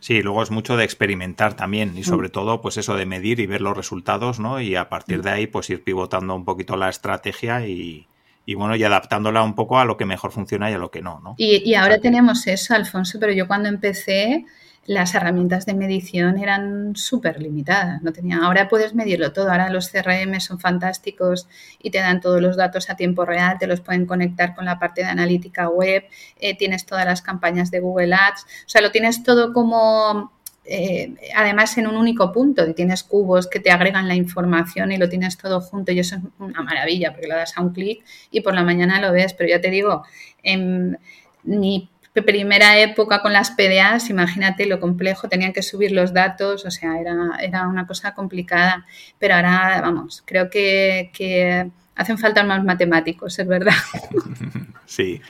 Sí, 0.00 0.22
luego 0.22 0.42
es 0.42 0.50
mucho 0.50 0.76
de 0.76 0.84
experimentar 0.84 1.54
también 1.54 1.96
y 1.96 2.04
sobre 2.04 2.28
mm. 2.28 2.32
todo 2.32 2.60
pues 2.60 2.76
eso 2.76 2.96
de 2.96 3.06
medir 3.06 3.40
y 3.40 3.46
ver 3.46 3.60
los 3.60 3.76
resultados, 3.76 4.38
¿no? 4.38 4.60
Y 4.60 4.76
a 4.76 4.88
partir 4.88 5.18
mm. 5.18 5.22
de 5.22 5.30
ahí 5.30 5.46
pues 5.46 5.68
ir 5.70 5.82
pivotando 5.82 6.34
un 6.34 6.44
poquito 6.44 6.76
la 6.76 6.88
estrategia 6.88 7.66
y, 7.66 8.06
bueno, 8.54 8.76
y 8.76 8.84
adaptándola 8.84 9.42
un 9.42 9.54
poco 9.54 9.78
a 9.78 9.84
lo 9.84 9.96
que 9.96 10.04
mejor 10.04 10.30
funciona 10.30 10.70
y 10.70 10.74
a 10.74 10.78
lo 10.78 10.90
que 10.90 11.02
no, 11.02 11.20
¿no? 11.20 11.34
Y, 11.36 11.74
ahora 11.74 11.98
tenemos 11.98 12.46
eso, 12.46 12.74
Alfonso, 12.74 13.18
pero 13.18 13.32
yo 13.32 13.48
cuando 13.48 13.68
empecé 13.68 14.46
las 14.88 15.14
herramientas 15.14 15.66
de 15.66 15.74
medición 15.74 16.38
eran 16.38 16.96
súper 16.96 17.42
limitadas. 17.42 18.00
No 18.02 18.10
tenía, 18.10 18.38
ahora 18.38 18.68
puedes 18.68 18.94
medirlo 18.94 19.34
todo. 19.34 19.50
Ahora 19.50 19.68
los 19.68 19.90
CRM 19.90 20.40
son 20.40 20.58
fantásticos 20.58 21.46
y 21.78 21.90
te 21.90 21.98
dan 21.98 22.22
todos 22.22 22.40
los 22.40 22.56
datos 22.56 22.88
a 22.88 22.96
tiempo 22.96 23.26
real, 23.26 23.58
te 23.58 23.66
los 23.66 23.82
pueden 23.82 24.06
conectar 24.06 24.54
con 24.54 24.64
la 24.64 24.78
parte 24.78 25.02
de 25.02 25.08
analítica 25.08 25.68
web, 25.68 26.04
eh, 26.40 26.56
tienes 26.56 26.86
todas 26.86 27.04
las 27.04 27.20
campañas 27.20 27.70
de 27.70 27.80
Google 27.80 28.14
Ads, 28.14 28.44
o 28.44 28.68
sea, 28.68 28.80
lo 28.80 28.90
tienes 28.90 29.22
todo 29.22 29.52
como 29.52 30.32
eh, 30.64 31.14
además 31.36 31.76
en 31.76 31.86
un 31.86 31.96
único 31.96 32.32
punto 32.32 32.66
y 32.66 32.72
tienes 32.72 33.02
cubos 33.02 33.46
que 33.46 33.60
te 33.60 33.70
agregan 33.70 34.08
la 34.08 34.14
información 34.14 34.90
y 34.90 34.96
lo 34.96 35.10
tienes 35.10 35.36
todo 35.36 35.60
junto 35.60 35.92
y 35.92 35.98
eso 35.98 36.16
es 36.16 36.22
una 36.38 36.62
maravilla 36.62 37.12
porque 37.12 37.28
lo 37.28 37.36
das 37.36 37.58
a 37.58 37.60
un 37.60 37.74
clic 37.74 38.02
y 38.30 38.40
por 38.40 38.54
la 38.54 38.62
mañana 38.62 39.02
lo 39.02 39.12
ves, 39.12 39.34
pero 39.34 39.50
ya 39.50 39.60
te 39.60 39.68
digo, 39.68 40.04
en, 40.42 40.98
ni 41.44 41.90
primera 42.22 42.78
época 42.78 43.22
con 43.22 43.32
las 43.32 43.50
PDAs, 43.50 44.10
imagínate 44.10 44.66
lo 44.66 44.80
complejo, 44.80 45.28
tenían 45.28 45.52
que 45.52 45.62
subir 45.62 45.92
los 45.92 46.12
datos, 46.12 46.64
o 46.64 46.70
sea, 46.70 46.98
era, 47.00 47.14
era 47.40 47.68
una 47.68 47.86
cosa 47.86 48.14
complicada. 48.14 48.86
Pero 49.18 49.34
ahora, 49.34 49.80
vamos, 49.80 50.22
creo 50.26 50.50
que, 50.50 51.10
que 51.12 51.70
hacen 51.94 52.18
falta 52.18 52.44
más 52.44 52.64
matemáticos, 52.64 53.38
es 53.38 53.46
verdad. 53.46 53.74
Sí. 54.88 55.20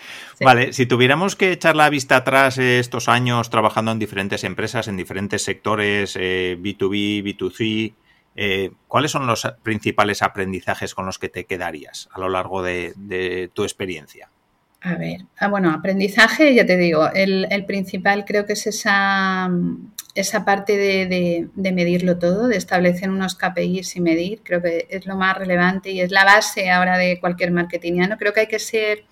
Vale, 0.41 0.73
si 0.73 0.87
tuviéramos 0.87 1.35
que 1.35 1.51
echar 1.51 1.75
la 1.75 1.91
vista 1.91 2.15
atrás 2.15 2.59
estos 2.59 3.09
años 3.09 3.51
trabajando 3.51 3.91
en 3.91 3.99
diferentes 3.99 4.45
empresas, 4.45 4.87
en 4.87 4.97
diferentes 4.97 5.43
sectores, 5.43 6.17
B2B, 6.17 6.95
eh, 6.95 7.23
B2C, 7.25 7.95
eh, 8.37 8.71
¿cuáles 8.87 9.11
son 9.11 9.27
los 9.27 9.49
principales 9.65 10.23
aprendizajes 10.23 10.95
con 10.95 11.07
los 11.07 11.19
que 11.19 11.29
te 11.29 11.45
quedarías 11.45 12.09
a 12.13 12.21
lo 12.21 12.29
largo 12.29 12.63
de, 12.63 13.51
tu 13.53 13.65
experiencia? 13.65 14.31
A 14.81 14.95
ver, 14.95 15.23
ah, 15.39 15.49
bueno, 15.49 15.73
aprendizaje, 15.73 16.55
ya 16.55 16.65
te 16.65 16.77
digo, 16.77 17.11
el, 17.13 17.65
principal 17.67 18.25
creo 18.25 18.47
que 18.47 18.53
es 18.53 18.65
esa, 18.69 19.51
esa 20.15 20.45
parte 20.45 20.77
de, 20.77 21.49
medirlo 21.73 22.19
todo, 22.19 22.47
de 22.47 22.57
establecer 22.57 23.11
unos 23.11 23.35
KPIs 23.35 23.97
y 23.97 24.01
medir, 24.01 24.41
creo 24.45 24.63
que 24.63 24.87
es 24.89 25.05
lo 25.05 25.17
más 25.17 25.37
relevante 25.37 25.91
y 25.91 26.01
es 26.01 26.13
la 26.13 26.25
base 26.25 26.71
ahora 26.71 26.97
de 26.97 27.19
cualquier 27.19 27.51
marketingiano. 27.51 28.19
Creo 28.19 28.33
que 28.33 28.41
hay 28.41 28.47
que 28.47 28.61
ser, 28.61 29.05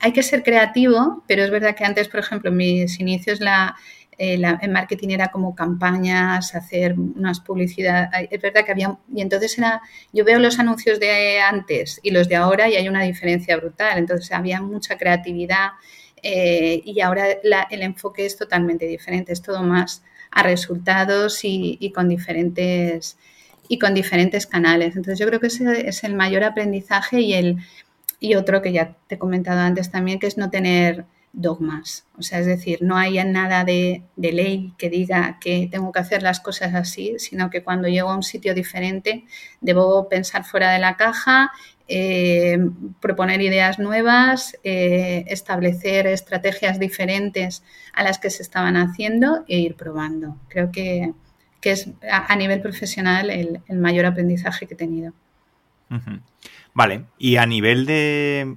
hay 0.00 0.14
que 0.14 0.22
ser 0.22 0.42
creativo, 0.42 1.22
pero 1.26 1.44
es 1.44 1.50
verdad 1.50 1.76
que 1.76 1.84
antes, 1.84 2.08
por 2.08 2.20
ejemplo, 2.20 2.48
en 2.50 2.56
mis 2.56 2.98
inicios 2.98 3.40
la, 3.40 3.76
eh, 4.24 4.40
en 4.60 4.70
marketing 4.70 5.08
era 5.08 5.32
como 5.32 5.52
campañas, 5.52 6.54
hacer 6.54 6.94
unas 6.96 7.40
publicidades. 7.40 8.28
Es 8.30 8.40
verdad 8.40 8.64
que 8.64 8.70
había. 8.70 8.96
Y 9.12 9.20
entonces 9.20 9.58
era. 9.58 9.82
Yo 10.12 10.24
veo 10.24 10.38
los 10.38 10.60
anuncios 10.60 11.00
de 11.00 11.40
antes 11.40 11.98
y 12.04 12.12
los 12.12 12.28
de 12.28 12.36
ahora 12.36 12.68
y 12.68 12.76
hay 12.76 12.88
una 12.88 13.02
diferencia 13.02 13.56
brutal. 13.56 13.98
Entonces 13.98 14.30
había 14.30 14.62
mucha 14.62 14.96
creatividad 14.96 15.70
eh, 16.22 16.82
y 16.84 17.00
ahora 17.00 17.26
el 17.32 17.82
enfoque 17.82 18.24
es 18.24 18.36
totalmente 18.36 18.86
diferente. 18.86 19.32
Es 19.32 19.42
todo 19.42 19.64
más 19.64 20.04
a 20.30 20.44
resultados 20.44 21.40
y, 21.42 21.92
con 21.92 22.08
diferentes 22.08 23.18
y 23.68 23.80
con 23.80 23.92
diferentes 23.92 24.46
canales. 24.46 24.94
Entonces 24.94 25.18
yo 25.18 25.26
creo 25.26 25.40
que 25.40 25.48
ese 25.48 25.88
es 25.88 26.04
el 26.04 26.14
mayor 26.14 26.44
aprendizaje 26.44 27.20
y 27.22 27.34
el 27.34 27.56
y 28.20 28.36
otro 28.36 28.62
que 28.62 28.72
ya 28.72 28.94
te 29.08 29.16
he 29.16 29.18
comentado 29.18 29.60
antes 29.62 29.90
también, 29.90 30.20
que 30.20 30.28
es 30.28 30.38
no 30.38 30.48
tener 30.48 31.06
dogmas. 31.32 32.06
O 32.18 32.22
sea, 32.22 32.40
es 32.40 32.46
decir, 32.46 32.80
no 32.82 32.96
hay 32.96 33.22
nada 33.24 33.64
de, 33.64 34.02
ley 34.16 34.74
que 34.76 34.90
diga 34.90 35.38
que 35.40 35.68
tengo 35.70 35.90
que 35.92 36.00
hacer 36.00 36.22
las 36.22 36.40
cosas 36.40 36.74
así, 36.74 37.14
sino 37.18 37.50
que 37.50 37.62
cuando 37.62 37.88
llego 37.88 38.10
a 38.10 38.16
un 38.16 38.22
sitio 38.22 38.54
diferente 38.54 39.24
debo 39.60 40.08
pensar 40.08 40.44
fuera 40.44 40.70
de 40.72 40.78
la 40.78 40.96
caja, 40.96 41.50
eh, 41.88 42.58
proponer 43.00 43.40
ideas 43.40 43.78
nuevas, 43.78 44.58
eh, 44.62 45.24
establecer 45.28 46.06
estrategias 46.06 46.78
diferentes 46.78 47.62
a 47.92 48.02
las 48.02 48.18
que 48.18 48.30
se 48.30 48.42
estaban 48.42 48.76
haciendo 48.76 49.44
e 49.48 49.58
ir 49.58 49.74
probando. 49.74 50.36
Creo 50.48 50.70
que, 50.70 51.12
es 51.62 51.90
a, 52.10 52.34
nivel 52.36 52.60
profesional 52.60 53.30
el, 53.30 53.60
mayor 53.78 54.04
aprendizaje 54.04 54.66
que 54.66 54.74
he 54.74 54.76
tenido. 54.76 55.12
Vale, 56.74 57.04
y 57.18 57.36
a 57.36 57.46
nivel 57.46 57.86
de 57.86 58.56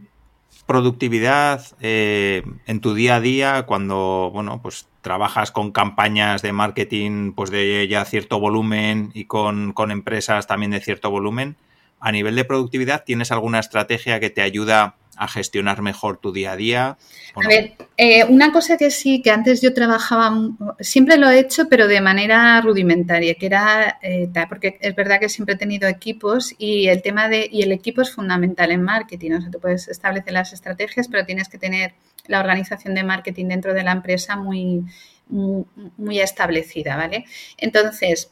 productividad 0.65 1.63
eh, 1.79 2.43
en 2.65 2.79
tu 2.81 2.93
día 2.93 3.17
a 3.17 3.21
día 3.21 3.65
cuando, 3.65 4.31
bueno, 4.33 4.61
pues 4.61 4.87
trabajas 5.01 5.51
con 5.51 5.71
campañas 5.71 6.41
de 6.41 6.51
marketing 6.51 7.33
pues 7.33 7.51
de 7.51 7.87
ya 7.87 8.05
cierto 8.05 8.39
volumen 8.39 9.11
y 9.13 9.25
con, 9.25 9.73
con 9.73 9.91
empresas 9.91 10.47
también 10.47 10.71
de 10.71 10.81
cierto 10.81 11.11
volumen? 11.11 11.55
A 11.99 12.11
nivel 12.11 12.35
de 12.35 12.45
productividad, 12.45 13.03
¿tienes 13.03 13.31
alguna 13.31 13.59
estrategia 13.59 14.19
que 14.19 14.29
te 14.29 14.41
ayuda 14.41 14.95
a 15.17 15.27
gestionar 15.27 15.81
mejor 15.81 16.17
tu 16.17 16.31
día 16.31 16.53
a 16.53 16.55
día? 16.55 16.97
A 17.35 17.47
ver, 17.47 17.75
eh, 17.97 18.23
una 18.25 18.51
cosa 18.51 18.77
que 18.77 18.91
sí, 18.91 19.21
que 19.21 19.31
antes 19.31 19.61
yo 19.61 19.73
trabajaba, 19.73 20.33
siempre 20.79 21.17
lo 21.17 21.29
he 21.29 21.39
hecho, 21.39 21.67
pero 21.69 21.87
de 21.87 22.01
manera 22.01 22.61
rudimentaria, 22.61 23.35
que 23.35 23.45
era, 23.45 23.99
eh, 24.01 24.29
porque 24.49 24.77
es 24.81 24.95
verdad 24.95 25.19
que 25.19 25.29
siempre 25.29 25.55
he 25.55 25.57
tenido 25.57 25.87
equipos 25.87 26.53
y 26.57 26.87
el 26.87 27.01
tema 27.01 27.29
de, 27.29 27.47
y 27.51 27.63
el 27.63 27.71
equipo 27.71 28.01
es 28.01 28.11
fundamental 28.11 28.71
en 28.71 28.83
marketing, 28.83 29.31
o 29.31 29.41
sea, 29.41 29.51
tú 29.51 29.59
puedes 29.59 29.87
establecer 29.87 30.33
las 30.33 30.53
estrategias, 30.53 31.07
pero 31.07 31.25
tienes 31.25 31.49
que 31.49 31.57
tener 31.57 31.93
la 32.27 32.39
organización 32.39 32.95
de 32.95 33.03
marketing 33.03 33.47
dentro 33.47 33.73
de 33.73 33.83
la 33.83 33.91
empresa 33.91 34.35
muy, 34.35 34.83
muy, 35.27 35.65
muy 35.97 36.19
establecida, 36.19 36.95
¿vale? 36.97 37.25
Entonces, 37.57 38.31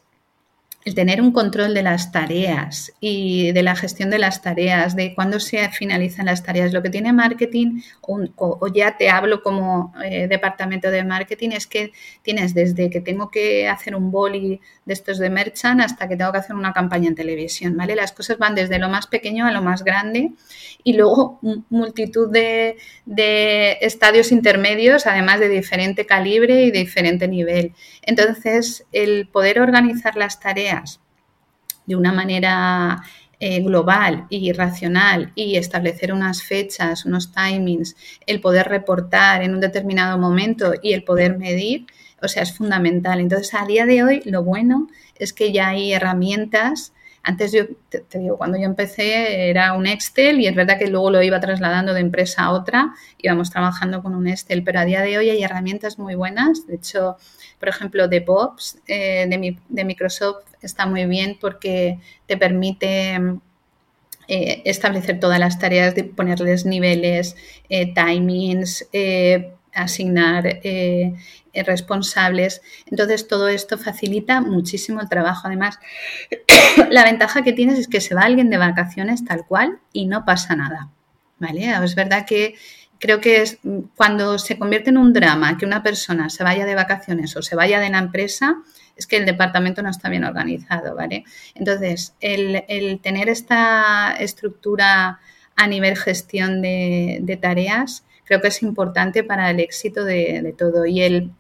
el 0.86 0.96
tener 0.96 1.22
un 1.22 1.32
control 1.32 1.74
de 1.74 1.82
las 1.82 2.12
tareas 2.12 2.94
y 3.00 3.52
de 3.54 3.64
la 3.64 3.76
gestión 3.76 4.10
de 4.10 4.20
las 4.20 4.42
tareas, 4.42 4.96
de 4.96 5.16
cuándo 5.16 5.40
se 5.40 5.70
finalizan 5.70 6.26
las 6.26 6.44
tareas. 6.44 6.74
Lo 6.74 6.84
que 6.84 6.90
tiene 6.90 7.14
marketing, 7.14 7.82
o, 8.02 8.68
ya 8.68 8.98
te 8.98 9.10
hablo 9.10 9.42
como 9.42 9.94
eh, 10.04 10.28
departamento 10.28 10.92
de 10.92 11.04
marketing, 11.04 11.52
es 11.52 11.68
que 11.68 11.92
tienes 12.22 12.54
desde 12.54 12.90
que 12.90 13.00
tengo 13.00 13.32
que 13.32 13.68
hacer 13.70 13.96
un 13.96 14.12
boli 14.12 14.60
de 14.86 14.94
estos 14.94 15.20
de 15.20 15.30
merchant 15.30 15.80
hasta 15.82 16.08
que 16.08 16.18
tengo 16.18 16.32
que 16.32 16.40
hacer 16.40 16.56
una 16.56 16.74
campaña 16.74 17.08
en 17.08 17.16
televisión, 17.16 17.78
¿vale? 17.78 17.96
Las 17.96 18.12
cosas 18.12 18.38
van 18.38 18.56
desde 18.56 18.78
lo 18.80 18.90
más 18.90 19.08
pequeño 19.08 19.46
a 19.46 19.52
lo 19.52 19.62
más 19.62 19.84
grande 19.84 20.32
y 20.84 20.94
luego 20.94 21.40
multitud 21.70 22.30
de, 22.30 22.78
de 23.06 23.78
estadios 23.82 24.34
intermedios, 24.34 25.08
además 25.08 25.40
de 25.40 25.48
diferente 25.48 26.06
calibre 26.06 26.64
y 26.64 26.72
de 26.72 26.80
diferente 26.80 27.28
nivel. 27.30 27.74
Entonces, 28.02 28.86
el 28.92 29.30
poder 29.30 29.62
organizar 29.62 30.18
las 30.18 30.42
tareas 30.42 30.73
de 31.86 31.96
una 31.96 32.12
manera 32.12 33.04
eh, 33.40 33.62
global 33.62 34.26
y 34.30 34.52
racional 34.54 35.32
y 35.36 35.58
establecer 35.58 36.14
unas 36.14 36.44
fechas, 36.44 37.06
unos 37.06 37.34
timings, 37.34 37.96
el 38.26 38.40
poder 38.40 38.68
reportar 38.68 39.44
en 39.44 39.54
un 39.54 39.60
determinado 39.60 40.18
momento 40.18 40.74
y 40.82 40.94
el 40.94 41.04
poder 41.04 41.38
medir, 41.38 41.86
o 42.22 42.28
sea, 42.28 42.44
es 42.44 42.56
fundamental. 42.56 43.20
Entonces, 43.20 43.54
a 43.54 43.66
día 43.66 43.86
de 43.86 44.04
hoy, 44.04 44.22
lo 44.26 44.44
bueno 44.44 44.88
es 45.16 45.34
que 45.34 45.52
ya 45.52 45.70
hay 45.70 45.94
herramientas 45.94 46.94
antes 47.26 47.54
yo 47.54 47.64
te, 47.88 48.20
digo, 48.20 48.38
cuando 48.38 48.58
yo 48.58 48.66
empecé 48.66 49.50
era 49.50 49.74
un 49.74 49.88
Excel 49.88 50.42
y 50.42 50.48
es 50.48 50.56
verdad 50.56 50.78
que 50.78 50.88
luego 50.88 51.10
lo 51.10 51.24
iba 51.24 51.40
trasladando 51.40 51.94
de 51.94 52.02
empresa 52.02 52.44
a 52.44 52.52
otra, 52.52 52.94
íbamos 53.18 53.50
trabajando 53.50 54.04
con 54.04 54.14
un 54.14 54.28
Excel, 54.28 54.62
pero 54.62 54.82
a 54.82 54.86
día 54.86 55.02
de 55.02 55.18
hoy 55.18 55.30
hay 55.30 55.42
herramientas 55.42 55.98
muy 55.98 56.16
buenas. 56.16 56.68
De 56.68 56.76
hecho, 56.76 57.16
por 57.60 57.70
ejemplo, 57.70 58.10
DevOps 58.10 58.80
eh, 58.88 59.26
de, 59.30 59.58
de 59.70 59.86
Microsoft 59.86 60.53
está 60.64 60.86
muy 60.86 61.06
bien 61.06 61.38
porque 61.40 62.00
te 62.26 62.38
permite 62.38 63.20
eh, 64.28 64.62
establecer 64.66 65.20
todas 65.20 65.40
las 65.40 65.60
tareas, 65.60 65.96
de 65.96 66.06
ponerles 66.06 66.66
niveles, 66.66 67.36
eh, 67.70 67.94
timings, 67.94 68.88
asignar 69.74 70.62
eh, 70.64 71.14
responsables. 71.66 72.62
Entonces, 72.90 73.28
todo 73.28 73.48
esto 73.48 73.78
facilita 73.78 74.42
muchísimo 74.42 75.02
el 75.02 75.10
trabajo. 75.10 75.48
Además, 75.48 75.80
la 76.90 77.04
ventaja 77.04 77.44
que 77.44 77.54
tienes 77.54 77.80
es 77.80 77.88
que 77.88 78.02
se 78.02 78.16
va 78.16 78.22
alguien 78.22 78.50
de 78.50 78.58
vacaciones 78.58 79.26
tal 79.26 79.46
cual 79.46 79.80
y 79.92 80.06
no 80.06 80.26
pasa 80.26 80.56
nada. 80.56 80.90
¿Vale? 81.40 81.74
Es 81.84 81.96
verdad 81.96 82.26
que 82.26 82.56
creo 83.00 83.20
que 83.20 83.42
es 83.42 83.60
cuando 83.98 84.40
se 84.40 84.58
convierte 84.58 84.90
en 84.90 84.98
un 84.98 85.12
drama 85.12 85.58
que 85.58 85.66
una 85.66 85.84
persona 85.84 86.30
se 86.30 86.44
vaya 86.46 86.66
de 86.66 86.74
vacaciones 86.74 87.36
o 87.36 87.42
se 87.42 87.54
vaya 87.54 87.82
de 87.82 87.90
la 87.90 87.98
empresa, 87.98 88.62
es 88.96 89.08
que 89.08 89.18
el 89.18 89.26
departamento 89.26 89.82
no 89.82 89.90
está 89.90 90.10
bien 90.10 90.24
organizado, 90.24 90.96
¿vale? 90.96 91.24
Entonces, 91.56 92.16
el, 92.20 93.00
tener 93.02 93.30
esta 93.30 94.16
estructura 94.20 95.20
a 95.56 95.68
nivel 95.68 95.98
gestión 95.98 96.62
de, 96.62 97.40
tareas 97.42 98.06
creo 98.26 98.42
que 98.42 98.48
es 98.48 98.64
importante 98.64 99.24
para 99.24 99.50
el 99.50 99.60
éxito 99.60 100.06
de, 100.06 100.42
de 100.42 100.54
todo. 100.54 100.86
Y 100.86 101.02
el 101.02 101.32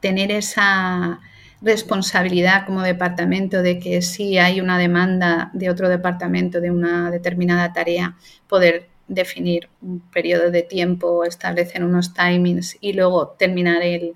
tener 0.00 0.32
esa 0.32 1.20
responsabilidad 1.60 2.66
como 2.66 2.82
departamento 2.82 3.62
de 3.62 3.78
que 3.78 4.02
si 4.02 4.38
hay 4.38 4.60
una 4.60 4.78
demanda 4.78 5.50
de 5.52 5.70
otro 5.70 5.88
departamento 5.88 6.60
de 6.60 6.70
una 6.70 7.10
determinada 7.10 7.72
tarea, 7.72 8.16
poder 8.48 8.88
definir 9.08 9.68
un 9.80 10.00
periodo 10.00 10.50
de 10.50 10.62
tiempo, 10.62 11.24
establecer 11.24 11.82
unos 11.82 12.14
timings 12.14 12.76
y 12.80 12.92
luego 12.92 13.28
terminar 13.38 13.82
el, 13.82 14.14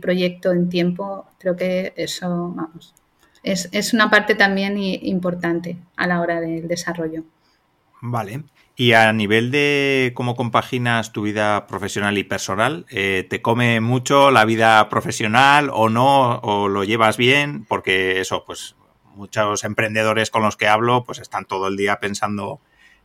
proyecto 0.00 0.52
en 0.52 0.68
tiempo, 0.68 1.26
creo 1.38 1.56
que 1.56 1.92
eso, 1.96 2.52
vamos, 2.54 2.94
es, 3.42 3.68
es 3.72 3.92
una 3.92 4.10
parte 4.10 4.34
también 4.34 4.78
importante 4.78 5.76
a 5.96 6.06
la 6.06 6.20
hora 6.20 6.40
del 6.40 6.66
desarrollo. 6.68 7.24
Vale. 8.00 8.42
Y 8.76 8.92
a 8.92 9.12
nivel 9.12 9.52
de 9.52 10.12
cómo 10.14 10.34
compaginas 10.34 11.12
tu 11.12 11.22
vida 11.22 11.66
profesional 11.68 12.18
y 12.18 12.24
personal, 12.24 12.86
eh, 12.90 13.24
¿te 13.30 13.40
come 13.40 13.80
mucho 13.80 14.32
la 14.32 14.44
vida 14.44 14.88
profesional 14.88 15.70
o 15.72 15.88
no? 15.88 16.38
¿O 16.40 16.68
lo 16.68 16.82
llevas 16.82 17.16
bien? 17.16 17.64
Porque 17.66 18.20
eso, 18.20 18.44
pues 18.44 18.74
muchos 19.14 19.62
emprendedores 19.62 20.30
con 20.30 20.42
los 20.42 20.56
que 20.56 20.66
hablo, 20.66 21.04
pues 21.04 21.20
están 21.20 21.44
todo 21.44 21.68
el 21.68 21.76
día 21.76 22.00
pensando 22.00 22.60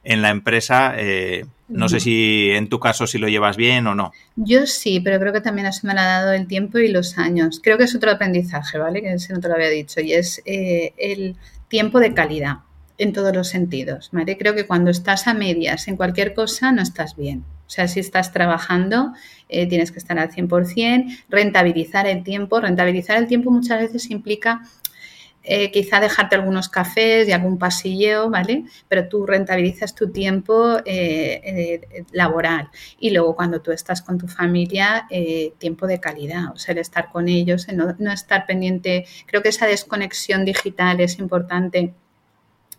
en 0.10 0.24
la 0.24 0.30
empresa. 0.30 0.96
Eh, 0.98 1.46
no 1.68 1.88
sé 1.88 2.00
si 2.00 2.50
en 2.50 2.68
tu 2.68 2.80
caso 2.80 3.06
si 3.06 3.20
lo 3.20 3.30
llevas 3.30 3.56
bien 3.56 3.86
o 3.86 3.94
no. 3.94 4.12
Yo 4.36 4.66
sí, 4.66 5.00
pero 5.00 5.20
creo 5.20 5.32
que 5.32 5.40
también 5.40 5.72
se 5.72 5.86
me 5.86 5.94
ha 5.94 5.96
dado 5.96 6.34
el 6.34 6.48
tiempo 6.48 6.80
y 6.80 6.88
los 6.88 7.20
años. 7.20 7.62
Creo 7.64 7.78
que 7.78 7.84
es 7.84 7.96
otro 7.96 8.10
aprendizaje, 8.10 8.80
¿vale? 8.80 9.04
Que 9.04 9.20
si 9.20 9.32
no 9.32 9.40
te 9.40 9.48
lo 9.48 9.54
había 9.54 9.70
dicho, 9.70 10.02
y 10.02 10.14
es 10.14 10.42
eh, 10.46 10.94
el 10.98 11.36
tiempo 11.68 12.00
de 12.00 12.16
calidad 12.16 12.58
en 12.98 13.14
todos 13.14 13.36
los 13.36 13.48
sentidos. 13.48 14.10
¿vale? 14.12 14.36
Creo 14.38 14.56
que 14.56 14.66
cuando 14.66 14.90
estás 14.90 15.28
a 15.28 15.36
medias 15.36 15.88
en 15.88 15.96
cualquier 15.96 16.34
cosa 16.34 16.72
no 16.72 16.82
estás 16.82 17.16
bien. 17.16 17.46
O 17.68 17.72
sea, 17.72 17.88
si 17.88 18.00
estás 18.00 18.34
trabajando, 18.34 19.14
eh, 19.48 19.68
tienes 19.68 19.92
que 19.92 20.00
estar 20.00 20.18
al 20.18 20.32
100%, 20.32 21.06
rentabilizar 21.30 22.08
el 22.08 22.24
tiempo. 22.24 22.60
Rentabilizar 22.60 23.18
el 23.18 23.28
tiempo 23.28 23.52
muchas 23.52 23.80
veces 23.80 24.10
implica 24.10 24.64
eh, 25.50 25.72
quizá 25.72 26.00
dejarte 26.00 26.36
algunos 26.36 26.70
cafés 26.70 27.28
y 27.28 27.32
algún 27.32 27.58
pasilleo, 27.58 28.30
¿vale? 28.30 28.66
Pero 28.88 29.10
tú 29.10 29.26
rentabilizas 29.26 29.96
tu 29.96 30.12
tiempo 30.12 30.78
eh, 30.86 32.06
laboral. 32.12 32.70
Y 33.00 33.10
luego 33.10 33.36
cuando 33.36 33.62
tú 33.62 33.72
estás 33.72 34.02
con 34.02 34.18
tu 34.18 34.28
familia, 34.28 35.08
tiempo 35.58 35.88
de 35.88 36.00
calidad, 36.00 36.52
o 36.54 36.58
sea, 36.58 36.74
el 36.74 36.80
estar 36.80 37.12
con 37.12 37.28
ellos, 37.28 37.68
no, 37.74 37.96
no 38.00 38.12
estar 38.12 38.46
pendiente. 38.46 39.06
Creo 39.26 39.42
que 39.42 39.50
esa 39.50 39.66
desconexión 39.66 40.46
digital 40.46 41.02
es 41.02 41.20
importante 41.20 41.94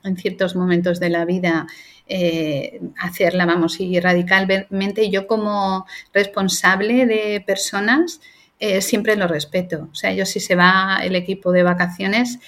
en 0.02 0.16
ciertos 0.16 0.56
momentos 0.56 1.00
de 1.00 1.10
la 1.10 1.24
vida 1.24 1.66
eh, 2.12 2.80
hacerla, 2.98 3.46
vamos, 3.46 3.78
y 3.78 4.00
radicalmente 4.00 5.10
yo 5.10 5.28
como 5.28 5.86
responsable 6.12 7.06
de 7.06 7.40
personas 7.46 8.20
eh, 8.58 8.80
siempre 8.80 9.14
lo 9.14 9.28
respeto. 9.28 9.88
O 9.92 9.94
sea, 9.94 10.12
yo 10.12 10.26
si 10.26 10.40
se 10.40 10.56
va 10.56 10.98
el 11.04 11.14
equipo 11.14 11.52
de 11.52 11.62
vacaciones, 11.62 12.40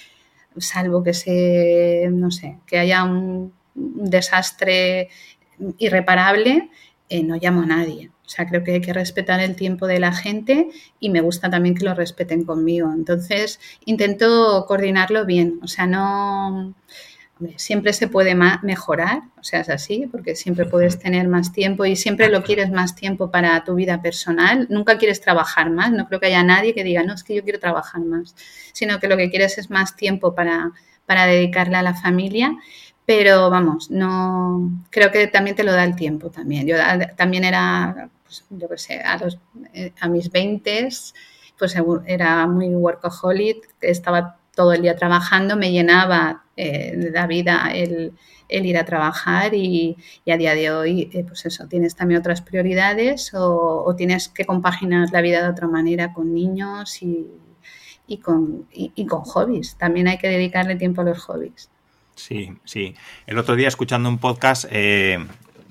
salvo 0.57 1.03
que 1.03 1.13
se, 1.13 2.07
no 2.11 2.31
sé, 2.31 2.57
que 2.65 2.79
haya 2.79 3.03
un, 3.03 3.53
desastre 3.75 5.09
irreparable, 5.77 6.69
eh, 7.09 7.23
no 7.23 7.35
llamo 7.35 7.61
a 7.61 7.65
nadie. 7.65 8.11
O 8.25 8.29
sea, 8.29 8.47
creo 8.47 8.63
que 8.63 8.73
hay 8.73 8.81
que 8.81 8.93
respetar 8.93 9.39
el 9.39 9.55
tiempo 9.55 9.85
de 9.85 9.99
la 9.99 10.13
gente 10.13 10.69
y 10.99 11.09
me 11.09 11.21
gusta 11.21 11.49
también 11.49 11.75
que 11.75 11.85
lo 11.85 11.93
respeten 11.93 12.45
conmigo. 12.45 12.91
Entonces, 12.93 13.59
intento 13.85 14.65
coordinarlo 14.67 15.25
bien. 15.25 15.59
O 15.61 15.67
sea, 15.67 15.87
no 15.87 16.73
siempre 17.57 17.93
se 17.93 18.07
puede 18.07 18.35
mejorar, 18.35 19.21
o 19.39 19.43
sea, 19.43 19.61
es 19.61 19.69
así, 19.69 20.07
porque 20.11 20.35
siempre 20.35 20.65
puedes 20.65 20.99
tener 20.99 21.27
más 21.27 21.51
tiempo 21.51 21.85
y 21.85 21.95
siempre 21.95 22.29
lo 22.29 22.43
quieres 22.43 22.71
más 22.71 22.95
tiempo 22.95 23.31
para 23.31 23.63
tu 23.63 23.75
vida 23.75 24.01
personal. 24.01 24.67
Nunca 24.69 24.97
quieres 24.97 25.21
trabajar 25.21 25.69
más, 25.69 25.91
no 25.91 26.07
creo 26.07 26.19
que 26.19 26.27
haya 26.27 26.43
nadie 26.43 26.73
que 26.73 26.83
diga, 26.83 27.03
no, 27.03 27.13
es 27.13 27.23
que 27.23 27.35
yo 27.35 27.43
quiero 27.43 27.59
trabajar 27.59 28.01
más, 28.01 28.35
sino 28.73 28.99
que 28.99 29.07
lo 29.07 29.17
que 29.17 29.29
quieres 29.29 29.57
es 29.57 29.69
más 29.69 29.95
tiempo 29.95 30.35
para, 30.35 30.71
para 31.05 31.25
dedicarle 31.25 31.77
a 31.77 31.83
la 31.83 31.93
familia. 31.93 32.57
Pero 33.05 33.49
vamos, 33.49 33.91
no 33.91 34.85
creo 34.89 35.11
que 35.11 35.27
también 35.27 35.57
te 35.57 35.63
lo 35.63 35.73
da 35.73 35.83
el 35.83 35.95
tiempo 35.95 36.29
también. 36.29 36.65
Yo 36.65 36.77
también 37.17 37.43
era, 37.43 38.09
pues, 38.23 38.45
yo 38.49 38.69
qué 38.69 38.77
sé, 38.77 38.99
a, 39.01 39.17
los, 39.17 39.39
eh, 39.73 39.91
a 39.99 40.07
mis 40.07 40.31
20 40.31 40.89
pues 41.57 41.75
era 42.07 42.47
muy 42.47 42.75
workaholic, 42.75 43.69
estaba 43.81 44.37
todo 44.55 44.73
el 44.73 44.81
día 44.81 44.95
trabajando, 44.95 45.55
me 45.55 45.71
llenaba 45.71 46.42
eh, 46.55 46.95
de 46.95 47.11
la 47.11 47.25
vida 47.25 47.71
el, 47.73 48.13
ir 48.49 48.77
a 48.77 48.85
trabajar 48.85 49.53
y, 49.55 49.97
a 50.31 50.37
día 50.37 50.53
de 50.53 50.71
hoy, 50.71 51.09
eh, 51.11 51.23
pues 51.27 51.45
eso, 51.45 51.67
tienes 51.67 51.95
también 51.95 52.19
otras 52.19 52.41
prioridades 52.41 53.31
o, 53.33 53.93
tienes 53.97 54.29
que 54.29 54.45
compaginar 54.45 55.09
la 55.11 55.21
vida 55.21 55.41
de 55.41 55.49
otra 55.49 55.67
manera 55.67 56.13
con 56.13 56.33
niños 56.33 57.01
y, 57.01 57.27
con, 58.21 58.67
con 59.09 59.21
hobbies. 59.21 59.75
También 59.77 60.07
hay 60.07 60.19
que 60.19 60.27
dedicarle 60.27 60.75
tiempo 60.75 61.01
a 61.01 61.05
los 61.05 61.19
hobbies. 61.23 61.69
Sí, 62.15 62.51
sí. 62.63 62.93
El 63.25 63.39
otro 63.39 63.55
día 63.55 63.67
escuchando 63.67 64.07
un 64.07 64.19
podcast 64.19 64.65
eh, 64.69 65.17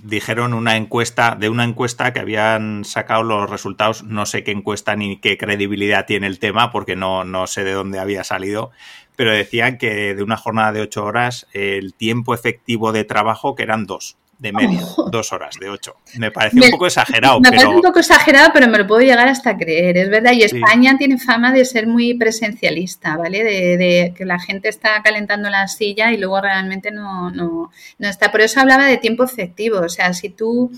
dijeron 0.03 0.53
una 0.53 0.77
encuesta, 0.77 1.37
de 1.39 1.49
una 1.49 1.65
encuesta 1.65 2.13
que 2.13 2.21
habían 2.21 2.85
sacado 2.85 3.23
los 3.23 3.49
resultados, 3.49 4.03
no 4.03 4.27
sé 4.27 4.43
qué 4.43 4.51
encuesta 4.51 4.97
ni 4.97 5.19
qué 5.19 5.39
credibilidad 5.39 6.07
tiene 6.07 6.27
el 6.27 6.41
tema, 6.41 6.73
porque 6.73 6.97
no, 6.97 7.25
no 7.25 7.47
sé 7.47 7.63
de 7.63 7.73
dónde 7.73 8.01
había 8.01 8.25
salido, 8.25 8.73
pero 9.17 9.33
decían 9.33 9.79
que 9.79 10.15
de 10.15 10.23
una 10.23 10.37
jornada 10.37 10.73
de 10.73 10.81
ocho 10.81 11.05
horas, 11.05 11.47
el 11.53 11.95
tiempo 11.95 12.35
efectivo 12.35 12.93
de 12.93 13.05
trabajo, 13.05 13.55
que 13.55 13.63
eran 13.63 13.87
dos 13.87 14.17
de 14.43 14.53
media, 14.53 14.81
oh. 14.97 15.09
dos 15.09 15.33
horas 15.33 15.57
de 15.61 15.71
ocho. 15.71 15.95
Me 16.17 16.33
parece 16.33 16.61
un 16.61 16.71
poco 16.73 16.87
exagerado. 16.87 17.39
Me 17.39 17.51
parece 17.51 17.69
un 17.69 17.81
poco 17.81 18.01
exagerado, 18.01 18.51
pero 18.53 18.67
me 18.67 18.77
lo 18.77 18.87
puedo 18.89 19.01
llegar 19.01 19.29
hasta 19.29 19.57
creer, 19.57 19.97
es 19.97 20.11
verdad. 20.11 20.33
Y 20.33 20.43
España 20.43 20.97
tiene 20.99 21.17
fama 21.17 21.53
de 21.53 21.65
ser 21.65 21.87
muy 21.87 22.15
presencialista, 22.15 23.17
¿vale? 23.17 23.45
De, 23.45 24.15
que 24.17 24.25
la 24.25 24.41
gente 24.41 24.69
está 24.69 25.01
calentando 25.05 25.49
la 25.49 25.69
silla 25.69 26.11
y 26.11 26.19
luego 26.19 26.41
realmente 26.41 26.91
no, 26.91 27.31
no, 27.31 27.71
no 27.99 28.09
está. 28.09 28.33
Por 28.33 28.41
eso 28.41 28.59
hablaba 28.59 28.87
de 28.87 28.99
tiempo 28.99 29.23
efectivo. 29.23 29.79
O 29.79 29.89
sea, 29.89 30.13
si 30.13 30.29
tú 30.29 30.73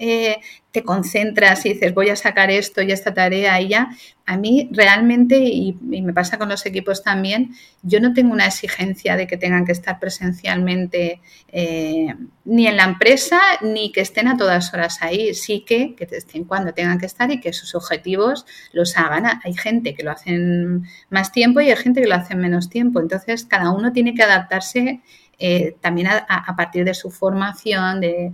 eh, 0.00 0.40
te 0.72 0.82
concentras 0.82 1.66
y 1.66 1.74
dices 1.74 1.92
voy 1.92 2.08
a 2.08 2.16
sacar 2.16 2.50
esto 2.50 2.80
y 2.80 2.90
esta 2.90 3.12
tarea 3.12 3.60
y 3.60 3.68
ya, 3.68 3.90
a 4.24 4.36
mí 4.38 4.70
realmente, 4.72 5.36
y, 5.38 5.76
me 5.82 6.14
pasa 6.14 6.38
con 6.38 6.48
los 6.48 6.64
equipos 6.64 7.02
también, 7.02 7.52
yo 7.82 8.00
no 8.00 8.14
tengo 8.14 8.32
una 8.32 8.46
exigencia 8.46 9.16
de 9.16 9.26
que 9.26 9.36
tengan 9.36 9.66
que 9.66 9.72
estar 9.72 9.98
presencialmente 9.98 11.20
eh, 11.48 12.14
ni 12.46 12.66
en 12.66 12.76
la 12.76 12.84
empresa 12.84 13.40
ni 13.60 13.92
que 13.92 14.00
estén 14.00 14.28
a 14.28 14.38
todas 14.38 14.72
horas 14.72 15.02
ahí. 15.02 15.34
Sí 15.34 15.64
que, 15.66 15.94
que 15.94 16.08
estén 16.10 16.44
cuando 16.44 16.72
tengan 16.72 16.98
que 16.98 17.06
estar 17.06 17.30
y 17.30 17.40
que 17.40 17.52
sus 17.52 17.74
objetivos 17.74 18.46
los 18.72 18.96
hagan. 18.96 19.26
Hay 19.44 19.54
gente 19.54 19.94
que 19.94 20.02
lo 20.02 20.12
hacen 20.12 20.84
más 21.10 21.30
tiempo 21.30 21.60
y 21.60 21.68
hay 21.68 21.76
gente 21.76 22.00
que 22.00 22.08
lo 22.08 22.14
hacen 22.14 22.38
menos 22.38 22.70
tiempo. 22.70 23.00
Entonces, 23.00 23.44
cada 23.44 23.70
uno 23.70 23.92
tiene 23.92 24.14
que 24.14 24.22
adaptarse 24.22 25.02
eh, 25.42 25.76
también 25.80 26.06
a, 26.06 26.54
partir 26.54 26.84
de 26.84 26.92
su 26.92 27.10
formación, 27.10 28.00
de, 28.00 28.32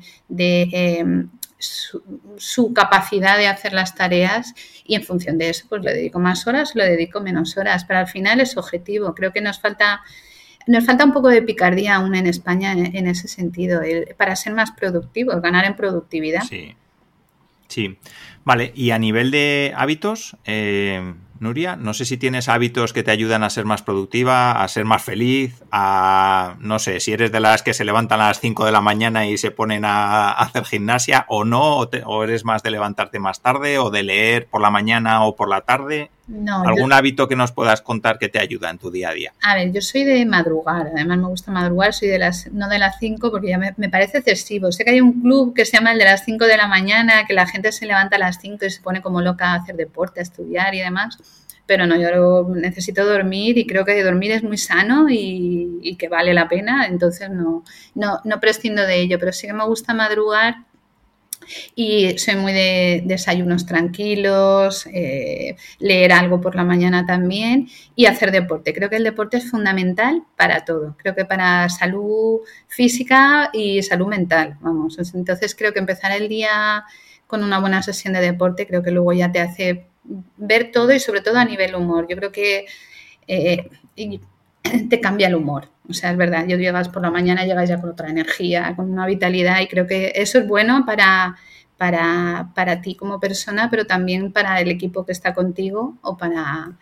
su, 1.59 2.73
capacidad 2.75 3.39
de 3.39 3.47
hacer 3.47 3.73
las 3.73 3.95
tareas 3.95 4.55
y 4.85 4.95
en 4.95 5.03
función 5.03 5.39
de 5.39 5.51
eso 5.51 5.67
pues 5.69 5.83
le 5.83 5.95
dedico 5.95 6.19
más 6.19 6.47
horas 6.47 6.75
le 6.75 6.89
dedico 6.89 7.21
menos 7.21 7.57
horas, 7.57 7.85
pero 7.85 8.01
al 8.01 8.09
final 8.09 8.41
es 8.41 8.57
objetivo. 8.57 9.15
Creo 9.15 9.33
que 9.33 9.41
nos 9.41 9.59
falta 9.61 10.03
nos 10.67 10.85
falta 10.85 11.05
un 11.05 11.13
poco 11.13 11.29
de 11.29 11.43
picardía 11.43 11.95
aún 11.95 12.15
en 12.17 12.27
España 12.27 12.73
en, 12.73 13.07
ese 13.07 13.29
sentido, 13.29 13.83
para 14.17 14.35
ser 14.35 14.53
más 14.53 14.73
productivos, 14.73 15.41
ganar 15.41 15.65
en 15.65 15.77
productividad. 15.77 16.43
Sí, 16.43 16.75
sí. 17.69 17.99
Vale, 18.45 18.73
y 18.75 18.91
a 18.91 18.99
nivel 18.99 19.31
de 19.31 19.73
hábitos, 19.77 20.37
eh, 20.45 21.15
Nuria, 21.39 21.77
no 21.77 21.93
sé 21.95 22.05
si 22.05 22.17
tienes 22.17 22.49
hábitos 22.49 22.93
que 22.93 23.03
te 23.03 23.11
ayudan 23.11 23.43
a 23.43 23.51
ser 23.51 23.65
más 23.65 23.83
productiva, 23.83 24.63
a 24.63 24.69
ser 24.69 24.85
más 24.85 25.03
feliz, 25.03 25.63
a, 25.71 26.57
no 26.61 26.79
sé, 26.79 27.01
si 27.01 27.13
eres 27.13 27.31
de 27.31 27.41
las 27.41 27.63
que 27.63 27.75
se 27.75 27.85
levantan 27.85 28.21
a 28.21 28.29
las 28.29 28.41
5 28.41 28.65
de 28.65 28.73
la 28.73 28.81
mañana 28.81 29.27
y 29.27 29.37
se 29.37 29.51
ponen 29.51 29.85
a, 29.85 30.31
hacer 30.33 30.65
gimnasia 30.65 31.27
o 31.29 31.45
no, 31.45 31.81
o, 32.05 32.25
eres 32.25 32.45
más 32.45 32.63
de 32.63 32.71
levantarte 32.71 33.19
más 33.19 33.41
tarde 33.41 33.79
o 33.79 33.91
de 33.91 34.03
leer 34.03 34.47
por 34.47 34.61
la 34.61 34.71
mañana 34.71 35.25
o 35.25 35.37
por 35.37 35.49
la 35.49 35.61
tarde. 35.61 36.11
No, 36.29 36.63
¿Algún 36.63 36.93
hábito 36.93 37.29
que 37.29 37.37
nos 37.37 37.53
puedas 37.53 37.83
contar 37.83 38.19
que 38.19 38.29
te 38.29 38.41
ayuda 38.41 38.71
en 38.71 38.79
tu 38.79 38.91
día 38.91 39.11
a 39.11 39.13
día? 39.13 39.33
A 39.43 39.55
ver, 39.55 39.73
yo 39.73 39.81
soy 39.81 40.05
de 40.05 40.27
madrugar, 40.27 40.89
además 40.95 41.19
me 41.19 41.29
gusta 41.29 41.53
madrugar, 41.53 41.93
soy 41.93 42.09
de 42.09 42.19
las, 42.19 42.51
no 42.53 42.69
de 42.69 42.79
las 42.79 42.99
5 42.99 43.31
porque 43.31 43.51
ya 43.51 43.59
me, 43.59 43.75
me, 43.77 43.89
parece 43.89 44.19
excesivo. 44.19 44.73
Sé 44.73 44.85
que 44.85 44.91
hay 44.91 45.01
un 45.01 45.23
club 45.23 45.55
que 45.55 45.65
se 45.65 45.77
llama 45.77 45.93
el 45.93 45.99
de 45.99 46.05
las 46.05 46.25
5 46.25 46.47
de 46.47 46.57
la 46.57 46.67
mañana, 46.67 47.27
que 47.27 47.35
la 47.35 47.47
gente 47.47 47.71
se 47.71 47.87
levanta 47.87 48.17
a 48.17 48.19
las 48.19 48.41
5 48.41 48.65
y 48.65 48.71
se 48.71 48.83
pone 48.83 49.03
como 49.03 49.21
loca 49.21 49.53
a 49.53 49.55
hacer 49.57 49.77
deporte, 49.77 50.21
a 50.21 50.25
estudiar 50.25 50.75
y 50.75 50.81
demás 50.81 51.19
pero 51.67 51.87
no, 51.87 51.97
yo 51.97 52.47
necesito 52.55 53.05
dormir 53.05 53.59
y 53.59 53.67
creo 53.67 53.85
que 53.85 54.03
dormir 54.03 54.31
es 54.31 54.43
muy 54.43 54.57
sano 54.57 55.07
y, 55.11 55.97
que 55.99 56.09
vale 56.09 56.33
la 56.33 56.49
pena, 56.49 56.87
entonces 56.87 57.31
no, 57.31 57.65
no, 57.95 58.21
no, 58.25 58.41
prescindo 58.41 58.83
de 58.83 59.01
ello, 59.01 59.19
pero 59.19 59.33
sí 59.33 59.47
que 59.47 59.53
me 59.53 59.65
gusta 59.65 59.95
madrugar 59.95 60.57
y 61.75 62.19
soy 62.19 62.37
muy 62.37 62.53
de 62.53 63.03
desayunos 63.05 63.67
tranquilos, 63.67 64.87
eh, 64.93 65.57
leer 65.79 66.13
algo 66.13 66.41
por 66.41 66.55
la 66.55 66.65
mañana 66.65 67.07
también 67.07 67.69
y 67.95 68.07
hacer 68.07 68.33
deporte. 68.33 68.73
Creo 68.73 68.91
que 68.91 68.97
el 68.97 69.05
deporte 69.05 69.37
es 69.39 69.51
fundamental 69.51 70.25
para 70.37 70.65
todo, 70.65 70.97
creo 70.99 71.15
que 71.15 71.25
para 71.25 71.69
salud 71.69 72.41
física 72.69 73.51
y 73.53 73.83
salud 73.83 74.09
mental, 74.09 74.57
vamos. 74.61 74.99
Entonces 75.15 75.55
creo 75.55 75.73
que 75.73 75.79
empezar 75.79 76.13
el 76.13 76.29
día 76.29 76.85
con 77.27 77.43
una 77.43 77.59
buena 77.59 77.83
sesión 77.83 78.15
de 78.15 78.21
deporte 78.21 78.67
creo 78.67 78.83
que 78.83 78.91
luego 78.93 79.13
ya 79.13 79.33
te 79.33 79.41
hace 79.41 79.87
ver 80.37 80.71
todo 80.71 80.93
y 80.93 81.01
sobre 81.01 81.21
todo 81.21 81.39
a 81.39 81.45
nivel 81.45 81.75
humor. 81.75 82.07
Yo 82.09 82.17
creo 82.17 82.33
que 82.33 82.67
eh, 83.27 83.69
te 84.91 85.01
cambia 85.01 85.29
el 85.29 85.35
humor. 85.35 85.69
O 85.89 85.93
sea, 85.93 86.11
es 86.11 86.17
verdad, 86.17 86.47
yo 86.47 86.57
llegas 86.57 86.89
por 86.89 87.03
la 87.03 87.11
mañana, 87.11 87.45
llegas 87.45 87.69
ya 87.69 87.81
con 87.81 87.91
otra 87.91 88.09
energía, 88.09 88.75
con 88.75 88.91
una 88.91 89.07
vitalidad 89.07 89.61
y 89.61 89.69
creo 89.69 89.87
que 89.87 90.13
eso 90.15 90.39
es 90.39 90.47
bueno 90.47 90.85
para, 90.85 91.37
para, 91.77 92.51
para 92.55 92.81
ti 92.81 92.97
como 92.97 93.21
persona, 93.21 93.71
pero 93.71 93.87
también 93.87 94.33
para 94.33 94.61
el 94.61 94.71
equipo 94.71 95.07
que 95.07 95.13
está 95.13 95.33
contigo 95.33 95.97
o 96.03 96.17
para, 96.17 96.73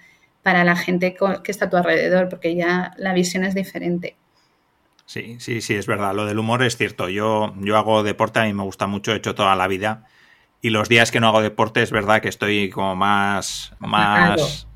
para 0.43 0.65
la 0.65 0.77
gente 0.77 1.15
que 1.43 1.51
está 1.51 1.67
a 1.67 1.71
tu 1.71 1.77
alrededor, 1.77 2.29
porque 2.29 2.55
ya 2.55 2.95
la 2.97 3.13
visión 3.13 3.45
es 3.45 3.55
diferente. 3.55 4.17
Sí, 5.07 5.37
sí, 5.39 5.61
sí, 5.61 5.75
es 5.75 5.87
verdad. 5.87 6.15
Lo 6.15 6.25
del 6.25 6.39
humor 6.39 6.63
es 6.63 6.77
cierto. 6.77 7.09
Yo, 7.09 7.55
yo 7.61 7.77
hago 7.77 8.03
deporte, 8.03 8.41
a 8.41 8.45
mí 8.45 8.55
me 8.55 8.63
gusta 8.63 8.87
mucho, 8.87 9.13
he 9.13 9.17
hecho 9.17 9.35
toda 9.35 9.55
la 9.55 9.69
vida. 9.69 10.07
Y 10.63 10.71
los 10.71 10.89
días 10.89 11.11
que 11.11 11.21
no 11.21 11.29
hago 11.29 11.43
deporte 11.43 11.83
es 11.83 11.91
verdad 11.91 12.23
que 12.23 12.31
estoy 12.31 12.71
como 12.71 12.97
más. 12.97 13.75
más 13.81 14.67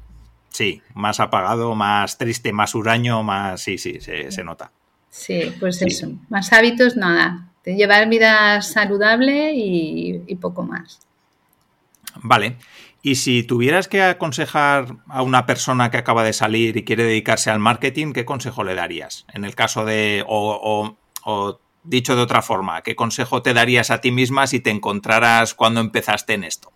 sí, 0.58 0.82
más 0.94 1.20
apagado, 1.20 1.74
más 1.76 2.18
triste, 2.18 2.52
más 2.52 2.74
huraño, 2.74 3.22
más. 3.22 3.62
Sí, 3.62 3.78
sí, 3.78 3.98
se, 4.00 4.44
nota. 4.44 4.72
Sí, 5.08 5.54
pues 5.60 5.80
eso. 5.82 6.08
Más 6.28 6.52
hábitos, 6.52 6.96
nada. 6.96 7.48
De 7.64 7.76
llevar 7.76 8.08
vida 8.08 8.60
saludable 8.60 9.52
y, 9.54 10.22
y 10.26 10.34
poco 10.36 10.64
más. 10.64 11.00
Vale. 12.16 12.56
Y 13.02 13.14
si 13.14 13.44
tuvieras 13.44 13.86
que 13.86 14.02
aconsejar 14.02 14.96
a 15.06 15.22
una 15.22 15.46
persona 15.46 15.90
que 15.90 15.98
acaba 15.98 16.24
de 16.24 16.32
salir 16.32 16.76
y 16.76 16.84
quiere 16.84 17.04
dedicarse 17.04 17.50
al 17.50 17.60
marketing, 17.60 18.12
¿qué 18.12 18.24
consejo 18.24 18.64
le 18.64 18.74
darías? 18.74 19.24
En 19.32 19.44
el 19.44 19.54
caso 19.54 19.84
de. 19.84 20.24
o, 20.26 20.96
o 21.24 21.60
dicho 21.84 22.16
de 22.16 22.22
otra 22.22 22.42
forma, 22.42 22.82
¿qué 22.82 22.96
consejo 22.96 23.42
te 23.42 23.54
darías 23.54 23.90
a 23.90 24.00
ti 24.00 24.10
misma 24.10 24.48
si 24.48 24.58
te 24.58 24.70
encontraras 24.70 25.54
cuando 25.54 25.80
empezaste 25.80 26.34
en 26.34 26.44
esto? 26.44 26.72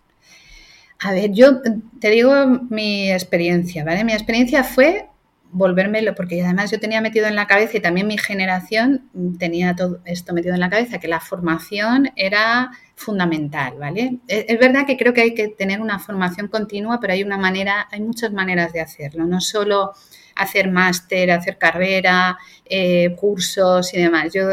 A 1.04 1.12
ver, 1.12 1.32
yo 1.32 1.60
te 2.00 2.10
digo 2.10 2.46
mi 2.70 3.10
experiencia, 3.10 3.84
¿vale? 3.84 4.04
Mi 4.04 4.12
experiencia 4.12 4.62
fue 4.62 5.08
volvérmelo, 5.52 6.14
porque 6.14 6.42
además 6.42 6.70
yo 6.70 6.80
tenía 6.80 7.00
metido 7.02 7.26
en 7.26 7.36
la 7.36 7.46
cabeza 7.46 7.76
y 7.76 7.80
también 7.80 8.06
mi 8.06 8.16
generación 8.16 9.10
tenía 9.38 9.76
todo 9.76 10.00
esto 10.06 10.32
metido 10.32 10.54
en 10.54 10.60
la 10.60 10.70
cabeza, 10.70 10.98
que 10.98 11.08
la 11.08 11.20
formación 11.20 12.10
era 12.16 12.70
fundamental, 12.94 13.74
¿vale? 13.78 14.18
Es, 14.28 14.58
verdad 14.58 14.86
que 14.86 14.96
creo 14.96 15.12
que 15.12 15.20
hay 15.20 15.34
que 15.34 15.48
tener 15.48 15.80
una 15.80 15.98
formación 15.98 16.48
continua, 16.48 17.00
pero 17.00 17.12
hay 17.12 17.22
una 17.22 17.36
manera, 17.36 17.86
hay 17.90 18.00
muchas 18.00 18.32
maneras 18.32 18.72
de 18.72 18.80
hacerlo, 18.80 19.26
no 19.26 19.40
solo 19.40 19.92
hacer 20.34 20.70
máster, 20.70 21.30
hacer 21.30 21.58
carrera, 21.58 22.38
eh, 22.64 23.14
cursos 23.16 23.92
y 23.94 23.98
demás. 23.98 24.32
Yo 24.32 24.48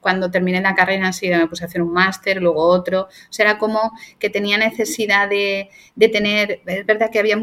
cuando 0.00 0.30
terminé 0.30 0.60
la 0.60 0.74
carrera 0.74 1.12
sí 1.12 1.28
me 1.28 1.46
puse 1.46 1.64
a 1.64 1.66
hacer 1.66 1.82
un 1.82 1.92
máster, 1.92 2.40
luego 2.40 2.66
otro. 2.66 3.02
O 3.02 3.32
sea, 3.32 3.46
era 3.46 3.58
como 3.58 3.92
que 4.18 4.30
tenía 4.30 4.58
necesidad 4.58 5.28
de, 5.28 5.70
de, 5.94 6.08
tener, 6.08 6.60
es 6.66 6.86
verdad 6.86 7.10
que 7.10 7.18
había 7.18 7.38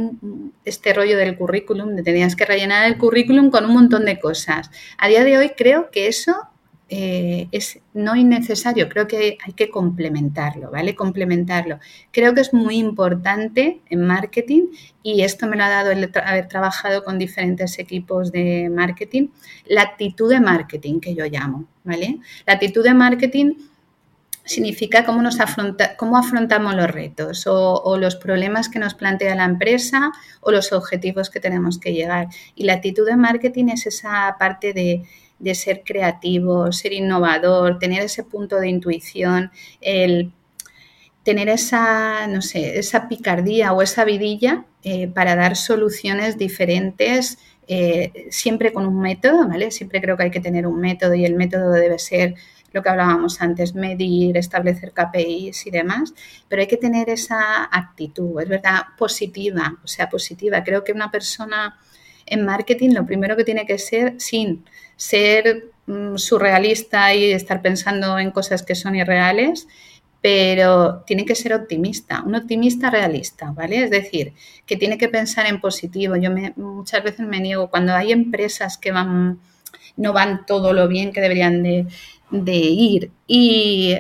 este 0.66 0.94
rollo 0.94 1.18
del 1.18 1.38
currículum, 1.38 1.96
de 1.96 2.04
tenías 2.04 2.36
que 2.36 2.46
rellenar 2.46 2.86
el 2.86 2.98
currículum 2.98 3.50
con 3.50 3.66
un 3.66 3.74
montón 3.74 4.06
de 4.06 4.20
cosas. 4.20 4.70
A 4.98 5.08
día 5.08 5.24
de 5.24 5.38
hoy 5.38 5.52
creo 5.56 5.90
que 5.92 6.08
eso 6.08 6.50
eh, 6.90 7.50
es 7.52 7.80
no 7.94 8.16
innecesario, 8.16 8.88
creo 8.88 9.08
que 9.08 9.38
hay 9.44 9.54
que 9.54 9.70
complementarlo, 9.70 10.72
¿vale? 10.72 10.96
Complementarlo. 10.96 11.80
Creo 12.12 12.34
que 12.34 12.42
es 12.42 12.54
muy 12.54 12.78
importante 12.78 13.82
en 13.90 14.06
marketing 14.06 14.68
y 15.04 15.24
esto 15.24 15.48
me 15.48 15.58
lo 15.58 15.66
ha 15.66 15.70
dado 15.70 15.92
el 15.92 16.10
haber 16.24 16.48
trabajado 16.48 17.04
con 17.04 17.20
diferentes 17.20 17.78
equipos 17.80 18.32
de 18.32 18.70
marketing, 18.74 19.28
la 19.66 19.82
actitud 19.82 20.30
de 20.30 20.40
marketing 20.40 21.02
que 21.02 21.14
yo 21.14 21.26
llamo, 21.26 21.66
¿vale? 21.84 22.20
La 22.46 22.54
actitud 22.54 22.84
de 22.84 22.94
marketing 22.94 23.56
significa 24.46 25.04
cómo, 25.04 25.22
nos 25.22 25.42
afronta, 25.42 25.98
cómo 25.98 26.18
afrontamos 26.18 26.74
los 26.74 26.90
retos 26.90 27.48
o, 27.48 27.82
o, 27.84 27.98
los 27.98 28.16
problemas 28.16 28.70
que 28.70 28.80
nos 28.80 28.94
plantea 28.94 29.36
la 29.36 29.44
empresa 29.44 30.14
o 30.40 30.52
los 30.52 30.72
objetivos 30.72 31.30
que 31.30 31.42
tenemos 31.42 31.80
que 31.80 31.92
llegar. 31.92 32.28
Y 32.56 32.64
la 32.64 32.76
actitud 32.76 33.06
de 33.06 33.18
marketing 33.18 33.66
es 33.74 33.88
esa 33.88 34.38
parte 34.40 34.72
de 34.72 35.04
de 35.40 35.56
ser 35.56 35.84
creativo, 35.84 36.72
ser 36.72 36.94
innovador, 36.94 37.80
tener 37.80 38.02
ese 38.04 38.24
punto 38.24 38.60
de 38.60 38.70
intuición, 38.70 39.52
el 39.82 40.32
tener 41.24 41.50
esa, 41.50 42.26
no 42.28 42.42
sé, 42.42 42.80
esa 42.80 43.10
picardía 43.10 43.74
o 43.74 43.82
esa 43.82 44.06
vidilla 44.06 44.66
eh, 44.84 45.10
para 45.10 45.36
dar 45.36 45.58
soluciones 45.58 46.38
diferentes, 46.38 47.38
eh, 47.68 48.28
siempre 48.30 48.72
con 48.72 48.88
un 48.88 49.02
método, 49.02 49.46
¿vale? 49.46 49.72
Siempre 49.72 50.00
creo 50.00 50.16
que 50.16 50.24
hay 50.24 50.32
que 50.32 50.40
tener 50.40 50.66
un 50.66 50.80
método 50.80 51.14
y 51.16 51.26
el 51.26 51.36
método 51.36 51.72
debe 51.72 52.00
ser 52.00 52.36
lo 52.72 52.82
que 52.82 52.90
hablábamos 52.90 53.42
antes, 53.42 53.76
medir, 53.76 54.38
establecer 54.38 54.94
KPIs 54.94 55.68
y 55.68 55.72
demás, 55.72 56.14
pero 56.48 56.62
hay 56.62 56.68
que 56.68 56.78
tener 56.78 57.10
esa 57.10 57.66
actitud, 57.66 58.40
es 58.42 58.48
verdad, 58.48 58.84
positiva, 58.98 59.78
o 59.84 59.88
sea, 59.88 60.10
positiva. 60.10 60.64
Creo 60.64 60.86
que 60.86 60.94
una 60.94 61.12
persona 61.12 61.78
en 62.26 62.46
marketing 62.46 62.92
lo 62.92 63.06
primero 63.06 63.36
que 63.36 63.44
tiene 63.44 63.66
que 63.66 63.78
ser, 63.78 64.16
sin 64.18 64.66
ser 64.98 65.72
mm, 65.86 66.18
surrealista 66.18 67.14
y 67.14 67.32
estar 67.32 67.62
pensando 67.62 68.20
en 68.20 68.32
cosas 68.32 68.64
que 68.64 68.76
son 68.76 68.96
irreales, 68.96 69.68
pero 70.22 71.04
tiene 71.06 71.26
que 71.26 71.36
ser 71.36 71.54
optimista, 71.54 72.24
un 72.26 72.36
optimista 72.36 72.90
realista, 72.90 73.52
¿vale? 73.52 73.84
Es 73.84 73.92
decir, 73.92 74.34
que 74.66 74.76
tiene 74.76 74.98
que 74.98 75.08
pensar 75.08 75.46
en 75.46 75.62
positivo. 75.62 76.18
Yo 76.18 76.32
muchas 76.58 77.04
veces 77.04 77.26
me 77.26 77.40
niego 77.40 77.70
cuando 77.70 77.94
hay 77.94 78.12
empresas 78.12 78.78
que 78.78 78.92
van 78.92 79.40
no 79.96 80.14
van 80.14 80.46
todo 80.46 80.74
lo 80.74 80.88
bien 80.88 81.12
que 81.12 81.22
deberían 81.22 81.64
de, 81.64 81.88
de 82.30 82.56
ir 82.56 83.12
y 83.26 83.98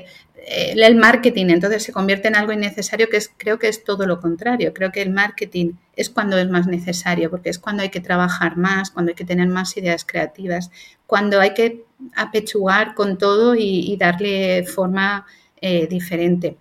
el 0.49 0.95
marketing 0.95 1.47
entonces 1.49 1.83
se 1.83 1.91
convierte 1.91 2.29
en 2.29 2.35
algo 2.37 2.53
innecesario 2.53 3.09
que 3.09 3.17
es, 3.17 3.29
creo 3.35 3.59
que 3.59 3.67
es 3.67 3.83
todo 3.83 4.05
lo 4.05 4.21
contrario. 4.21 4.73
Creo 4.73 4.93
que 4.93 5.01
el 5.01 5.09
marketing 5.11 5.73
es 5.95 6.09
cuando 6.09 6.37
es 6.37 6.49
más 6.49 6.67
necesario, 6.67 7.29
porque 7.29 7.49
es 7.49 7.59
cuando 7.59 7.83
hay 7.83 7.89
que 7.89 7.99
trabajar 7.99 8.55
más, 8.55 8.91
cuando 8.91 9.09
hay 9.09 9.15
que 9.15 9.25
tener 9.25 9.47
más 9.49 9.75
ideas 9.75 10.05
creativas, 10.05 10.71
cuando 11.05 11.41
hay 11.41 11.53
que 11.53 11.83
apechugar 12.15 12.95
con 12.95 13.17
todo 13.17 13.55
y, 13.55 13.97
darle 13.97 14.63
forma 14.63 15.25
eh, 15.59 15.87
diferente. 15.87 16.55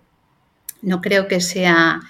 No 0.81 0.99
creo 0.99 1.29
que 1.29 1.39
sea, 1.39 2.01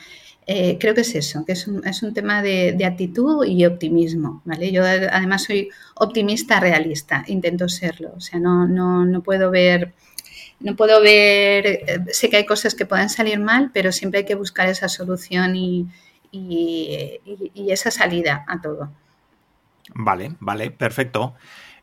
eh, 0.47 0.78
creo 0.80 0.95
que 0.95 1.01
es 1.01 1.13
eso, 1.13 1.45
que 1.45 1.51
es 1.51 1.67
un, 1.67 1.86
es 1.86 2.01
un 2.01 2.13
tema 2.13 2.41
de, 2.41 2.73
de, 2.73 2.86
actitud 2.86 3.45
y 3.45 3.65
optimismo, 3.65 4.41
¿vale? 4.45 4.71
Yo 4.71 4.84
además 4.84 5.43
soy 5.43 5.69
optimista 5.95 6.59
realista, 6.59 7.23
intento 7.28 7.69
serlo, 7.69 8.13
o 8.17 8.21
sea, 8.21 8.39
no, 8.39 8.67
no, 8.67 9.05
no 9.05 9.21
puedo 9.21 9.51
ver 9.51 9.93
no 10.60 10.76
puedo 10.76 11.01
ver, 11.01 11.66
eh, 11.66 11.99
sé 12.12 12.30
que 12.30 12.38
hay 12.38 12.45
cosas 12.45 12.76
que 12.76 12.86
pueden 12.86 13.10
salir 13.10 13.39
mal, 13.39 13.72
pero 13.74 13.91
siempre 13.91 14.20
hay 14.20 14.26
que 14.26 14.36
buscar 14.36 14.68
esa 14.70 14.89
solución 14.89 15.55
y, 15.55 15.88
esa 17.55 17.91
salida 17.91 18.45
a 18.47 18.62
todo. 18.62 18.89
Vale, 19.93 20.34
vale, 20.39 20.72
perfecto. 20.72 21.36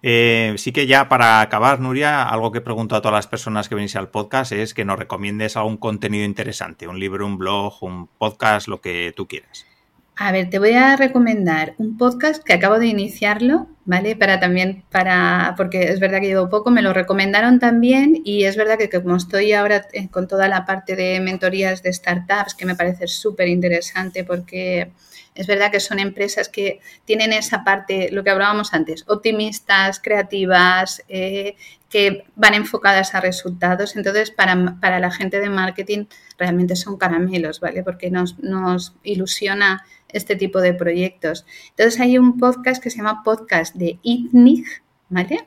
Eh, 0.03 0.55
sí 0.59 0.72
que 0.72 0.87
ya 0.87 1.09
para 1.09 1.41
acabar, 1.41 1.81
Nuria, 1.81 2.25
algo 2.29 2.53
que 2.53 2.61
pregunto 2.61 2.95
a 2.95 3.01
todas 3.01 3.14
las 3.14 3.27
personas 3.27 3.68
que 3.68 3.75
venís 3.75 3.97
al 3.97 4.11
podcast 4.11 4.53
es 4.53 4.75
que 4.75 4.85
nos 4.85 4.99
recomiendes 4.99 5.57
algún 5.57 5.79
contenido 5.79 6.25
interesante, 6.25 6.87
un 6.87 7.01
libro, 7.01 7.27
un 7.27 7.39
blog, 7.39 7.83
un 7.83 8.07
podcast, 8.07 8.68
lo 8.68 8.81
que 8.81 9.12
tú 9.16 9.27
quieras. 9.27 9.66
A 10.17 10.31
ver, 10.31 10.49
te 10.49 10.61
voy 10.61 10.75
a 10.75 10.95
recomendar 10.95 11.75
un 11.77 11.99
podcast 11.99 12.45
que 12.45 12.53
acabo 12.53 12.79
de 12.79 12.87
iniciarlo, 12.87 13.67
¿vale? 13.85 14.15
Para 14.15 14.39
también, 14.39 14.85
para, 14.91 15.55
porque 15.57 15.89
es 15.89 15.99
verdad 15.99 16.21
que 16.21 16.29
llevo 16.29 16.49
poco, 16.49 16.71
me 16.71 16.83
lo 16.83 16.93
recomendaron 16.93 17.59
también 17.59 18.23
y 18.25 18.45
es 18.45 18.57
verdad 18.57 18.79
que 18.79 18.89
como 18.89 19.17
estoy 19.17 19.53
ahora 19.53 19.89
eh, 19.93 20.09
con 20.11 20.29
toda 20.29 20.47
la 20.47 20.65
parte 20.67 20.95
de 20.95 21.19
mentorías 21.19 21.83
de 21.83 21.93
startups, 21.93 22.55
que 22.55 22.65
me 22.65 22.77
parece 22.77 23.09
súper 23.09 23.49
interesante 23.49 24.23
porque 24.23 24.93
es 25.35 25.47
verdad 25.47 25.70
que 25.72 25.80
son 25.80 25.99
empresas 25.99 26.49
que 26.49 26.80
tienen 27.05 27.32
esa 27.32 27.64
parte, 27.64 28.11
lo 28.12 28.22
que 28.22 28.30
hablábamos 28.30 28.72
antes, 28.72 29.05
optimistas, 29.09 30.01
creativas, 30.01 31.03
eh, 31.09 31.57
que 31.91 32.24
van 32.37 32.55
enfocadas 32.55 33.14
a 33.14 33.20
resultados. 33.20 33.97
Entonces, 33.97 34.30
para, 34.30 34.78
para, 34.80 35.01
la 35.01 35.11
gente 35.11 35.41
de 35.41 35.51
marketing 35.51 36.07
realmente 36.39 36.76
son 36.76 36.97
caramelos, 36.97 37.61
¿vale? 37.61 37.82
Porque 37.82 38.11
nos, 38.11 38.39
nos 38.39 38.95
ilusiona 39.03 39.85
este 40.09 40.37
tipo 40.37 40.61
de 40.61 40.74
proyectos. 40.74 41.45
Entonces, 41.70 42.01
hay 42.01 42.18
un 42.18 42.39
podcast 42.39 42.82
que 42.82 42.91
se 42.91 42.99
llama 42.99 43.22
Podcast 43.24 43.74
de 43.74 43.99
ITNIG, 44.03 44.64
¿vale? 45.09 45.47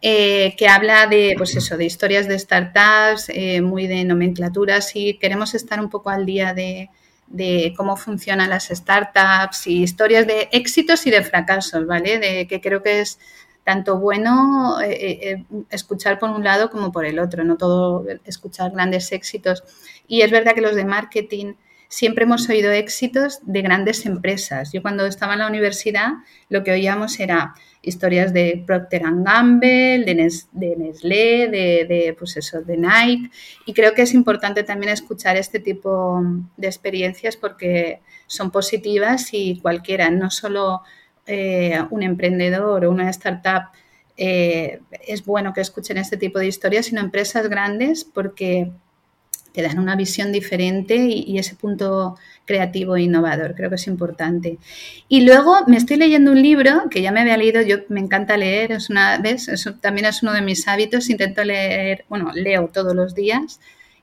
Eh, 0.00 0.54
que 0.56 0.68
habla 0.68 1.06
de, 1.06 1.34
pues 1.36 1.54
eso, 1.56 1.76
de 1.76 1.84
historias 1.84 2.26
de 2.26 2.38
startups, 2.38 3.28
eh, 3.28 3.60
muy 3.60 3.86
de 3.86 4.04
nomenclaturas 4.04 4.96
y 4.96 5.18
queremos 5.18 5.54
estar 5.54 5.78
un 5.78 5.90
poco 5.90 6.08
al 6.08 6.24
día 6.24 6.54
de, 6.54 6.88
de 7.26 7.74
cómo 7.76 7.96
funcionan 7.96 8.50
las 8.50 8.68
startups 8.68 9.66
y 9.66 9.82
historias 9.82 10.26
de 10.26 10.48
éxitos 10.52 11.06
y 11.06 11.10
de 11.10 11.22
fracasos, 11.22 11.86
¿vale? 11.86 12.18
De 12.18 12.46
que 12.46 12.60
creo 12.60 12.82
que 12.82 13.00
es 13.00 13.18
tanto 13.66 13.98
bueno 13.98 14.80
eh, 14.80 14.92
eh, 14.92 15.18
eh, 15.22 15.44
escuchar 15.70 16.20
por 16.20 16.30
un 16.30 16.44
lado 16.44 16.70
como 16.70 16.92
por 16.92 17.04
el 17.04 17.18
otro, 17.18 17.42
no 17.42 17.56
todo 17.56 18.06
escuchar 18.24 18.70
grandes 18.70 19.10
éxitos. 19.10 19.64
Y 20.06 20.22
es 20.22 20.30
verdad 20.30 20.54
que 20.54 20.60
los 20.60 20.76
de 20.76 20.84
marketing 20.84 21.54
siempre 21.88 22.24
hemos 22.24 22.48
oído 22.48 22.70
éxitos 22.72 23.40
de 23.42 23.62
grandes 23.62 24.06
empresas. 24.06 24.72
Yo 24.72 24.82
cuando 24.82 25.06
estaba 25.06 25.34
en 25.34 25.40
la 25.40 25.46
universidad 25.46 26.12
lo 26.48 26.64
que 26.64 26.72
oíamos 26.72 27.18
era 27.20 27.54
historias 27.82 28.32
de 28.32 28.64
Procter 28.66 29.02
Gamble, 29.02 30.04
de, 30.04 30.14
Nestlé, 30.14 31.48
de, 31.48 32.16
pues 32.18 32.36
eso, 32.36 32.60
de 32.62 32.76
Nike. 32.76 33.30
Y 33.64 33.72
creo 33.72 33.94
que 33.94 34.02
es 34.02 34.12
importante 34.12 34.64
también 34.64 34.92
escuchar 34.92 35.36
este 35.36 35.60
tipo 35.60 36.20
de 36.56 36.66
experiencias 36.66 37.36
porque 37.36 38.00
son 38.26 38.50
positivas 38.50 39.28
y 39.32 39.60
cualquiera, 39.60 40.10
no 40.10 40.30
solo 40.30 40.82
eh, 41.26 41.80
un 41.90 42.02
emprendedor 42.02 42.84
o 42.84 42.90
una 42.90 43.08
startup. 43.10 43.70
Eh, 44.16 44.80
es 45.06 45.24
bueno 45.24 45.52
que 45.52 45.60
escuchen 45.60 45.98
este 45.98 46.16
tipo 46.16 46.38
de 46.38 46.46
historias, 46.46 46.86
sino 46.86 47.00
empresas 47.00 47.48
grandes 47.48 48.04
porque 48.04 48.72
te 49.56 49.62
dan 49.62 49.78
una 49.78 49.96
visión 49.96 50.32
diferente 50.32 50.96
y, 50.96 51.38
ese 51.38 51.54
punto 51.54 52.18
creativo 52.44 52.94
e 52.94 53.02
innovador. 53.02 53.54
Creo 53.54 53.70
que 53.70 53.76
es 53.76 53.86
importante. 53.86 54.58
Y 55.08 55.22
luego 55.22 55.56
me 55.66 55.78
estoy 55.78 55.96
leyendo 55.96 56.30
un 56.30 56.42
libro 56.42 56.90
que 56.90 57.00
ya 57.00 57.10
me 57.10 57.22
había 57.22 57.38
leído, 57.38 57.62
yo 57.62 57.78
me 57.88 58.00
encanta 58.00 58.36
leer, 58.36 58.72
es 58.72 58.90
una, 58.90 59.16
¿ves? 59.16 59.48
Eso 59.48 59.76
también 59.76 60.06
es 60.08 60.22
uno 60.22 60.34
de 60.34 60.42
mis 60.42 60.68
hábitos, 60.68 61.08
intento 61.08 61.42
leer, 61.42 62.04
bueno, 62.10 62.32
leo 62.34 62.68
todos 62.68 62.94
los 62.94 63.14
días 63.14 63.58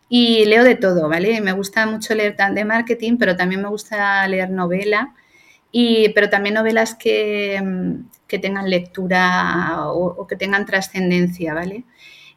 y 0.10 0.46
leo 0.46 0.64
de 0.64 0.74
todo, 0.74 1.08
¿vale? 1.08 1.40
Me 1.40 1.52
gusta 1.52 1.86
mucho 1.86 2.16
leer 2.16 2.36
de 2.36 2.66
marketing, 2.66 3.18
pero 3.20 3.36
también 3.36 3.62
me 3.62 3.70
gusta 3.70 4.28
leer 4.28 4.50
novela. 4.50 5.14
Y, 5.72 6.10
pero 6.16 6.30
también 6.32 6.56
novelas 6.56 6.96
que, 6.96 7.62
que 8.28 8.40
tengan 8.40 8.70
lectura 8.72 9.84
o, 9.90 10.08
o 10.18 10.28
que 10.28 10.36
tengan 10.36 10.66
trascendencia, 10.66 11.54
¿vale? 11.54 11.84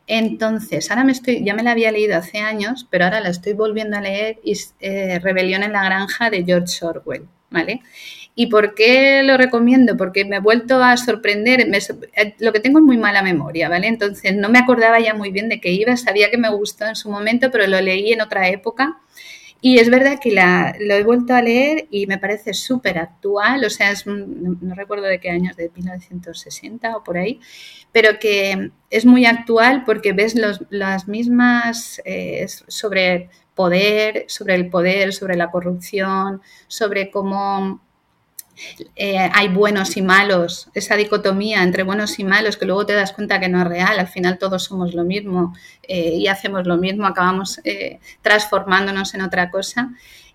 Entonces, 0.07 0.91
ahora 0.91 1.05
me 1.05 1.13
estoy, 1.13 1.45
ya 1.45 1.55
me 1.55 1.63
la 1.63 1.73
había 1.73 1.91
leído 1.91 2.17
hace 2.17 2.39
años, 2.39 2.87
pero 2.91 3.05
ahora 3.05 3.21
la 3.21 3.31
estoy 3.31 3.55
volviendo 3.55 3.97
a 3.97 4.01
leer 4.01 4.39
y 4.45 4.57
eh, 4.81 5.19
Rebelión 5.19 5.63
en 5.65 5.73
la 5.73 5.85
granja 5.85 6.31
de 6.31 6.45
George 6.45 6.85
Orwell, 6.85 7.27
¿vale? 7.51 7.81
¿Y 8.37 8.47
por 8.47 8.75
qué 8.75 9.23
lo 9.25 9.37
recomiendo? 9.37 9.97
Porque 9.97 10.25
me 10.25 10.37
he 10.37 10.41
vuelto 10.41 10.83
a 10.83 10.97
sorprender. 10.97 11.61
Eh, 11.61 12.35
lo 12.39 12.53
que 12.53 12.61
tengo 12.61 12.79
es 12.79 12.85
muy 12.85 12.99
mala 12.99 13.23
memoria, 13.23 13.69
¿vale? 13.69 13.89
Entonces 13.89 14.37
no 14.37 14.49
me 14.49 14.59
acordaba 14.59 15.01
ya 15.01 15.15
muy 15.15 15.31
bien 15.31 15.49
de 15.49 15.61
qué 15.61 15.73
iba, 15.73 15.97
sabía 15.97 16.31
que 16.31 16.39
me 16.39 16.51
gustó 16.51 16.87
en 16.87 16.97
su 16.97 17.11
momento, 17.11 17.51
pero 17.51 17.67
lo 17.67 17.81
leí 17.81 18.13
en 18.13 18.21
otra 18.21 18.49
época. 18.49 18.99
Y 19.69 19.81
es 19.81 19.91
verdad 19.91 20.21
que 20.21 20.31
lo 20.31 20.95
he 20.95 21.03
vuelto 21.03 21.35
a 21.35 21.43
leer 21.43 21.89
y 21.91 22.07
me 22.07 22.19
parece 22.19 22.55
súper 22.55 22.99
actual, 22.99 23.65
o 23.65 23.69
sea, 23.69 23.93
no, 24.07 24.75
recuerdo 24.77 25.07
de 25.07 25.19
qué 25.19 25.29
años, 25.29 25.57
de 25.57 25.73
1960 25.75 26.97
o 26.97 27.03
por 27.03 27.19
ahí, 27.19 27.41
pero 27.91 28.21
que 28.21 28.71
es 28.91 29.05
muy 29.05 29.27
actual 29.27 29.83
porque 29.85 30.13
ves 30.13 30.37
las 30.71 31.09
mismas 31.09 32.01
eh, 32.05 32.47
sobre 32.69 33.29
poder, 33.57 34.27
sobre 34.29 34.55
el 34.55 34.71
poder, 34.71 35.13
sobre 35.13 35.35
la 35.35 35.51
corrupción, 35.51 36.43
sobre 36.69 37.11
cómo 37.11 37.85
eh, 38.95 39.19
hay 39.19 39.49
buenos 39.49 39.97
y 39.97 40.03
malos, 40.03 40.71
esa 40.75 40.97
dicotomía 40.97 41.63
entre 41.63 41.83
buenos 41.83 42.19
y 42.19 42.25
malos 42.25 42.57
que 42.57 42.65
luego 42.65 42.87
te 42.87 42.95
das 42.95 43.13
cuenta 43.13 43.41
que 43.41 43.49
no 43.49 43.61
es 43.61 43.69
real, 43.69 43.99
al 43.99 44.09
final 44.09 44.39
todos 44.39 44.65
somos 44.65 44.95
lo 44.95 45.05
mismo 45.05 45.55
eh, 45.83 46.15
y 46.15 46.27
hacemos 46.29 46.67
lo 46.67 46.77
mismo, 46.77 47.07
acabamos 47.07 47.61
eh, 47.65 48.01
transformándonos 48.23 49.15
en 49.15 49.23
otra 49.23 49.51
cosa. 49.51 49.91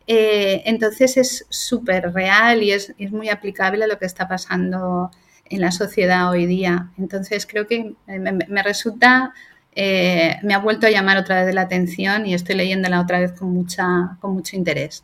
entonces 0.07 1.17
es 1.17 1.45
súper 1.49 2.13
real 2.13 2.63
y 2.63 2.71
es, 2.71 2.93
muy 3.11 3.29
aplicable 3.29 3.83
a 3.83 3.87
lo 3.87 3.97
que 3.97 4.05
está 4.05 4.27
pasando 4.27 5.11
en 5.49 5.61
la 5.61 5.71
sociedad 5.71 6.29
hoy 6.29 6.45
día. 6.45 6.89
Entonces 6.97 7.45
creo 7.45 7.67
que 7.67 7.93
me, 8.07 8.63
resulta, 8.63 9.33
me 9.75 10.53
ha 10.53 10.59
vuelto 10.59 10.87
a 10.87 10.89
llamar 10.89 11.17
otra 11.17 11.43
vez 11.43 11.53
la 11.53 11.61
atención 11.61 12.25
y 12.25 12.33
estoy 12.33 12.55
leyéndola 12.55 13.01
otra 13.01 13.19
vez 13.19 13.31
con, 13.31 13.51
mucha, 13.53 14.17
con 14.19 14.33
mucho 14.33 14.55
interés. 14.55 15.03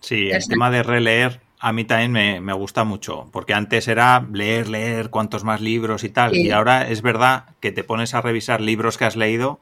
Sí, 0.00 0.30
el 0.30 0.46
tema 0.48 0.70
de 0.70 0.82
releer 0.82 1.40
a 1.64 1.72
mí 1.72 1.84
también 1.84 2.42
me, 2.42 2.52
gusta 2.54 2.82
mucho, 2.82 3.28
porque 3.30 3.54
antes 3.54 3.86
era 3.86 4.26
leer, 4.32 4.68
leer, 4.68 5.10
cuantos 5.10 5.44
más 5.44 5.60
libros 5.60 6.02
y 6.02 6.08
tal, 6.08 6.34
y 6.34 6.50
ahora 6.50 6.88
es 6.88 7.02
verdad 7.02 7.44
que 7.60 7.70
te 7.70 7.84
pones 7.84 8.14
a 8.14 8.20
revisar 8.20 8.60
libros 8.60 8.98
que 8.98 9.04
has 9.04 9.14
leído 9.14 9.60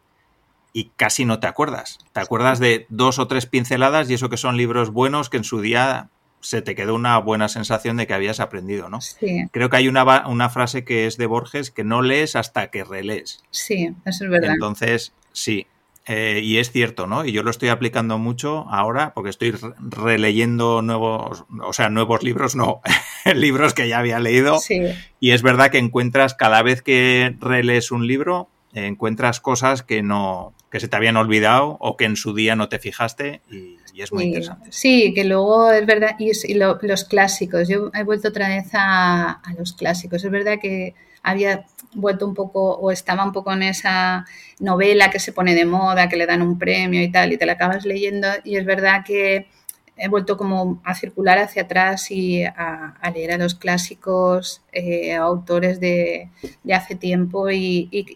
y 0.72 0.92
casi 0.96 1.26
no 1.26 1.40
te 1.40 1.46
acuerdas. 1.46 1.98
Te 2.14 2.20
acuerdas 2.20 2.58
de 2.58 2.86
dos 2.88 3.18
o 3.18 3.28
tres 3.28 3.44
pinceladas 3.44 4.08
y 4.08 4.14
eso 4.14 4.30
que 4.30 4.38
son 4.38 4.56
libros 4.56 4.90
buenos 4.90 5.28
que 5.28 5.36
en 5.36 5.44
su 5.44 5.60
día 5.60 6.08
se 6.40 6.62
te 6.62 6.74
quedó 6.74 6.94
una 6.94 7.18
buena 7.18 7.50
sensación 7.50 7.98
de 7.98 8.06
que 8.06 8.14
habías 8.14 8.40
aprendido, 8.40 8.88
¿no? 8.88 9.02
Sí. 9.02 9.44
Creo 9.50 9.68
que 9.68 9.76
hay 9.76 9.88
una, 9.88 10.26
una 10.26 10.48
frase 10.48 10.86
que 10.86 11.06
es 11.06 11.18
de 11.18 11.26
Borges 11.26 11.70
que 11.70 11.84
no 11.84 12.00
lees 12.00 12.34
hasta 12.34 12.70
que 12.70 12.82
relees. 12.82 13.44
Sí, 13.50 13.94
eso 14.06 14.24
es 14.24 14.30
verdad. 14.30 14.54
Entonces, 14.54 15.12
sí, 15.32 15.66
eh, 16.06 16.40
y 16.42 16.58
es 16.58 16.72
cierto, 16.72 17.06
¿no? 17.06 17.24
Y 17.24 17.32
yo 17.32 17.42
lo 17.42 17.50
estoy 17.50 17.68
aplicando 17.68 18.18
mucho 18.18 18.66
ahora 18.70 19.12
porque 19.14 19.30
estoy 19.30 19.54
releyendo 19.78 20.82
nuevos, 20.82 21.44
o 21.62 21.72
sea, 21.72 21.90
nuevos 21.90 22.22
libros, 22.22 22.56
no, 22.56 22.80
libros 23.34 23.74
que 23.74 23.88
ya 23.88 23.98
había 23.98 24.18
leído. 24.18 24.58
Sí. 24.58 24.80
Y 25.20 25.32
es 25.32 25.42
verdad 25.42 25.70
que 25.70 25.78
encuentras, 25.78 26.34
cada 26.34 26.62
vez 26.62 26.82
que 26.82 27.36
relees 27.40 27.90
un 27.90 28.06
libro, 28.06 28.48
encuentras 28.72 29.40
cosas 29.40 29.82
que 29.82 30.02
no, 30.02 30.54
que 30.70 30.80
se 30.80 30.88
te 30.88 30.96
habían 30.96 31.16
olvidado 31.16 31.76
o 31.80 31.96
que 31.96 32.04
en 32.04 32.16
su 32.16 32.34
día 32.34 32.56
no 32.56 32.68
te 32.68 32.78
fijaste 32.78 33.42
y, 33.50 33.76
es 34.00 34.12
muy 34.14 34.24
interesante. 34.24 34.72
Sí, 34.72 35.12
que 35.14 35.24
luego 35.24 35.70
es 35.70 35.84
verdad, 35.84 36.16
y, 36.18 36.54
los 36.54 37.04
clásicos, 37.04 37.68
yo 37.68 37.90
he 37.92 38.02
vuelto 38.02 38.28
otra 38.28 38.48
vez 38.48 38.68
a, 38.72 39.32
a 39.32 39.52
los 39.58 39.74
clásicos, 39.74 40.24
es 40.24 40.30
verdad 40.30 40.58
que 40.58 40.94
había 41.22 41.66
vuelto 41.94 42.26
un 42.26 42.34
poco 42.34 42.76
o 42.76 42.90
estaba 42.90 43.24
un 43.24 43.32
poco 43.32 43.52
en 43.52 43.62
esa 43.64 44.24
novela 44.58 45.10
que 45.10 45.18
se 45.18 45.32
pone 45.32 45.54
de 45.54 45.64
moda, 45.64 46.08
que 46.08 46.16
le 46.16 46.26
dan 46.26 46.42
un 46.42 46.58
premio 46.58 47.02
y 47.02 47.10
tal, 47.10 47.32
y 47.32 47.38
te 47.38 47.46
la 47.46 47.52
acabas 47.52 47.84
leyendo 47.84 48.28
y 48.44 48.56
es 48.56 48.64
verdad 48.64 49.04
que 49.04 49.48
he 49.96 50.08
vuelto 50.08 50.36
como 50.36 50.80
a 50.84 50.94
circular 50.94 51.38
hacia 51.38 51.62
atrás 51.62 52.10
y 52.10 52.42
a, 52.42 52.94
leer 53.14 53.32
a 53.32 53.38
los 53.38 53.54
clásicos 53.54 54.62
eh, 54.72 55.14
autores 55.14 55.78
de, 55.78 56.30
hace 56.72 56.94
tiempo 56.94 57.50
y, 57.50 58.06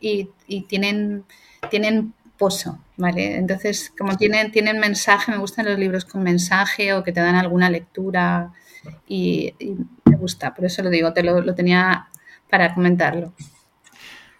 tienen, 0.66 1.24
tienen 1.70 2.14
pozo, 2.38 2.78
¿vale? 2.96 3.36
Entonces, 3.36 3.92
como 3.98 4.16
tienen, 4.16 4.50
tienen 4.50 4.78
mensaje, 4.78 5.30
me 5.30 5.38
gustan 5.38 5.66
los 5.66 5.78
libros 5.78 6.06
con 6.06 6.22
mensaje 6.22 6.94
o 6.94 7.04
que 7.04 7.12
te 7.12 7.20
dan 7.20 7.34
alguna 7.34 7.68
lectura 7.68 8.52
y, 9.06 9.54
me 10.06 10.16
gusta, 10.16 10.54
por 10.54 10.64
eso 10.64 10.82
lo 10.82 10.90
digo, 10.90 11.12
te 11.12 11.22
lo 11.22 11.54
tenía 11.54 12.08
para 12.48 12.72
comentarlo. 12.72 13.34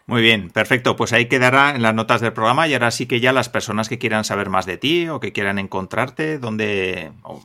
Muy 0.07 0.21
bien, 0.21 0.51
perfecto. 0.51 0.97
Pues 0.97 1.13
ahí 1.13 1.27
quedará 1.27 1.75
en 1.75 1.83
las 1.83 1.95
notas 1.95 2.21
del 2.21 2.33
programa 2.33 2.69
y 2.69 2.75
ahora 2.75 2.91
sí 2.91 3.07
que 3.07 3.21
ya 3.21 3.33
las 3.33 3.49
personas 3.49 3.89
que 3.89 3.99
quieran 3.99 4.25
saber 4.25 4.51
más 4.51 4.67
de 4.67 4.77
ti 4.77 5.09
o 5.09 5.19
que 5.19 5.33
quieran 5.33 5.59
encontrarte, 5.59 6.39
donde 6.39 7.13
o, 7.23 7.43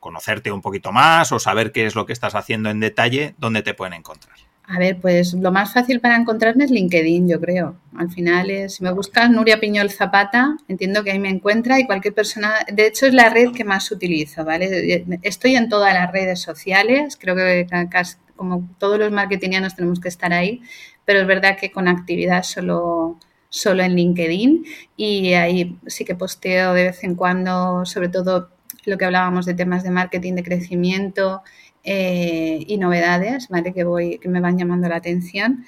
conocerte 0.00 0.52
un 0.52 0.62
poquito 0.62 0.92
más 0.92 1.32
o 1.32 1.38
saber 1.38 1.72
qué 1.72 1.86
es 1.86 1.94
lo 1.94 2.06
que 2.06 2.12
estás 2.12 2.34
haciendo 2.34 2.70
en 2.70 2.80
detalle, 2.80 3.34
¿dónde 3.38 3.62
te 3.62 3.74
pueden 3.74 3.94
encontrar? 3.94 4.36
A 4.66 4.78
ver, 4.78 4.98
pues 4.98 5.34
lo 5.34 5.52
más 5.52 5.74
fácil 5.74 6.00
para 6.00 6.16
encontrarme 6.16 6.64
es 6.64 6.70
LinkedIn, 6.70 7.28
yo 7.28 7.38
creo. 7.38 7.76
Al 7.96 8.10
final, 8.10 8.50
es, 8.50 8.76
si 8.76 8.82
me 8.82 8.92
buscas 8.92 9.30
Nuria 9.30 9.60
Piñol 9.60 9.90
Zapata, 9.90 10.56
entiendo 10.68 11.04
que 11.04 11.10
ahí 11.10 11.18
me 11.18 11.28
encuentra 11.28 11.78
y 11.78 11.86
cualquier 11.86 12.14
persona, 12.14 12.54
de 12.72 12.86
hecho 12.86 13.06
es 13.06 13.12
la 13.12 13.28
red 13.28 13.52
que 13.52 13.64
más 13.64 13.90
utilizo, 13.90 14.42
¿vale? 14.44 15.04
Estoy 15.22 15.56
en 15.56 15.68
todas 15.68 15.92
las 15.92 16.10
redes 16.12 16.40
sociales, 16.40 17.18
creo 17.20 17.36
que 17.36 17.66
como 18.36 18.68
todos 18.78 18.98
los 18.98 19.12
marketingianos 19.12 19.76
tenemos 19.76 20.00
que 20.00 20.08
estar 20.08 20.32
ahí, 20.32 20.62
pero 21.04 21.20
es 21.20 21.26
verdad 21.26 21.56
que 21.58 21.70
con 21.70 21.88
actividad 21.88 22.42
solo, 22.42 23.18
solo 23.48 23.82
en 23.82 23.94
LinkedIn 23.94 24.64
y 24.96 25.32
ahí 25.34 25.78
sí 25.86 26.04
que 26.04 26.14
posteo 26.14 26.74
de 26.74 26.84
vez 26.84 27.04
en 27.04 27.14
cuando, 27.14 27.84
sobre 27.84 28.08
todo 28.08 28.50
lo 28.86 28.98
que 28.98 29.04
hablábamos 29.04 29.46
de 29.46 29.54
temas 29.54 29.82
de 29.82 29.90
marketing, 29.90 30.34
de 30.34 30.42
crecimiento 30.42 31.42
eh, 31.84 32.64
y 32.66 32.78
novedades, 32.78 33.48
¿vale? 33.48 33.72
Que, 33.72 33.84
voy, 33.84 34.18
que 34.18 34.28
me 34.28 34.40
van 34.40 34.58
llamando 34.58 34.88
la 34.88 34.96
atención. 34.96 35.64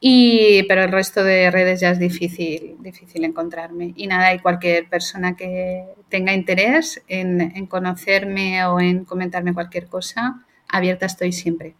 Y, 0.00 0.64
pero 0.64 0.82
el 0.82 0.90
resto 0.90 1.22
de 1.22 1.50
redes 1.50 1.80
ya 1.80 1.90
es 1.90 1.98
difícil, 1.98 2.76
difícil 2.80 3.24
encontrarme. 3.24 3.92
Y 3.96 4.06
nada, 4.08 4.34
y 4.34 4.40
cualquier 4.40 4.88
persona 4.88 5.36
que 5.36 5.84
tenga 6.08 6.34
interés 6.34 7.02
en, 7.08 7.40
en 7.40 7.66
conocerme 7.66 8.64
o 8.66 8.80
en 8.80 9.04
comentarme 9.04 9.54
cualquier 9.54 9.86
cosa, 9.86 10.44
abierta 10.68 11.06
estoy 11.06 11.32
siempre. 11.32 11.76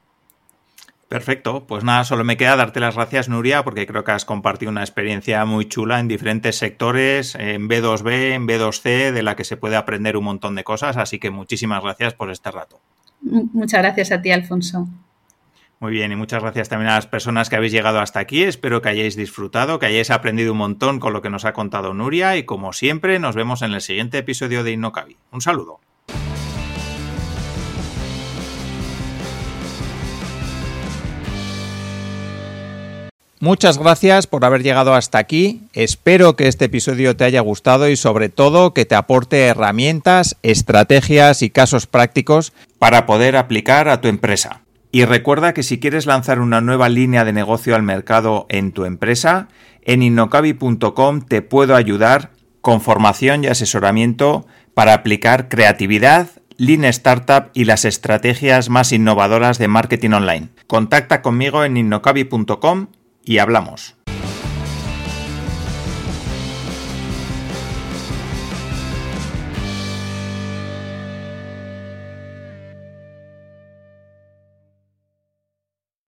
Perfecto, 1.13 1.67
pues 1.67 1.85
nada, 1.85 2.05
solo 2.05 2.25
me 2.25 2.39
queda 2.39 2.57
darte 2.57 2.81
las 2.81 2.95
gracias, 2.95 3.29
Nuria, 3.29 3.65
porque 3.65 3.87
creo 3.87 4.03
que 4.03 4.13
has 4.13 4.25
compartido 4.25 4.71
una 4.71 4.81
experiencia 4.81 5.45
muy 5.45 5.67
chula 5.67 6.01
en 6.01 6.09
diferentes 6.09 6.57
sectores, 6.57 7.35
en 7.35 7.69
B2B, 7.69 8.33
en 8.33 8.49
B2C, 8.49 9.13
de 9.13 9.23
la 9.23 9.37
que 9.37 9.45
se 9.45 9.59
puede 9.59 9.77
aprender 9.77 10.17
un 10.17 10.25
montón 10.25 10.55
de 10.55 10.65
cosas, 10.65 10.97
así 10.97 11.19
que 11.19 11.29
muchísimas 11.29 11.83
gracias 11.83 12.15
por 12.15 12.31
este 12.31 12.51
rato. 12.51 12.81
Muchas 13.21 13.83
gracias 13.83 14.11
a 14.11 14.23
ti, 14.23 14.31
Alfonso. 14.31 14.89
Muy 15.81 15.93
bien, 15.93 16.13
y 16.13 16.17
muchas 16.17 16.41
gracias 16.41 16.71
también 16.71 16.89
a 16.89 16.95
las 16.95 17.07
personas 17.07 17.51
que 17.51 17.57
habéis 17.57 17.73
llegado 17.73 18.01
hasta 18.01 18.19
aquí. 18.19 18.45
Espero 18.45 18.81
que 18.81 18.89
hayáis 18.89 19.15
disfrutado, 19.15 19.79
que 19.79 19.85
hayáis 19.85 20.11
aprendido 20.11 20.53
un 20.53 20.59
montón 20.59 20.99
con 20.99 21.13
lo 21.13 21.21
que 21.21 21.29
nos 21.29 21.45
ha 21.45 21.53
contado 21.53 21.93
Nuria 21.93 22.39
y 22.39 22.45
como 22.45 22.73
siempre 22.73 23.19
nos 23.19 23.37
vemos 23.37 23.61
en 23.61 23.75
el 23.75 23.83
siguiente 23.83 24.17
episodio 24.17 24.65
de 24.65 24.73
Innocavi. 24.73 25.19
Un 25.31 25.43
saludo. 25.43 25.81
Muchas 33.43 33.77
gracias 33.77 34.29
por 34.29 34.45
haber 34.45 34.63
llegado 34.63 34.95
hasta 34.95 35.19
aquí. 35.19 35.63
Espero 35.73 36.37
que 36.37 36.47
este 36.47 36.67
episodio 36.67 37.17
te 37.17 37.25
haya 37.25 37.41
gustado 37.41 37.89
y 37.89 37.97
sobre 37.97 38.29
todo 38.29 38.73
que 38.73 38.85
te 38.85 38.95
aporte 38.95 39.47
herramientas, 39.47 40.37
estrategias 40.45 41.43
y 41.43 41.51
casos 41.51 41.89
prácticos 41.89 42.53
para 42.79 43.05
poder 43.05 43.35
aplicar 43.37 43.89
a 43.89 44.01
tu 44.01 44.07
empresa. 44.07 44.61
Y 44.93 45.07
recuerda 45.07 45.55
que 45.55 45.65
si 45.65 45.81
quieres 45.81 46.07
lanzar 46.07 46.39
una 46.39 46.61
nueva 46.61 46.89
línea 46.89 47.25
de 47.25 47.33
negocio 47.33 47.75
al 47.75 47.83
mercado 47.83 48.47
en 48.49 48.71
tu 48.71 48.85
empresa, 48.85 49.49
en 49.83 50.05
innocabi.com 50.05 51.23
te 51.23 51.43
puedo 51.43 51.75
ayudar 51.75 52.31
con 52.61 52.81
formación 52.81 53.43
y 53.43 53.49
asesoramiento 53.49 54.47
para 54.73 54.95
aplicar 54.95 55.49
creatividad, 55.49 56.29
Lean 56.59 56.85
Startup 56.85 57.51
y 57.55 57.65
las 57.65 57.87
estrategias 57.87 58.69
más 58.69 58.93
innovadoras 58.93 59.59
de 59.59 59.67
marketing 59.67 60.11
online. 60.11 60.51
Contacta 60.69 61.23
conmigo 61.23 61.65
en 61.65 61.77
innocabi.com 61.77 62.87
y 63.25 63.39
hablamos. 63.39 63.95